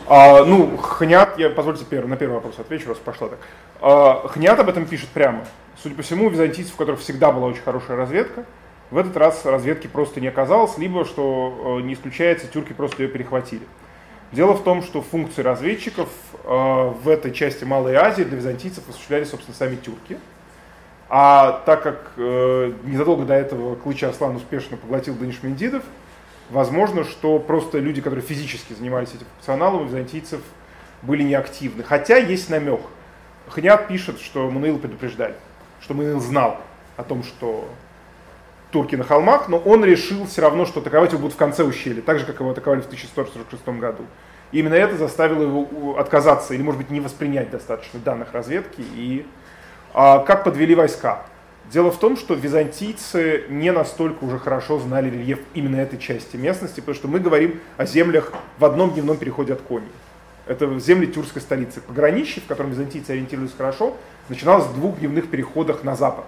а, 0.08 0.46
ну, 0.46 0.78
Хнят, 0.78 1.38
я 1.38 1.50
позвольте 1.50 1.84
на 2.02 2.16
первый 2.16 2.36
вопрос 2.36 2.58
отвечу, 2.60 2.90
раз 2.90 2.98
пошла 2.98 3.30
так. 3.30 3.40
А, 3.82 4.28
Хнят 4.30 4.58
об 4.60 4.70
этом 4.70 4.86
пишет 4.86 5.10
прямо. 5.10 5.46
Судя 5.82 5.96
по 5.96 6.02
всему, 6.02 6.28
у 6.28 6.30
византийцев, 6.30 6.76
у 6.76 6.78
которых 6.78 7.02
всегда 7.02 7.32
была 7.32 7.48
очень 7.48 7.62
хорошая 7.62 7.98
разведка, 7.98 8.46
в 8.90 8.98
этот 8.98 9.18
раз 9.18 9.46
разведки 9.46 9.88
просто 9.88 10.22
не 10.22 10.28
оказалось, 10.28 10.78
либо, 10.78 11.04
что 11.04 11.80
э, 11.80 11.84
не 11.84 11.94
исключается, 11.94 12.48
тюрки 12.48 12.72
просто 12.72 13.04
ее 13.04 13.10
перехватили. 13.10 13.64
Дело 14.32 14.54
в 14.54 14.64
том, 14.64 14.82
что 14.82 15.02
функции 15.02 15.42
разведчиков 15.42 16.08
э, 16.46 16.48
в 16.48 17.10
этой 17.10 17.34
части 17.34 17.66
Малой 17.66 17.96
Азии 17.96 18.24
для 18.24 18.38
византийцев 18.38 18.88
осуществляли, 18.88 19.26
собственно, 19.26 19.56
сами 19.56 19.76
тюрки. 19.76 20.18
А 21.10 21.64
так 21.66 21.84
как 21.84 22.12
э, 22.18 22.74
незадолго 22.84 23.26
до 23.26 23.34
этого 23.34 23.76
Клыч 23.76 24.04
Аслан 24.04 24.36
успешно 24.36 24.76
поглотил 24.76 25.16
Данишмендидов, 25.16 25.84
возможно, 26.50 27.06
что 27.06 27.40
просто 27.40 27.80
люди, 27.80 28.02
которые 28.02 28.26
физически 28.26 28.74
занимались 28.74 29.10
этим 29.10 29.26
функционалом, 29.36 29.84
у 29.84 29.86
византийцев 29.86 30.42
были 31.02 31.24
неактивны. 31.24 31.84
Хотя 31.84 32.18
есть 32.18 32.50
намек. 32.50 32.82
Хнят 33.48 33.88
пишет, 33.88 34.20
что 34.20 34.50
Мануил 34.50 34.78
предупреждали, 34.78 35.36
что 35.80 35.94
Мануил 35.94 36.20
знал 36.20 36.58
о 36.98 37.04
том, 37.04 37.24
что 37.24 37.70
турки 38.72 38.96
на 38.96 39.06
холмах, 39.06 39.48
но 39.48 39.58
он 39.58 39.86
решил 39.86 40.26
все 40.26 40.42
равно, 40.42 40.66
что 40.66 40.82
атаковать 40.82 41.12
его 41.12 41.22
будут 41.22 41.36
в 41.36 41.38
конце 41.38 41.64
ущелья, 41.64 42.02
так 42.02 42.20
же, 42.20 42.26
как 42.26 42.42
его 42.42 42.52
атаковали 42.52 42.82
в 42.82 42.86
1146 42.88 43.66
году. 43.80 44.04
И 44.52 44.60
именно 44.60 44.74
это 44.74 44.98
заставило 44.98 45.44
его 45.44 45.98
отказаться 45.98 46.54
или, 46.54 46.62
может 46.62 46.82
быть, 46.82 46.90
не 46.90 47.00
воспринять 47.00 47.50
достаточно 47.50 48.00
данных 48.00 48.34
разведки 48.34 48.82
и 48.82 49.26
а, 50.00 50.20
как 50.20 50.44
подвели 50.44 50.76
войска? 50.76 51.24
Дело 51.72 51.90
в 51.90 51.98
том, 51.98 52.18
что 52.18 52.36
византийцы 52.36 53.46
не 53.50 53.72
настолько 53.72 54.26
уже 54.26 54.38
хорошо 54.38 54.78
знали 54.78 55.10
рельеф 55.10 55.40
именно 55.56 55.78
этой 55.78 55.98
части 55.98 56.38
местности, 56.38 56.82
потому 56.82 56.96
что 56.96 57.08
мы 57.08 57.18
говорим 57.18 57.60
о 57.78 57.88
землях 57.88 58.32
в 58.60 58.66
одном 58.66 58.92
дневном 58.92 59.18
переходе 59.18 59.54
от 59.54 59.62
Кони. 59.62 59.88
Это 60.46 60.78
земли 60.78 61.08
тюркской 61.08 61.42
столицы. 61.42 61.82
Пограничье, 61.82 62.44
в 62.44 62.46
котором 62.46 62.70
византийцы 62.70 63.10
ориентировались 63.10 63.54
хорошо, 63.58 63.98
начиналось 64.30 64.66
с 64.66 64.68
двух 64.68 65.00
дневных 65.00 65.32
переходах 65.32 65.84
на 65.84 65.96
запад. 65.96 66.26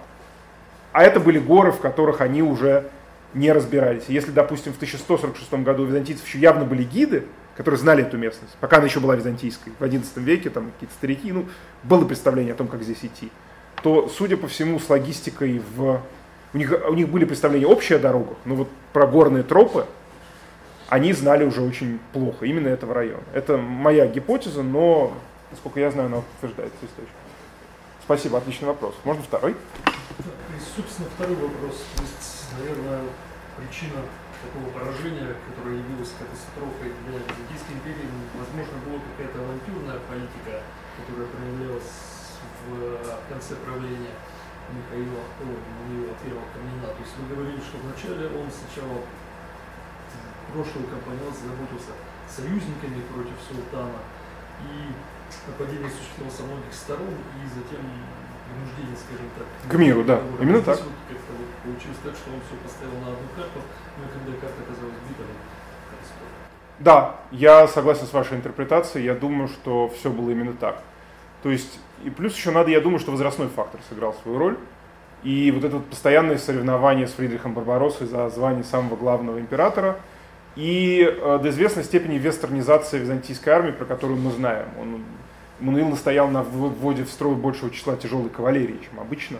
А 0.90 1.04
это 1.04 1.20
были 1.20 1.38
горы, 1.38 1.70
в 1.70 1.78
которых 1.78 2.22
они 2.22 2.42
уже 2.42 2.90
не 3.34 3.52
разбирались. 3.52 4.06
Если, 4.08 4.32
допустим, 4.32 4.72
в 4.72 4.76
1146 4.78 5.52
году 5.62 5.84
у 5.84 5.86
византийцев 5.86 6.26
еще 6.26 6.40
явно 6.40 6.64
были 6.64 6.82
гиды, 6.82 7.24
которые 7.56 7.78
знали 7.78 8.02
эту 8.02 8.18
местность, 8.18 8.56
пока 8.58 8.78
она 8.78 8.86
еще 8.86 8.98
была 8.98 9.14
византийской, 9.14 9.72
в 9.78 9.80
XI 9.80 10.02
веке, 10.16 10.50
там 10.50 10.72
какие-то 10.72 10.94
старики, 10.96 11.30
ну, 11.30 11.46
было 11.84 12.04
представление 12.04 12.54
о 12.54 12.56
том, 12.56 12.66
как 12.66 12.82
здесь 12.82 13.04
идти 13.04 13.30
то, 13.82 14.08
судя 14.08 14.36
по 14.36 14.48
всему, 14.48 14.78
с 14.78 14.88
логистикой 14.88 15.62
в... 15.74 16.00
У 16.52 16.58
них, 16.58 16.72
у 16.88 16.94
них 16.94 17.08
были 17.08 17.24
представления 17.24 17.66
общие 17.66 17.96
о 17.96 18.00
дорогах, 18.00 18.36
но 18.44 18.56
вот 18.56 18.68
про 18.92 19.06
горные 19.06 19.44
тропы 19.44 19.86
они 20.88 21.12
знали 21.12 21.44
уже 21.44 21.62
очень 21.62 22.00
плохо, 22.12 22.44
именно 22.44 22.66
этого 22.66 22.92
района. 22.92 23.22
Это 23.32 23.56
моя 23.56 24.06
гипотеза, 24.08 24.64
но, 24.64 25.14
насколько 25.52 25.78
я 25.78 25.92
знаю, 25.92 26.06
она 26.06 26.18
утверждается 26.18 26.78
источник. 26.82 27.14
Спасибо, 28.02 28.38
отличный 28.38 28.66
вопрос. 28.66 28.96
Можно 29.04 29.22
второй? 29.22 29.52
И, 29.52 30.58
собственно, 30.74 31.08
второй 31.14 31.36
вопрос. 31.36 31.86
Есть, 32.00 32.50
наверное, 32.58 33.02
причина 33.56 34.02
такого 34.42 34.66
поражения, 34.74 35.36
которое 35.46 35.78
явилось 35.78 36.10
катастрофой 36.18 36.90
для 37.06 37.22
Византийской 37.22 37.74
империи, 37.78 38.10
возможно, 38.34 38.74
была 38.82 38.98
какая-то 39.14 39.38
авантюрная 39.38 40.00
политика, 40.10 40.66
которая 40.98 41.28
проявлялась 41.30 42.09
в 42.68 43.28
конце 43.28 43.54
правления 43.64 44.14
Михаила, 44.70 45.24
Михаила 45.40 46.14
Первого 46.22 46.46
Камнина. 46.52 46.88
То 46.94 47.00
есть 47.00 47.14
вы 47.18 47.24
говорили, 47.34 47.60
что 47.60 47.78
вначале 47.78 48.26
он 48.34 48.46
сначала 48.50 49.00
прошлую 50.52 50.86
кампанию 50.90 51.30
заботился 51.30 51.94
союзниками 52.26 53.02
против 53.10 53.38
султана, 53.38 54.02
и 54.66 54.90
нападение 55.46 55.90
существовало 55.90 56.34
со 56.34 56.42
многих 56.42 56.74
сторон, 56.74 57.14
и 57.38 57.40
затем 57.46 57.82
принуждение, 58.50 58.98
скажем 58.98 59.30
так. 59.38 59.46
К 59.46 59.74
миру, 59.78 60.02
да, 60.02 60.18
договора. 60.18 60.42
именно 60.42 60.62
так. 60.62 60.78
Вот 60.82 60.98
как-то 61.06 61.32
вот 61.38 61.50
получилось 61.62 62.02
так, 62.02 62.14
что 62.18 62.34
он 62.34 62.40
все 62.42 62.56
поставил 62.58 62.98
на 62.98 63.14
одну 63.14 63.28
карту, 63.38 63.58
но 63.98 64.02
когда 64.10 64.30
карта 64.42 64.58
оказалась 64.66 65.00
бита, 65.06 65.24
да, 66.80 67.16
я 67.30 67.68
согласен 67.68 68.06
с 68.06 68.12
вашей 68.14 68.38
интерпретацией. 68.38 69.04
Я 69.04 69.14
думаю, 69.14 69.48
что 69.48 69.88
все 69.90 70.08
было 70.08 70.30
именно 70.30 70.54
так. 70.54 70.82
То 71.42 71.50
есть 71.50 71.78
и 72.04 72.10
плюс 72.10 72.34
еще 72.34 72.50
надо, 72.50 72.70
я 72.70 72.80
думаю, 72.80 72.98
что 72.98 73.10
возрастной 73.10 73.48
фактор 73.48 73.80
сыграл 73.88 74.14
свою 74.22 74.38
роль. 74.38 74.56
И 75.22 75.50
вот 75.50 75.64
это 75.64 75.76
вот 75.76 75.86
постоянное 75.86 76.38
соревнование 76.38 77.06
с 77.06 77.12
Фридрихом 77.12 77.52
Барбароссой 77.52 78.06
за 78.06 78.30
звание 78.30 78.64
самого 78.64 78.96
главного 78.96 79.38
императора 79.38 79.98
и 80.56 81.02
э, 81.02 81.38
до 81.42 81.50
известной 81.50 81.84
степени 81.84 82.16
вестернизация 82.16 83.00
византийской 83.00 83.52
армии, 83.52 83.70
про 83.70 83.84
которую 83.84 84.18
мы 84.18 84.30
знаем. 84.30 84.66
Он, 84.80 85.02
Мануил 85.60 85.88
настоял 85.88 86.28
на 86.28 86.42
вводе 86.42 87.04
в 87.04 87.10
строй 87.10 87.34
большего 87.34 87.70
числа 87.70 87.96
тяжелой 87.96 88.30
кавалерии, 88.30 88.80
чем 88.88 88.98
обычно. 88.98 89.38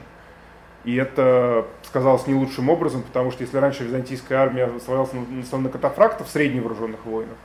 И 0.85 0.95
это 0.97 1.67
сказалось 1.83 2.27
не 2.27 2.35
лучшим 2.35 2.69
образом, 2.69 3.03
потому 3.03 3.31
что 3.31 3.43
если 3.43 3.57
раньше 3.57 3.85
византийская 3.85 4.39
армия 4.39 4.65
оставалась 4.65 5.11
на, 5.13 5.59
на 5.59 5.69
катафрактов 5.71 6.29
средних 6.29 6.63
вооруженных 6.63 7.05
воинов, 7.07 7.37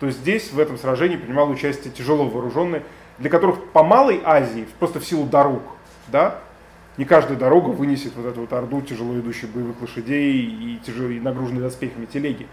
то 0.00 0.10
здесь 0.10 0.50
в 0.50 0.58
этом 0.58 0.78
сражении 0.78 1.16
принимало 1.16 1.50
участие 1.50 1.92
тяжело 1.92 2.26
вооруженные 2.28 2.82
для 3.22 3.30
которых 3.30 3.70
по 3.70 3.84
Малой 3.84 4.20
Азии, 4.24 4.66
просто 4.80 4.98
в 4.98 5.06
силу 5.06 5.26
дорог, 5.26 5.62
да, 6.08 6.40
не 6.96 7.04
каждая 7.04 7.38
дорога 7.38 7.68
вынесет 7.68 8.14
вот 8.16 8.26
эту 8.26 8.40
вот 8.40 8.52
орду 8.52 8.82
тяжело 8.82 9.16
идущих 9.18 9.48
боевых 9.50 9.80
лошадей 9.80 10.42
и, 10.42 10.80
тяжело, 10.84 11.08
и 11.08 11.20
нагруженные 11.20 11.62
доспехами 11.62 12.06
телеги, 12.06 12.48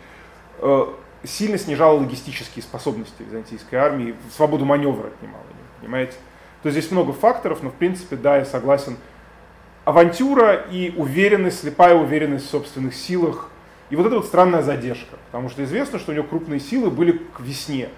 э, 0.60 0.86
сильно 1.24 1.58
снижала 1.58 1.98
логистические 1.98 2.62
способности 2.62 3.24
византийской 3.24 3.80
армии, 3.80 4.16
свободу 4.36 4.64
маневра 4.64 5.08
отнимала, 5.08 5.44
понимаете? 5.82 6.14
То 6.62 6.70
есть 6.70 6.80
здесь 6.80 6.92
много 6.92 7.14
факторов, 7.14 7.64
но 7.64 7.72
в 7.72 7.74
принципе, 7.74 8.16
да, 8.16 8.38
я 8.38 8.46
согласен. 8.46 8.98
Авантюра 9.86 10.54
и 10.54 10.94
уверенность, 10.96 11.62
слепая 11.62 11.96
уверенность 11.96 12.46
в 12.46 12.50
собственных 12.50 12.94
силах, 12.94 13.50
и 13.90 13.96
вот 13.96 14.06
эта 14.06 14.18
вот 14.18 14.26
странная 14.28 14.62
задержка, 14.62 15.16
потому 15.26 15.50
что 15.50 15.64
известно, 15.64 15.98
что 15.98 16.12
у 16.12 16.16
него 16.16 16.28
крупные 16.28 16.60
силы 16.60 16.92
были 16.92 17.14
к 17.34 17.40
весне, 17.40 17.90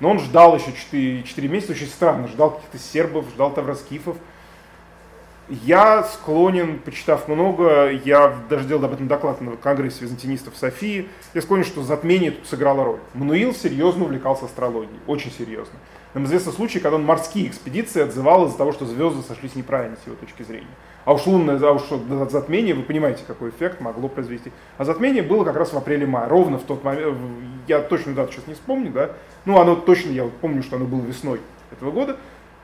но 0.00 0.10
он 0.10 0.18
ждал 0.18 0.56
еще 0.56 0.72
4, 0.72 1.22
4 1.22 1.48
месяца, 1.48 1.72
очень 1.72 1.86
странно, 1.86 2.28
ждал 2.28 2.52
каких-то 2.52 2.78
сербов, 2.78 3.28
ждал 3.30 3.52
тавроскифов. 3.52 4.16
Я 5.48 6.04
склонен, 6.04 6.78
почитав 6.78 7.28
много, 7.28 7.90
я 7.90 8.34
даже 8.48 8.66
делал 8.66 8.86
об 8.86 8.94
этом 8.94 9.08
доклад 9.08 9.42
на 9.42 9.56
Конгрессе 9.56 10.00
византинистов 10.00 10.56
Софии, 10.56 11.06
я 11.34 11.42
склонен, 11.42 11.64
что 11.64 11.82
затмение 11.82 12.30
тут 12.30 12.46
сыграло 12.46 12.82
роль. 12.82 12.98
Мануил 13.12 13.54
серьезно 13.54 14.04
увлекался 14.04 14.46
астрологией, 14.46 14.98
очень 15.06 15.30
серьезно. 15.30 15.74
Нам 16.14 16.24
известны 16.24 16.50
случаи, 16.50 16.78
когда 16.78 16.96
он 16.96 17.04
морские 17.04 17.46
экспедиции 17.46 18.00
отзывал 18.00 18.46
из-за 18.46 18.56
того, 18.56 18.72
что 18.72 18.86
звезды 18.86 19.20
сошлись 19.22 19.54
неправильно 19.54 19.98
с 20.02 20.06
его 20.06 20.16
точки 20.16 20.44
зрения. 20.44 20.66
А 21.04 21.12
уж 21.12 21.26
лунное 21.26 21.58
а 21.60 21.72
уж 21.72 21.82
затмение, 22.30 22.74
вы 22.74 22.82
понимаете, 22.82 23.24
какой 23.26 23.50
эффект 23.50 23.82
могло 23.82 24.08
произвести. 24.08 24.50
А 24.78 24.84
затмение 24.84 25.22
было 25.22 25.44
как 25.44 25.56
раз 25.56 25.74
в 25.74 25.76
апреле-мае, 25.76 26.26
ровно 26.28 26.56
в 26.56 26.62
тот 26.62 26.84
момент, 26.84 27.18
я 27.68 27.80
точно 27.80 28.14
дату 28.14 28.32
сейчас 28.32 28.46
не 28.46 28.54
вспомню, 28.54 28.90
да, 28.92 29.10
ну 29.44 29.60
оно 29.60 29.76
точно, 29.76 30.10
я 30.10 30.26
помню, 30.40 30.62
что 30.62 30.76
оно 30.76 30.86
было 30.86 31.02
весной 31.02 31.40
этого 31.70 31.90
года, 31.90 32.16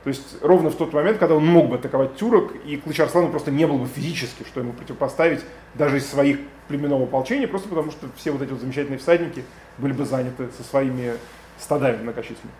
то 0.03 0.07
есть 0.07 0.41
ровно 0.41 0.71
в 0.71 0.75
тот 0.75 0.93
момент, 0.93 1.19
когда 1.19 1.35
он 1.35 1.45
мог 1.45 1.69
бы 1.69 1.75
атаковать 1.75 2.15
тюрок, 2.15 2.53
и 2.65 2.77
Клыч 2.77 2.99
Арслану 2.99 3.29
просто 3.29 3.51
не 3.51 3.67
было 3.67 3.77
бы 3.77 3.87
физически, 3.87 4.43
что 4.43 4.59
ему 4.59 4.73
противопоставить 4.73 5.41
даже 5.75 5.97
из 5.97 6.09
своих 6.09 6.39
племенного 6.67 7.03
ополчения, 7.03 7.47
просто 7.47 7.69
потому 7.69 7.91
что 7.91 8.07
все 8.15 8.31
вот 8.31 8.41
эти 8.41 8.49
вот 8.49 8.61
замечательные 8.61 8.97
всадники 8.97 9.43
были 9.77 9.93
бы 9.93 10.05
заняты 10.05 10.49
со 10.57 10.63
своими 10.63 11.13
стадами 11.59 12.01
многочисленными. 12.01 12.55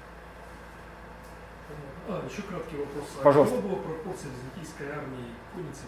А, 2.08 2.22
еще 2.32 2.44
краткий 2.44 2.76
вопрос. 2.78 3.06
А 3.20 3.24
Пожалуйста. 3.24 3.56
какова 3.56 3.74
была 3.74 3.84
пропорция 3.84 4.30
византийской 4.32 4.88
армии 4.88 5.26
конницы 5.56 5.82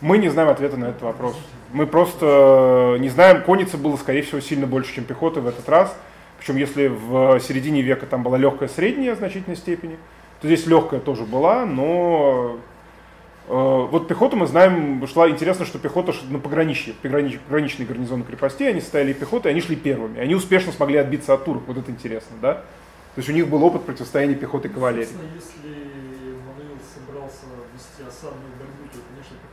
Мы 0.00 0.18
не 0.18 0.28
знаем 0.28 0.50
ответа 0.50 0.76
на 0.76 0.86
этот 0.86 1.02
вопрос. 1.02 1.36
Мы 1.72 1.86
просто 1.88 2.96
не 3.00 3.08
знаем, 3.08 3.42
конницы 3.42 3.76
было, 3.76 3.96
скорее 3.96 4.22
всего, 4.22 4.40
сильно 4.40 4.68
больше, 4.68 4.94
чем 4.94 5.04
пехоты 5.04 5.40
в 5.40 5.48
этот 5.48 5.68
раз. 5.68 5.96
Причем, 6.38 6.56
если 6.56 6.88
в 6.88 7.40
середине 7.40 7.82
века 7.82 8.06
там 8.06 8.22
была 8.22 8.36
легкая 8.36 8.68
средняя 8.68 9.14
в 9.14 9.18
значительной 9.18 9.56
степени, 9.56 9.98
здесь 10.44 10.66
легкая 10.66 11.00
тоже 11.00 11.24
была, 11.24 11.64
но 11.66 12.58
э, 13.48 13.52
вот 13.90 14.06
пехоту 14.06 14.36
мы 14.36 14.46
знаем, 14.46 15.04
шла 15.06 15.28
интересно, 15.28 15.64
что 15.64 15.78
пехота 15.78 16.14
на 16.28 16.38
пограничье, 16.38 16.94
погранич, 16.94 17.38
пограничные 17.40 17.86
гарнизоны 17.86 18.24
крепостей, 18.24 18.68
они 18.68 18.80
стояли 18.80 19.12
пехотой, 19.12 19.52
они 19.52 19.60
шли 19.60 19.76
первыми. 19.76 20.20
Они 20.20 20.34
успешно 20.34 20.72
смогли 20.72 20.98
отбиться 20.98 21.34
от 21.34 21.44
турок, 21.44 21.62
вот 21.66 21.78
это 21.78 21.90
интересно, 21.90 22.36
да? 22.40 22.54
То 23.14 23.20
есть 23.20 23.28
у 23.28 23.32
них 23.32 23.48
был 23.48 23.62
опыт 23.64 23.84
противостояния 23.84 24.34
пехоты 24.34 24.68
и 24.68 24.70
кавалерии. 24.70 25.08
Если 25.34 25.74
Мануил 26.46 26.78
собрался 26.94 27.46
вести 27.72 28.02
осадную 28.06 28.52
борьбу, 28.58 28.88
то, 28.92 28.98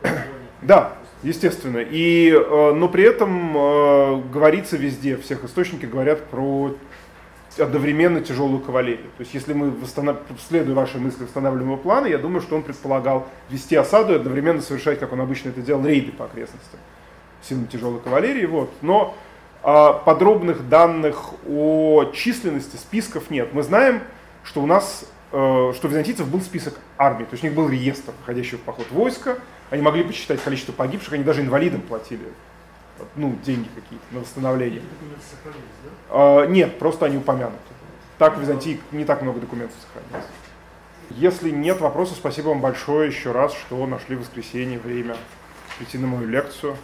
конечно. 0.04 0.24
Да, 0.62 0.94
естественно. 1.24 1.80
И, 1.80 2.32
э, 2.32 2.74
но 2.74 2.88
при 2.88 3.04
этом 3.04 3.56
э, 3.56 4.22
говорится 4.32 4.78
везде, 4.78 5.18
всех 5.18 5.44
источники 5.44 5.86
говорят 5.86 6.26
про 6.28 6.76
одновременно 7.58 8.22
тяжелую 8.22 8.62
кавалерию. 8.62 9.10
То 9.18 9.22
есть 9.22 9.34
если 9.34 9.54
мы, 9.54 9.74
следуя 10.48 10.76
вашей 10.76 11.00
мысли, 11.00 11.24
восстанавливаем 11.24 11.72
его 11.72 11.78
планы, 11.78 12.08
я 12.08 12.18
думаю, 12.18 12.42
что 12.42 12.56
он 12.56 12.64
предполагал 12.64 13.28
вести 13.50 13.76
осаду 13.76 14.14
и 14.14 14.16
одновременно 14.16 14.62
совершать, 14.62 15.00
как 15.00 15.12
он 15.12 15.22
обычно 15.22 15.50
это 15.50 15.62
делал, 15.62 15.86
рейды 15.86 16.12
по 16.12 16.26
окрестностям 16.26 16.80
сильно 17.42 17.68
тяжелой 17.68 18.00
кавалерии. 18.00 18.46
Вот. 18.46 18.72
Но 18.82 19.16
а, 19.64 19.94
подробных 19.94 20.70
данных 20.70 21.34
о 21.48 22.06
численности 22.14 22.78
списков 22.78 23.30
нет. 23.30 23.54
Мы 23.54 23.64
знаем, 23.64 24.02
что 24.44 24.62
у 24.62 24.66
нас, 24.66 25.06
э, 25.32 25.74
что 25.76 25.88
у 25.88 25.88
византийцев 25.88 26.28
был 26.28 26.42
список 26.42 26.80
армий, 26.98 27.26
то 27.26 27.34
есть 27.34 27.44
у 27.44 27.48
них 27.48 27.56
был 27.56 27.70
реестр, 27.70 28.12
входящий 28.24 28.58
в 28.58 28.62
поход 28.62 28.88
войска, 28.90 29.38
они 29.70 29.84
могли 29.84 30.04
посчитать 30.04 30.42
количество 30.42 30.72
погибших, 30.72 31.14
они 31.14 31.24
даже 31.24 31.42
инвалидам 31.42 31.82
платили 31.82 32.26
ну, 33.16 33.36
деньги 33.44 33.68
какие-то 33.76 34.06
на 34.12 34.20
восстановление. 34.20 34.82
Да? 36.10 36.46
Нет, 36.48 36.80
просто 36.80 37.06
они 37.06 37.18
упомянуты. 37.18 37.58
Так 38.18 38.38
в 38.38 38.42
Византии 38.42 38.80
не 38.92 39.06
так 39.06 39.22
много 39.22 39.40
документов 39.40 39.76
сохранилось. 39.82 40.30
Если 41.10 41.50
нет 41.50 41.82
вопросов, 41.82 42.18
спасибо 42.18 42.50
вам 42.50 42.62
большое 42.62 43.08
еще 43.08 43.32
раз, 43.32 43.54
что 43.54 43.86
нашли 43.86 44.16
в 44.16 44.22
воскресенье 44.22 44.80
время 44.80 45.18
прийти 45.78 45.98
на 45.98 46.08
мою 46.08 46.28
лекцию. 46.28 46.78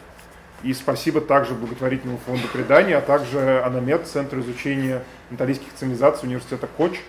И 0.64 0.73
спасибо 0.73 1.22
также 1.22 1.53
благотворительному 1.53 2.19
фонду 2.26 2.48
предания, 2.52 2.98
а 2.98 3.02
также 3.02 3.61
Анамед, 3.64 4.07
Центр 4.07 4.39
изучения 4.39 5.03
металлических 5.30 5.73
цивилизаций 5.76 6.27
университета 6.27 6.68
Коч, 6.68 6.99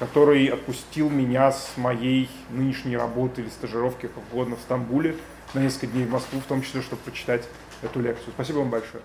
который 0.00 0.46
отпустил 0.46 1.08
меня 1.08 1.52
с 1.52 1.76
моей 1.76 2.28
нынешней 2.50 2.96
работы 2.96 3.42
или 3.42 3.48
стажировки, 3.48 4.08
как 4.08 4.24
угодно, 4.32 4.56
в 4.56 4.60
Стамбуле 4.60 5.14
на 5.54 5.60
несколько 5.60 5.86
дней 5.86 6.04
в 6.04 6.10
Москву, 6.10 6.40
в 6.40 6.44
том 6.44 6.60
числе, 6.62 6.82
чтобы 6.82 7.00
прочитать 7.02 7.44
эту 7.82 8.00
лекцию. 8.00 8.32
Спасибо 8.34 8.58
вам 8.58 8.70
большое. 8.70 9.02